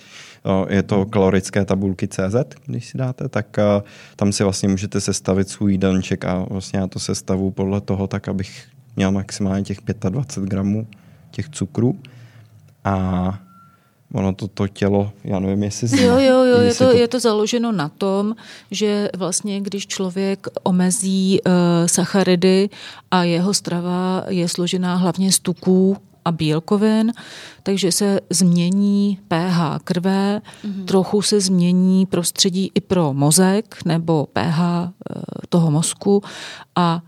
je 0.69 0.83
to 0.83 1.05
kalorické 1.05 1.65
tabulky 1.65 2.07
CZ, 2.07 2.35
když 2.65 2.85
si 2.85 2.97
dáte, 2.97 3.29
tak 3.29 3.57
tam 4.15 4.31
si 4.31 4.43
vlastně 4.43 4.69
můžete 4.69 5.01
sestavit 5.01 5.49
svůj 5.49 5.71
jídelníček 5.71 6.25
a 6.25 6.45
vlastně 6.49 6.79
já 6.79 6.87
to 6.87 6.99
sestavu 6.99 7.51
podle 7.51 7.81
toho, 7.81 8.07
tak 8.07 8.27
abych 8.27 8.67
měl 8.95 9.11
maximálně 9.11 9.63
těch 9.63 9.77
25 10.09 10.49
gramů 10.49 10.87
těch 11.31 11.49
cukrů. 11.49 11.99
A 12.83 12.93
ono 14.15 14.33
to, 14.33 14.47
to 14.47 14.67
tělo, 14.67 15.11
já 15.23 15.39
nevím, 15.39 15.63
jestli 15.63 15.87
zná, 15.87 16.01
Jo, 16.01 16.19
jo, 16.19 16.43
jo, 16.43 16.59
je 16.59 16.73
to, 16.73 16.85
to... 16.85 16.91
je 16.91 17.07
to 17.07 17.19
založeno 17.19 17.71
na 17.71 17.89
tom, 17.89 18.35
že 18.71 19.09
vlastně 19.17 19.61
když 19.61 19.87
člověk 19.87 20.47
omezí 20.63 21.39
uh, 21.41 21.51
sacharidy 21.85 22.69
a 23.11 23.23
jeho 23.23 23.53
strava 23.53 24.23
je 24.27 24.49
složená 24.49 24.95
hlavně 24.95 25.31
z 25.31 25.39
tuků 25.39 25.97
a 26.25 26.31
bílkovin, 26.31 27.13
takže 27.63 27.91
se 27.91 28.19
změní 28.29 29.19
pH 29.27 29.83
krve, 29.83 30.41
mm-hmm. 30.41 30.85
trochu 30.85 31.21
se 31.21 31.41
změní 31.41 32.05
prostředí 32.05 32.71
i 32.75 32.81
pro 32.81 33.13
mozek 33.13 33.85
nebo 33.85 34.27
pH 34.33 34.59
uh, 34.59 34.87
toho 35.49 35.71
mozku 35.71 36.23
a 36.75 37.01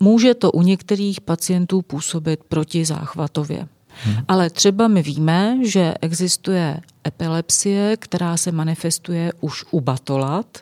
může 0.00 0.34
to 0.34 0.52
u 0.52 0.62
některých 0.62 1.20
pacientů 1.20 1.82
působit 1.82 2.40
protizáchvatově. 2.48 3.68
Hmm. 4.04 4.16
Ale 4.28 4.50
třeba 4.50 4.88
my 4.88 5.02
víme, 5.02 5.58
že 5.62 5.94
existuje 6.00 6.80
epilepsie, 7.06 7.96
která 7.96 8.36
se 8.36 8.52
manifestuje 8.52 9.32
už 9.40 9.64
u 9.70 9.80
batolat 9.80 10.58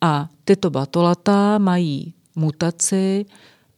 a 0.00 0.28
tyto 0.44 0.70
batolata 0.70 1.58
mají 1.58 2.14
mutaci 2.34 3.26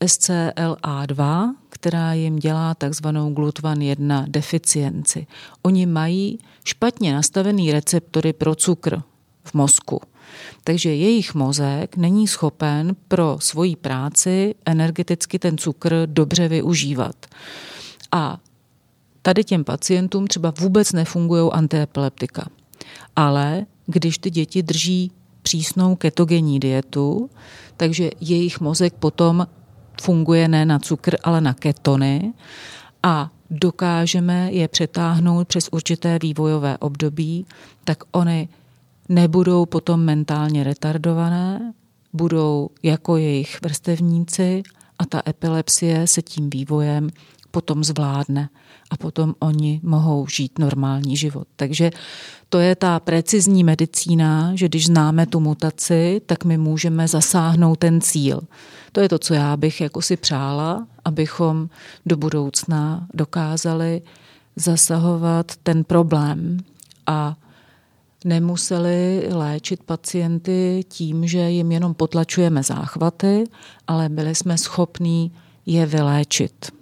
SCLA2, 0.01 1.51
která 1.69 2.13
jim 2.13 2.37
dělá 2.37 2.75
takzvanou 2.75 3.35
GLUT1 3.35 4.25
deficienci. 4.29 5.27
Oni 5.63 5.87
mají 5.87 6.39
špatně 6.65 7.15
nastavený 7.15 7.73
receptory 7.73 8.33
pro 8.33 8.55
cukr 8.55 9.03
v 9.45 9.55
mozku. 9.55 10.01
Takže 10.65 10.95
jejich 10.95 11.35
mozek 11.35 11.97
není 11.97 12.29
schopen 12.29 12.97
pro 13.09 13.37
svoji 13.41 13.77
práci 13.77 14.55
energeticky 14.67 15.39
ten 15.39 15.59
cukr 15.59 15.95
dobře 16.07 16.49
využívat. 16.49 17.27
A 18.13 18.39
Tady 19.23 19.45
těm 19.45 19.65
pacientům 19.65 20.27
třeba 20.27 20.53
vůbec 20.61 20.93
nefungují 20.93 21.53
antiepileptika. 21.53 22.49
Ale 23.17 23.67
když 23.87 24.19
ty 24.19 24.31
děti 24.31 24.63
drží 24.63 25.13
přísnou 25.43 25.97
ketogenní 25.97 26.61
dietu, 26.61 27.31
takže 27.77 28.11
jejich 28.21 28.61
mozek 28.61 28.95
potom 28.95 29.47
funguje 30.03 30.49
ne 30.49 30.67
na 30.67 30.79
cukr, 30.79 31.17
ale 31.25 31.41
na 31.41 31.55
ketony 31.55 32.33
a 33.03 33.31
dokážeme 33.51 34.53
je 34.53 34.69
přetáhnout 34.69 35.49
přes 35.49 35.69
určité 35.73 36.19
vývojové 36.23 36.79
období, 36.79 37.47
tak 37.85 37.99
oni 38.13 38.49
nebudou 39.09 39.67
potom 39.67 40.01
mentálně 40.01 40.65
retardované, 40.65 41.73
budou 42.13 42.71
jako 42.83 43.17
jejich 43.17 43.59
vrstevníci 43.63 44.63
a 44.99 45.07
ta 45.07 45.23
epilepsie 45.29 46.07
se 46.07 46.23
tím 46.23 46.51
vývojem 46.51 47.11
potom 47.51 47.85
zvládne 47.85 48.49
a 48.93 48.97
potom 48.97 49.35
oni 49.39 49.81
mohou 49.83 50.27
žít 50.27 50.59
normální 50.59 51.17
život. 51.17 51.49
Takže 51.57 51.91
to 52.49 52.59
je 52.59 52.77
ta 52.77 53.01
precizní 53.01 53.65
medicína, 53.65 54.53
že 54.55 54.69
když 54.69 54.87
známe 54.87 55.27
tu 55.27 55.41
mutaci, 55.41 56.21
tak 56.27 56.45
my 56.45 56.59
můžeme 56.59 57.09
zasáhnout 57.09 57.79
ten 57.79 58.01
cíl. 58.01 58.41
To 58.93 59.01
je 59.01 59.09
to, 59.09 59.19
co 59.19 59.35
já 59.35 59.57
bych 59.57 59.81
jako 59.81 60.03
si 60.03 60.17
přála, 60.17 60.87
abychom 61.05 61.69
do 62.07 62.17
budoucna 62.17 63.07
dokázali 63.15 64.03
zasahovat 64.57 65.53
ten 65.63 65.85
problém 65.85 66.59
a 67.07 67.37
nemuseli 68.25 69.29
léčit 69.31 69.83
pacienty 69.83 70.85
tím, 70.89 71.27
že 71.27 71.51
jim 71.51 71.73
jenom 71.73 71.95
potlačujeme 71.95 72.63
záchvaty, 72.63 73.45
ale 73.87 74.09
byli 74.09 74.35
jsme 74.35 74.59
schopní 74.59 75.33
je 75.67 75.87
vyléčit. 75.87 76.82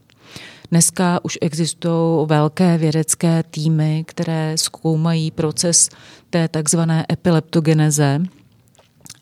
Dneska 0.70 1.24
už 1.24 1.38
existují 1.40 2.26
velké 2.26 2.78
vědecké 2.78 3.42
týmy, 3.50 4.04
které 4.06 4.58
zkoumají 4.58 5.30
proces 5.30 5.88
té 6.30 6.48
takzvané 6.48 7.06
epileptogeneze, 7.12 8.22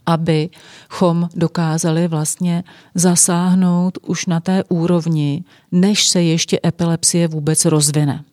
abychom 0.07 1.29
dokázali 1.35 2.09
vlastně 2.09 2.65
zasáhnout 2.95 3.99
už 4.03 4.27
na 4.27 4.41
té 4.41 4.65
úrovni, 4.65 5.45
než 5.73 6.09
se 6.09 6.23
ještě 6.23 6.61
epilepsie 6.67 7.29
vůbec 7.29 7.65
rozvine. 7.65 8.25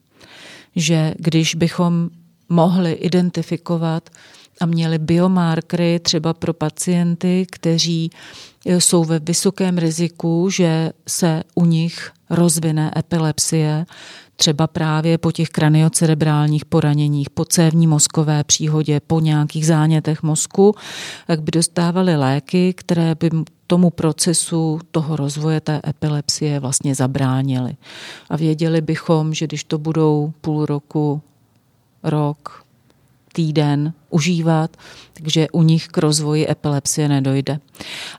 Že 0.75 1.13
když 1.17 1.55
bychom 1.55 2.09
mohli 2.49 2.91
identifikovat 2.91 4.09
a 4.61 4.65
měli 4.65 4.97
biomarkery 4.99 5.99
třeba 5.99 6.33
pro 6.33 6.53
pacienty, 6.53 7.47
kteří 7.51 8.09
jsou 8.65 9.03
ve 9.03 9.19
vysokém 9.19 9.77
riziku, 9.77 10.49
že 10.49 10.91
se 11.07 11.43
u 11.55 11.65
nich 11.65 12.11
rozvine 12.29 12.91
epilepsie, 12.97 13.85
třeba 14.35 14.67
právě 14.67 15.17
po 15.17 15.31
těch 15.31 15.49
kraniocerebrálních 15.49 16.65
poraněních, 16.65 17.29
po 17.29 17.45
cévní 17.45 17.87
mozkové 17.87 18.43
příhodě, 18.43 18.99
po 19.07 19.19
nějakých 19.19 19.65
zánětech 19.65 20.23
mozku, 20.23 20.75
tak 21.27 21.41
by 21.41 21.51
dostávali 21.51 22.15
léky, 22.15 22.73
které 22.73 23.15
by 23.15 23.29
tomu 23.67 23.89
procesu 23.89 24.79
toho 24.91 25.15
rozvoje 25.15 25.61
té 25.61 25.81
epilepsie 25.87 26.59
vlastně 26.59 26.95
zabránili. 26.95 27.75
A 28.29 28.37
věděli 28.37 28.81
bychom, 28.81 29.33
že 29.33 29.47
když 29.47 29.63
to 29.63 29.77
budou 29.77 30.33
půl 30.41 30.65
roku, 30.65 31.21
rok, 32.03 32.64
týden 33.35 33.93
užívat, 34.09 34.77
takže 35.13 35.47
u 35.51 35.63
nich 35.63 35.87
k 35.87 35.97
rozvoji 35.97 36.47
epilepsie 36.49 37.07
nedojde. 37.07 37.59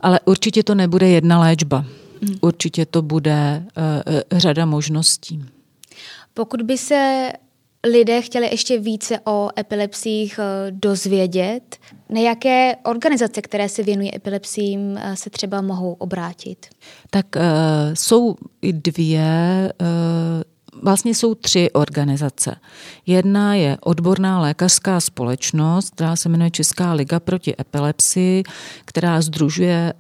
Ale 0.01 0.21
určitě 0.25 0.63
to 0.63 0.75
nebude 0.75 1.09
jedna 1.09 1.41
léčba. 1.41 1.85
Hmm. 2.23 2.37
Určitě 2.41 2.87
to 2.87 3.03
bude 3.03 3.65
uh, 3.77 4.21
řada 4.39 4.67
možností. 4.67 5.45
Pokud 6.35 6.63
by 6.63 6.79
se 6.79 7.33
lidé 7.87 8.23
chtěli 8.23 8.47
ještě 8.47 8.79
více 8.79 9.21
o 9.25 9.49
epilepsích 9.59 10.39
eh, 10.39 10.71
dozvědět, 10.71 11.77
na 12.11 12.21
jaké 12.21 12.77
organizace, 12.85 13.43
které 13.43 13.69
se 13.69 13.83
věnují 13.83 14.17
epilepsím, 14.17 15.01
se 15.15 15.31
třeba 15.31 15.61
mohou 15.61 15.93
obrátit? 15.93 16.67
Tak 17.11 17.27
uh, 17.37 17.43
jsou 17.95 18.35
i 18.63 18.73
dvě 18.73 19.73
uh, 19.81 19.87
vlastně 20.83 21.15
jsou 21.15 21.35
tři 21.35 21.71
organizace. 21.73 22.57
Jedna 23.07 23.55
je 23.55 23.79
odborná 23.81 24.41
lékařská 24.41 25.01
společnost, 25.01 25.91
která 25.91 26.17
se 26.17 26.29
jmenuje 26.29 26.51
Česká 26.51 26.93
liga 26.93 27.21
proti 27.21 27.55
epilepsii, 27.61 28.43
která 28.85 29.21
združuje 29.23 29.93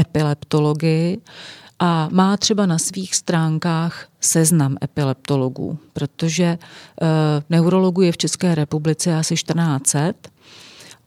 epileptologii 0.00 1.20
a 1.78 2.08
má 2.12 2.36
třeba 2.36 2.66
na 2.66 2.78
svých 2.78 3.14
stránkách 3.14 4.08
seznam 4.20 4.76
epileptologů, 4.82 5.78
protože 5.92 6.44
e, 6.44 6.58
neurologů 7.50 8.02
je 8.02 8.12
v 8.12 8.16
České 8.16 8.54
republice 8.54 9.16
asi 9.16 9.34
1400, 9.34 10.14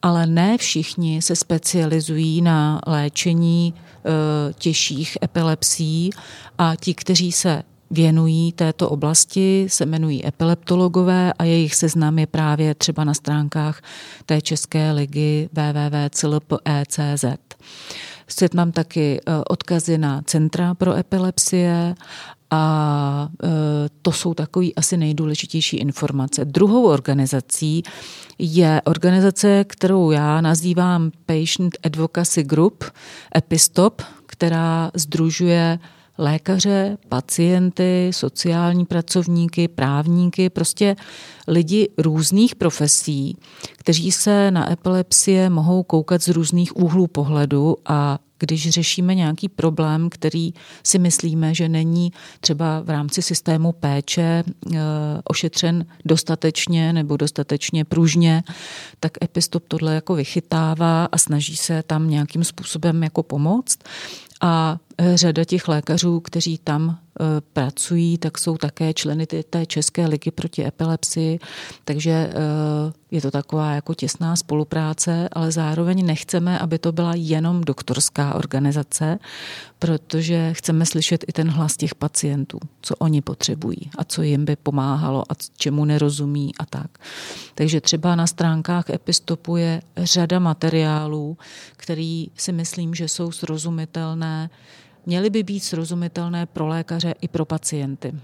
ale 0.02 0.26
ne 0.26 0.58
všichni 0.58 1.22
se 1.22 1.36
specializují 1.36 2.42
na 2.42 2.80
léčení 2.86 3.74
e, 3.74 4.52
těžších 4.52 5.18
epilepsí 5.22 6.10
a 6.58 6.76
ti, 6.76 6.94
kteří 6.94 7.32
se 7.32 7.62
věnují 7.90 8.52
této 8.52 8.90
oblasti, 8.90 9.66
se 9.70 9.84
jmenují 9.84 10.26
epileptologové 10.26 11.32
a 11.32 11.44
jejich 11.44 11.74
seznam 11.74 12.18
je 12.18 12.26
právě 12.26 12.74
třeba 12.74 13.04
na 13.04 13.14
stránkách 13.14 13.82
té 14.26 14.40
České 14.40 14.92
ligy 14.92 15.48
www.clpe.cz. 15.52 17.24
Svět 18.28 18.54
mám 18.54 18.72
taky 18.72 19.20
eh, 19.20 19.32
odkazy 19.48 19.98
na 19.98 20.22
Centra 20.22 20.74
pro 20.74 20.96
epilepsie 20.96 21.94
a 22.50 23.28
eh, 23.44 23.48
to 24.02 24.12
jsou 24.12 24.34
takové 24.34 24.66
asi 24.76 24.96
nejdůležitější 24.96 25.76
informace. 25.76 26.44
Druhou 26.44 26.86
organizací 26.86 27.82
je 28.38 28.82
organizace, 28.84 29.64
kterou 29.64 30.10
já 30.10 30.40
nazývám 30.40 31.10
Patient 31.26 31.78
Advocacy 31.82 32.42
Group, 32.42 32.84
Epistop, 33.36 34.02
která 34.26 34.90
združuje 34.94 35.78
lékaře, 36.18 36.98
pacienty, 37.08 38.10
sociální 38.10 38.86
pracovníky, 38.86 39.68
právníky, 39.68 40.50
prostě 40.50 40.96
lidi 41.48 41.88
různých 41.98 42.54
profesí, 42.54 43.36
kteří 43.76 44.12
se 44.12 44.50
na 44.50 44.72
epilepsie 44.72 45.50
mohou 45.50 45.82
koukat 45.82 46.22
z 46.22 46.28
různých 46.28 46.76
úhlů 46.76 47.06
pohledu 47.06 47.76
a 47.86 48.18
když 48.38 48.70
řešíme 48.70 49.14
nějaký 49.14 49.48
problém, 49.48 50.10
který 50.10 50.52
si 50.82 50.98
myslíme, 50.98 51.54
že 51.54 51.68
není 51.68 52.12
třeba 52.40 52.80
v 52.80 52.90
rámci 52.90 53.22
systému 53.22 53.72
péče 53.72 54.22
e, 54.22 54.44
ošetřen 55.24 55.86
dostatečně 56.04 56.92
nebo 56.92 57.16
dostatečně 57.16 57.84
pružně, 57.84 58.42
tak 59.00 59.12
Epistop 59.24 59.64
tohle 59.68 59.94
jako 59.94 60.14
vychytává 60.14 61.04
a 61.12 61.18
snaží 61.18 61.56
se 61.56 61.82
tam 61.82 62.10
nějakým 62.10 62.44
způsobem 62.44 63.02
jako 63.02 63.22
pomoct. 63.22 63.78
A 64.40 64.78
řada 65.14 65.44
těch 65.44 65.68
lékařů, 65.68 66.20
kteří 66.20 66.58
tam 66.58 66.90
e, 66.90 67.24
pracují, 67.40 68.18
tak 68.18 68.38
jsou 68.38 68.56
také 68.56 68.94
členy 68.94 69.26
té 69.26 69.66
České 69.66 70.06
ligy 70.06 70.30
proti 70.30 70.66
epilepsii, 70.66 71.38
takže 71.84 72.10
e, 72.10 72.32
je 73.10 73.20
to 73.20 73.30
taková 73.30 73.72
jako 73.72 73.94
těsná 73.94 74.36
spolupráce, 74.36 75.28
ale 75.32 75.52
zároveň 75.52 76.06
nechceme, 76.06 76.58
aby 76.58 76.78
to 76.78 76.92
byla 76.92 77.12
jenom 77.16 77.60
doktorská 77.60 78.34
organizace, 78.34 79.18
protože 79.78 80.52
chceme 80.52 80.86
slyšet 80.86 81.24
i 81.28 81.32
ten 81.32 81.50
hlas 81.50 81.76
těch 81.76 81.94
pacientů, 81.94 82.58
co 82.82 82.96
oni 82.96 83.20
potřebují 83.20 83.90
a 83.98 84.04
co 84.04 84.22
jim 84.22 84.44
by 84.44 84.56
pomáhalo 84.56 85.24
a 85.32 85.34
čemu 85.56 85.84
nerozumí 85.84 86.52
a 86.58 86.66
tak. 86.66 86.98
Takže 87.54 87.80
třeba 87.80 88.14
na 88.14 88.26
stránkách 88.26 88.90
Epistopu 88.90 89.56
je 89.56 89.82
řada 89.96 90.38
materiálů, 90.38 91.38
který 91.76 92.26
si 92.36 92.52
myslím, 92.52 92.94
že 92.94 93.08
jsou 93.08 93.32
srozumitelné, 93.32 94.50
měly 95.08 95.30
by 95.30 95.42
být 95.42 95.60
srozumitelné 95.60 96.46
pro 96.46 96.66
lékaře 96.66 97.14
i 97.20 97.28
pro 97.28 97.44
pacienty. 97.44 98.14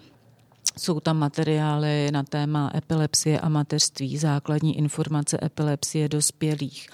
Jsou 0.79 1.01
tam 1.01 1.19
materiály 1.19 2.09
na 2.13 2.23
téma 2.23 2.71
epilepsie 2.75 3.41
a 3.41 3.49
mateřství, 3.49 4.19
základní 4.19 4.79
informace 4.79 5.39
epilepsie 5.43 6.09
dospělých, 6.09 6.89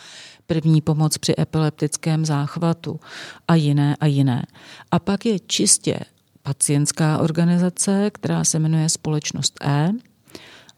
první 0.46 0.80
pomoc 0.80 1.18
při 1.18 1.34
epileptickém 1.38 2.24
záchvatu 2.24 3.00
a 3.48 3.54
jiné 3.54 3.96
a 4.00 4.06
jiné. 4.06 4.46
A 4.90 4.98
pak 4.98 5.26
je 5.26 5.38
čistě 5.38 6.00
pacientská 6.42 7.18
organizace, 7.18 8.10
která 8.10 8.44
se 8.44 8.58
jmenuje 8.58 8.88
Společnost 8.88 9.58
E, 9.64 9.90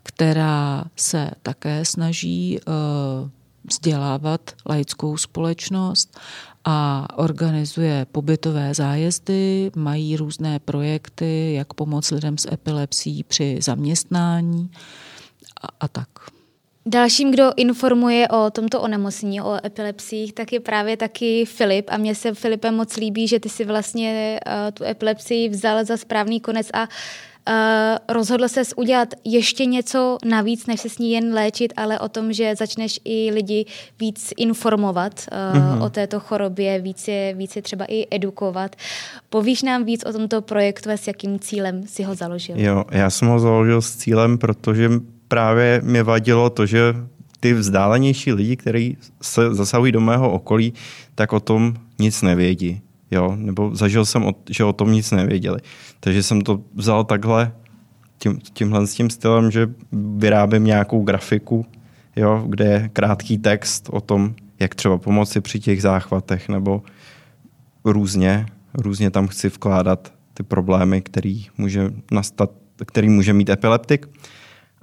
která 0.03 0.85
se 0.97 1.31
také 1.43 1.85
snaží 1.85 2.59
uh, 2.67 3.31
vzdělávat 3.65 4.51
laickou 4.69 5.17
společnost 5.17 6.19
a 6.65 7.07
organizuje 7.17 8.07
pobytové 8.13 8.75
zájezdy, 8.75 9.71
mají 9.77 10.17
různé 10.17 10.59
projekty, 10.59 11.55
jak 11.55 11.75
pomoct 11.75 12.11
lidem 12.11 12.39
s 12.39 12.53
epilepsií 12.53 13.23
při 13.23 13.59
zaměstnání 13.61 14.71
a, 15.63 15.69
a 15.81 15.89
tak. 15.89 16.09
Dalším, 16.87 17.31
kdo 17.31 17.53
informuje 17.57 18.29
o 18.29 18.51
tomto 18.51 18.81
onemocnění, 18.81 19.41
o 19.41 19.67
epilepsích, 19.67 20.33
tak 20.33 20.53
je 20.53 20.61
právě 20.61 20.97
taky 20.97 21.45
Filip. 21.45 21.87
A 21.89 21.97
mně 21.97 22.15
se 22.15 22.35
Filipe 22.35 22.71
moc 22.71 22.97
líbí, 22.97 23.29
že 23.29 23.41
ty 23.41 23.49
si 23.49 23.65
vlastně 23.65 24.41
uh, 24.47 24.53
tu 24.75 24.85
epilepsii 24.85 25.49
vzal 25.49 25.85
za 25.85 25.97
správný 25.97 26.41
konec 26.41 26.69
a 26.75 26.89
Uh, 27.49 28.15
rozhodl 28.15 28.49
se 28.49 28.63
udělat 28.77 29.09
ještě 29.25 29.65
něco 29.65 30.19
navíc, 30.25 30.67
než 30.67 30.81
se 30.81 30.89
s 30.89 30.99
ní 30.99 31.13
jen 31.13 31.35
léčit, 31.35 31.73
ale 31.77 31.99
o 31.99 32.09
tom, 32.09 32.33
že 32.33 32.57
začneš 32.57 33.01
i 33.05 33.31
lidi 33.35 33.67
víc 34.01 34.33
informovat 34.37 35.27
uh, 35.33 35.59
mm-hmm. 35.59 35.85
o 35.85 35.91
této 35.91 36.21
chorobě, 36.21 36.81
více, 36.81 37.33
více 37.37 37.63
třeba 37.63 37.85
i 37.89 38.07
edukovat. 38.11 38.77
Povíš 39.31 39.63
nám 39.63 39.85
víc 39.85 40.05
o 40.05 40.13
tomto 40.13 40.43
projektu 40.43 40.91
a 40.91 40.97
s 40.97 41.07
jakým 41.07 41.39
cílem 41.39 41.87
si 41.87 42.03
ho 42.03 42.15
založil? 42.15 42.61
Jo, 42.61 42.85
já 42.91 43.11
jsem 43.11 43.29
ho 43.29 43.39
založil 43.39 43.83
s 43.83 43.97
cílem, 43.97 44.39
protože 44.39 44.91
právě 45.29 45.81
mě 45.85 46.03
vadilo 46.03 46.51
to, 46.51 46.67
že 46.67 46.95
ty 47.41 47.53
vzdálenější 47.53 48.33
lidi, 48.33 48.57
kteří 48.57 48.97
se 49.23 49.55
zasahují 49.55 49.93
do 49.93 50.01
mého 50.01 50.33
okolí, 50.33 50.75
tak 51.15 51.33
o 51.33 51.41
tom 51.41 51.75
nic 51.99 52.23
nevědí. 52.23 52.81
Jo? 53.13 53.37
Nebo 53.37 53.75
zažil 53.75 54.05
jsem, 54.05 54.27
že 54.51 54.65
o 54.65 54.73
tom 54.73 54.93
nic 54.93 55.11
nevěděli. 55.11 55.59
Takže 56.01 56.23
jsem 56.23 56.41
to 56.41 56.61
vzal 56.75 57.05
takhle, 57.05 57.53
tím, 58.19 58.39
tímhle 58.53 58.87
s 58.87 58.95
tím 58.95 59.11
stylem, 59.11 59.51
že 59.51 59.71
vyrábím 60.17 60.65
nějakou 60.65 61.03
grafiku, 61.03 61.67
jo, 62.17 62.45
kde 62.49 62.65
je 62.65 62.91
krátký 62.93 63.39
text 63.39 63.89
o 63.93 64.01
tom, 64.01 64.35
jak 64.61 64.75
třeba 64.75 64.99
pomoci 64.99 65.41
při 65.41 65.61
těch 65.61 65.83
záchvatech, 65.83 66.49
nebo 66.49 66.83
různě, 67.85 68.47
různě 68.75 69.11
tam 69.11 69.29
chci 69.29 69.49
vkládat 69.49 70.13
ty 70.35 70.43
problémy, 70.43 71.03
který 71.03 71.47
může 71.59 71.93
nastat, 72.13 72.51
který 72.87 73.09
může 73.09 73.33
mít 73.33 73.51
epileptik. 73.51 74.09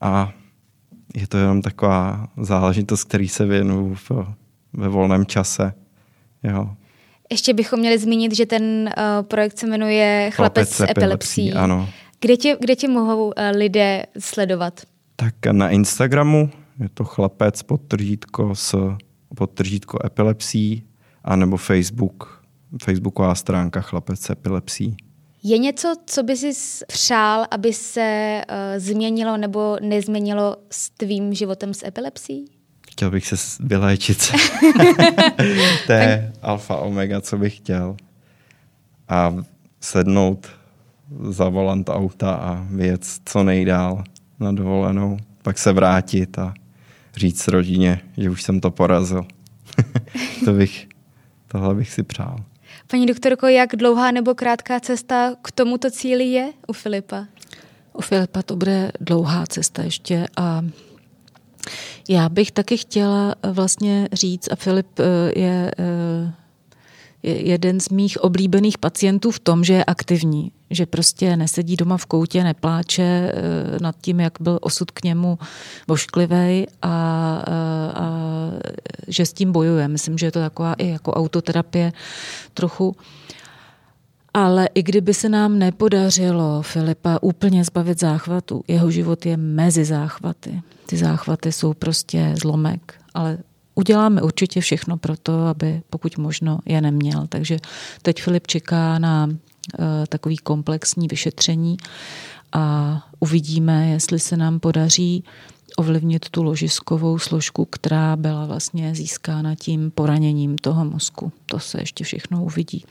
A 0.01 0.31
je 1.15 1.27
to 1.27 1.37
jenom 1.37 1.61
taková 1.61 2.27
záležitost, 2.37 3.03
který 3.03 3.27
se 3.27 3.45
věnuju 3.45 3.93
v, 3.93 4.11
ve 4.73 4.87
volném 4.87 5.25
čase. 5.25 5.73
Jo. 6.43 6.75
Ještě 7.31 7.53
bychom 7.53 7.79
měli 7.79 7.97
zmínit, 7.97 8.35
že 8.35 8.45
ten 8.45 8.63
uh, 8.97 9.25
projekt 9.27 9.57
se 9.57 9.67
jmenuje 9.67 10.31
Chlapec, 10.33 10.75
Chlapec 10.75 10.87
s 10.87 10.91
epilepsií. 10.91 11.49
epilepsií. 11.49 11.53
Ano. 11.53 11.89
Kde 12.19 12.37
tě, 12.37 12.57
kde 12.59 12.75
tě 12.75 12.87
mohou 12.87 13.25
uh, 13.25 13.31
lidé 13.51 14.03
sledovat? 14.19 14.81
Tak 15.15 15.33
na 15.51 15.69
Instagramu 15.69 16.49
je 16.79 16.89
to 16.93 17.03
chlapec 17.03 17.63
podtržítko 17.63 18.55
s 18.55 18.95
podtržítko 19.35 19.99
epilepsí, 20.05 20.83
anebo 21.23 21.57
Facebook, 21.57 22.43
Facebooková 22.83 23.35
stránka 23.35 23.81
Chlapec 23.81 24.19
s 24.21 24.29
epilepsí. 24.29 24.97
Je 25.43 25.57
něco, 25.57 25.95
co 26.05 26.23
by 26.23 26.37
si 26.37 26.51
přál, 26.87 27.45
aby 27.51 27.73
se 27.73 28.41
uh, 28.49 28.55
změnilo 28.77 29.37
nebo 29.37 29.77
nezměnilo 29.81 30.57
s 30.71 30.89
tvým 30.89 31.33
životem 31.33 31.73
s 31.73 31.85
epilepsí? 31.85 32.45
Chtěl 32.99 33.11
bych 33.11 33.27
se 33.27 33.35
vyléčit. 33.59 34.17
to 35.87 35.91
je 35.91 36.33
alfa 36.41 36.75
omega, 36.75 37.21
co 37.21 37.37
bych 37.37 37.57
chtěl. 37.57 37.97
A 39.09 39.35
sednout 39.79 40.47
za 41.29 41.49
volant 41.49 41.89
auta 41.89 42.33
a 42.33 42.65
věc 42.69 43.21
co 43.25 43.43
nejdál 43.43 44.03
na 44.39 44.51
dovolenou. 44.51 45.17
Pak 45.41 45.57
se 45.57 45.73
vrátit 45.73 46.39
a 46.39 46.53
říct 47.15 47.47
rodině, 47.47 48.01
že 48.17 48.29
už 48.29 48.43
jsem 48.43 48.59
to 48.59 48.71
porazil. 48.71 49.25
to 50.45 50.53
bych, 50.53 50.87
tohle 51.47 51.75
bych 51.75 51.89
si 51.89 52.03
přál. 52.03 52.37
Paní 52.87 53.05
doktorko, 53.05 53.47
jak 53.47 53.75
dlouhá 53.75 54.11
nebo 54.11 54.35
krátká 54.35 54.79
cesta 54.79 55.35
k 55.41 55.51
tomuto 55.51 55.91
cíli 55.91 56.25
je 56.25 56.53
u 56.67 56.73
Filipa? 56.73 57.25
U 57.93 58.01
Filipa 58.01 58.41
to 58.41 58.55
bude 58.55 58.91
dlouhá 58.99 59.47
cesta 59.47 59.83
ještě 59.83 60.27
a 60.37 60.61
já 62.09 62.29
bych 62.29 62.51
taky 62.51 62.77
chtěla 62.77 63.35
vlastně 63.51 64.09
říct, 64.13 64.51
a 64.51 64.55
Filip 64.55 64.99
eh, 64.99 65.39
je 65.39 65.71
eh, 65.79 66.33
je 67.23 67.47
jeden 67.47 67.79
z 67.79 67.89
mých 67.89 68.23
oblíbených 68.23 68.77
pacientů 68.77 69.31
v 69.31 69.39
tom, 69.39 69.63
že 69.63 69.73
je 69.73 69.83
aktivní, 69.83 70.51
že 70.69 70.85
prostě 70.85 71.37
nesedí 71.37 71.75
doma 71.75 71.97
v 71.97 72.05
koutě, 72.05 72.43
nepláče 72.43 73.03
eh, 73.03 73.33
nad 73.81 73.95
tím, 74.01 74.19
jak 74.19 74.33
byl 74.39 74.59
osud 74.61 74.91
k 74.91 75.03
němu 75.03 75.39
vošklivý 75.87 76.35
a, 76.35 76.65
a, 76.81 77.41
a 77.95 78.09
že 79.07 79.25
s 79.25 79.33
tím 79.33 79.51
bojuje. 79.51 79.87
Myslím, 79.87 80.17
že 80.17 80.25
je 80.25 80.31
to 80.31 80.39
taková 80.39 80.73
i 80.73 80.89
jako 80.89 81.13
autoterapie 81.13 81.93
trochu. 82.53 82.95
Ale 84.39 84.69
i 84.75 84.83
kdyby 84.83 85.13
se 85.13 85.29
nám 85.29 85.59
nepodařilo 85.59 86.61
Filipa 86.61 87.19
úplně 87.21 87.63
zbavit 87.63 87.99
záchvatu, 87.99 88.63
jeho 88.67 88.91
život 88.91 89.25
je 89.25 89.37
mezi 89.37 89.85
záchvaty. 89.85 90.61
Ty 90.85 90.97
záchvaty 90.97 91.51
jsou 91.51 91.73
prostě 91.73 92.35
zlomek, 92.41 92.93
ale 93.13 93.37
uděláme 93.75 94.21
určitě 94.21 94.61
všechno 94.61 94.97
pro 94.97 95.17
to, 95.17 95.45
aby 95.45 95.81
pokud 95.89 96.17
možno 96.17 96.59
je 96.65 96.81
neměl. 96.81 97.27
Takže 97.29 97.57
teď 98.01 98.21
Filip 98.21 98.47
čeká 98.47 98.99
na 98.99 99.25
uh, 99.25 99.35
takový 100.09 100.37
komplexní 100.37 101.07
vyšetření 101.07 101.77
a 102.51 102.95
uvidíme, 103.19 103.89
jestli 103.89 104.19
se 104.19 104.37
nám 104.37 104.59
podaří 104.59 105.23
ovlivnit 105.79 106.29
tu 106.29 106.43
ložiskovou 106.43 107.19
složku, 107.19 107.65
která 107.65 108.15
byla 108.15 108.45
vlastně 108.45 108.95
získána 108.95 109.55
tím 109.55 109.91
poraněním 109.91 110.57
toho 110.57 110.85
mozku. 110.85 111.31
To 111.45 111.59
se 111.59 111.79
ještě 111.79 112.03
všechno 112.03 112.43
uvidí. 112.43 112.85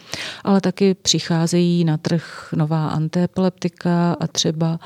Ale 0.44 0.60
taky 0.60 0.94
přicházejí 0.94 1.84
na 1.84 1.96
trh 1.96 2.54
nová 2.56 2.88
antiepileptika 2.88 4.16
a 4.20 4.26
třeba 4.26 4.80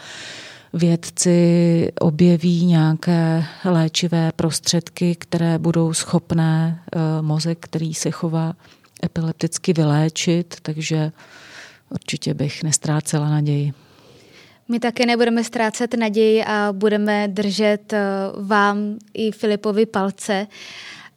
vědci 0.73 1.89
objeví 2.01 2.65
nějaké 2.65 3.45
léčivé 3.65 4.33
prostředky, 4.37 5.15
které 5.15 5.59
budou 5.59 5.93
schopné 5.93 6.83
eh, 6.93 7.23
mozek, 7.23 7.59
který 7.61 7.95
se 7.95 8.11
chová 8.11 8.53
epilepticky 9.05 9.73
vyléčit, 9.73 10.57
takže 10.63 11.13
určitě 11.91 12.35
bych 12.35 12.63
nestrácela 12.63 13.31
naději. 13.31 13.73
My 14.69 14.81
také 14.81 15.07
nebudeme 15.07 15.45
ztrácet 15.45 15.95
naději 15.95 16.45
a 16.45 16.69
budeme 16.73 17.29
držet 17.29 17.93
eh, 17.93 18.01
vám 18.41 18.99
i 19.15 19.33
Filipovi 19.33 19.87
palce. 19.87 20.47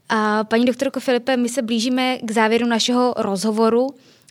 A 0.10 0.44
paní 0.44 0.66
doktorko 0.66 1.00
Filipe, 1.00 1.38
my 1.38 1.50
se 1.50 1.62
blížíme 1.62 2.18
k 2.18 2.32
závěru 2.32 2.68
našeho 2.68 3.14
rozhovoru. 3.18 3.88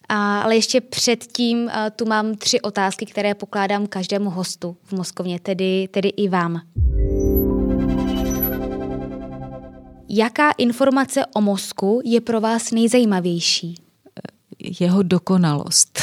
A, 0.08 0.40
ale 0.40 0.56
ještě 0.56 0.80
předtím 0.80 1.68
a, 1.72 1.90
tu 1.90 2.04
mám 2.04 2.34
tři 2.34 2.60
otázky, 2.60 3.06
které 3.06 3.34
pokládám 3.34 3.86
každému 3.86 4.30
hostu 4.30 4.76
v 4.82 4.92
Moskovně, 4.92 5.40
tedy, 5.40 5.88
tedy 5.90 6.08
i 6.08 6.28
vám. 6.28 6.60
Jaká 10.08 10.50
informace 10.50 11.26
o 11.26 11.40
mozku 11.40 12.00
je 12.04 12.20
pro 12.20 12.40
vás 12.40 12.70
nejzajímavější? 12.70 13.74
Jeho 14.80 15.02
dokonalost. 15.02 16.00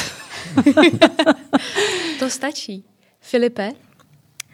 to 2.18 2.30
stačí. 2.30 2.84
Filipe? 3.22 3.72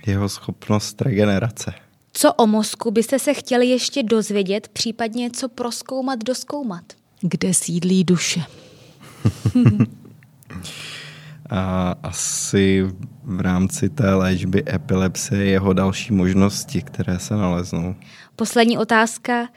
Jeho 0.07 0.29
schopnost 0.29 1.03
regenerace. 1.03 1.75
Co 2.13 2.33
o 2.33 2.47
mozku 2.47 2.91
byste 2.91 3.19
se 3.19 3.35
chtěli 3.35 3.67
ještě 3.67 4.03
dozvědět, 4.03 4.69
případně 4.69 5.31
co 5.31 5.49
proskoumat, 5.49 6.25
doskoumat? 6.25 6.85
Kde 7.21 7.55
sídlí 7.55 8.05
duše? 8.05 8.41
A 11.51 11.95
asi 12.03 12.87
v 13.25 13.41
rámci 13.41 13.89
té 13.89 14.15
léčby 14.15 14.65
epilepsie 14.75 15.45
jeho 15.45 15.73
další 15.73 16.13
možnosti, 16.13 16.83
které 16.83 17.19
se 17.19 17.35
naleznou. 17.35 17.95
Poslední 18.37 18.79
otázka. 18.79 19.49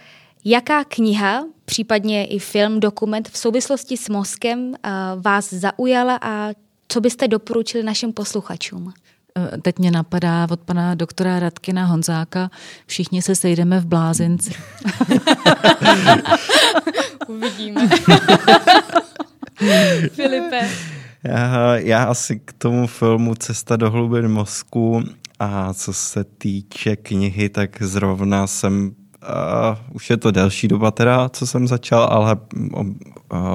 Jaká 0.45 0.83
kniha, 0.83 1.43
případně 1.65 2.25
i 2.25 2.39
film, 2.39 2.79
dokument 2.79 3.29
v 3.29 3.37
souvislosti 3.37 3.97
s 3.97 4.09
mozkem 4.09 4.73
vás 5.17 5.53
zaujala 5.53 6.19
a 6.21 6.49
co 6.87 7.01
byste 7.01 7.27
doporučili 7.27 7.83
našim 7.83 8.13
posluchačům? 8.13 8.93
Eh, 9.37 9.57
teď 9.61 9.79
mě 9.79 9.91
napadá 9.91 10.47
od 10.51 10.59
pana 10.59 10.95
doktora 10.95 11.39
Radkina 11.39 11.85
Honzáka, 11.85 12.49
všichni 12.85 13.21
se 13.21 13.35
sejdeme 13.35 13.79
v 13.79 13.85
blázinci. 13.85 14.47
Uvidíme. 17.27 17.87
Filipe. 20.11 20.69
Já, 21.23 21.75
já 21.75 22.03
asi 22.03 22.39
k 22.39 22.53
tomu 22.53 22.87
filmu 22.87 23.35
Cesta 23.35 23.75
do 23.75 23.91
hlubin 23.91 24.27
mozku 24.27 25.03
a 25.39 25.73
co 25.73 25.93
se 25.93 26.23
týče 26.23 26.95
knihy, 26.95 27.49
tak 27.49 27.81
zrovna 27.81 28.47
jsem 28.47 28.91
Uh, 29.21 29.95
už 29.95 30.09
je 30.09 30.17
to 30.17 30.31
delší 30.31 30.67
doba 30.67 30.91
teda, 30.91 31.29
co 31.29 31.47
jsem 31.47 31.67
začal, 31.67 32.03
ale 32.03 32.37
uh, 32.73 32.87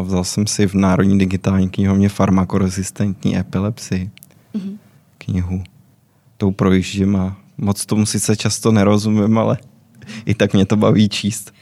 vzal 0.03 0.25
jsem 0.25 0.47
si 0.47 0.67
v 0.67 0.75
Národní 0.75 1.19
digitální 1.19 1.69
knihovně 1.69 2.09
farmakorezistentní 2.09 3.39
epilepsii 3.39 4.11
mm-hmm. 4.55 4.79
Knihu. 5.27 5.63
Tou 6.37 6.51
projíždím 6.51 7.17
a 7.17 7.37
moc 7.59 7.87
tomu 7.87 8.07
sice 8.07 8.37
často 8.37 8.73
nerozumím, 8.73 9.39
ale 9.39 9.59
i 10.27 10.35
tak 10.35 10.53
mě 10.53 10.67
to 10.67 10.77
baví 10.77 11.09
číst. 11.09 11.53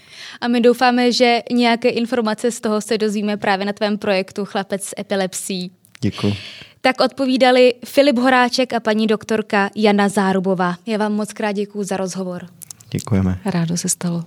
A 0.41 0.49
my 0.49 0.61
doufáme, 0.61 1.13
že 1.13 1.39
nějaké 1.53 1.89
informace 1.89 2.51
z 2.51 2.61
toho 2.61 2.81
se 2.81 2.99
dozvíme 2.99 3.37
právě 3.37 3.67
na 3.67 3.73
tvém 3.73 3.99
projektu 3.99 4.45
Chlapec 4.45 4.85
s 4.85 4.95
epilepsí. 4.99 5.71
Děkuji. 6.01 6.35
Tak 6.81 7.01
odpovídali 7.01 7.75
Filip 7.85 8.19
Horáček 8.19 8.73
a 8.73 8.81
paní 8.81 9.07
doktorka 9.07 9.71
Jana 9.77 10.09
Zárubová. 10.09 10.77
Já 10.87 10.99
vám 10.99 11.13
moc 11.13 11.33
krát 11.33 11.53
děkuji 11.53 11.85
za 11.85 11.97
rozhovor. 11.97 12.47
Děkujeme. 12.91 13.39
Rádo 13.45 13.77
se 13.77 13.89
stalo. 13.89 14.25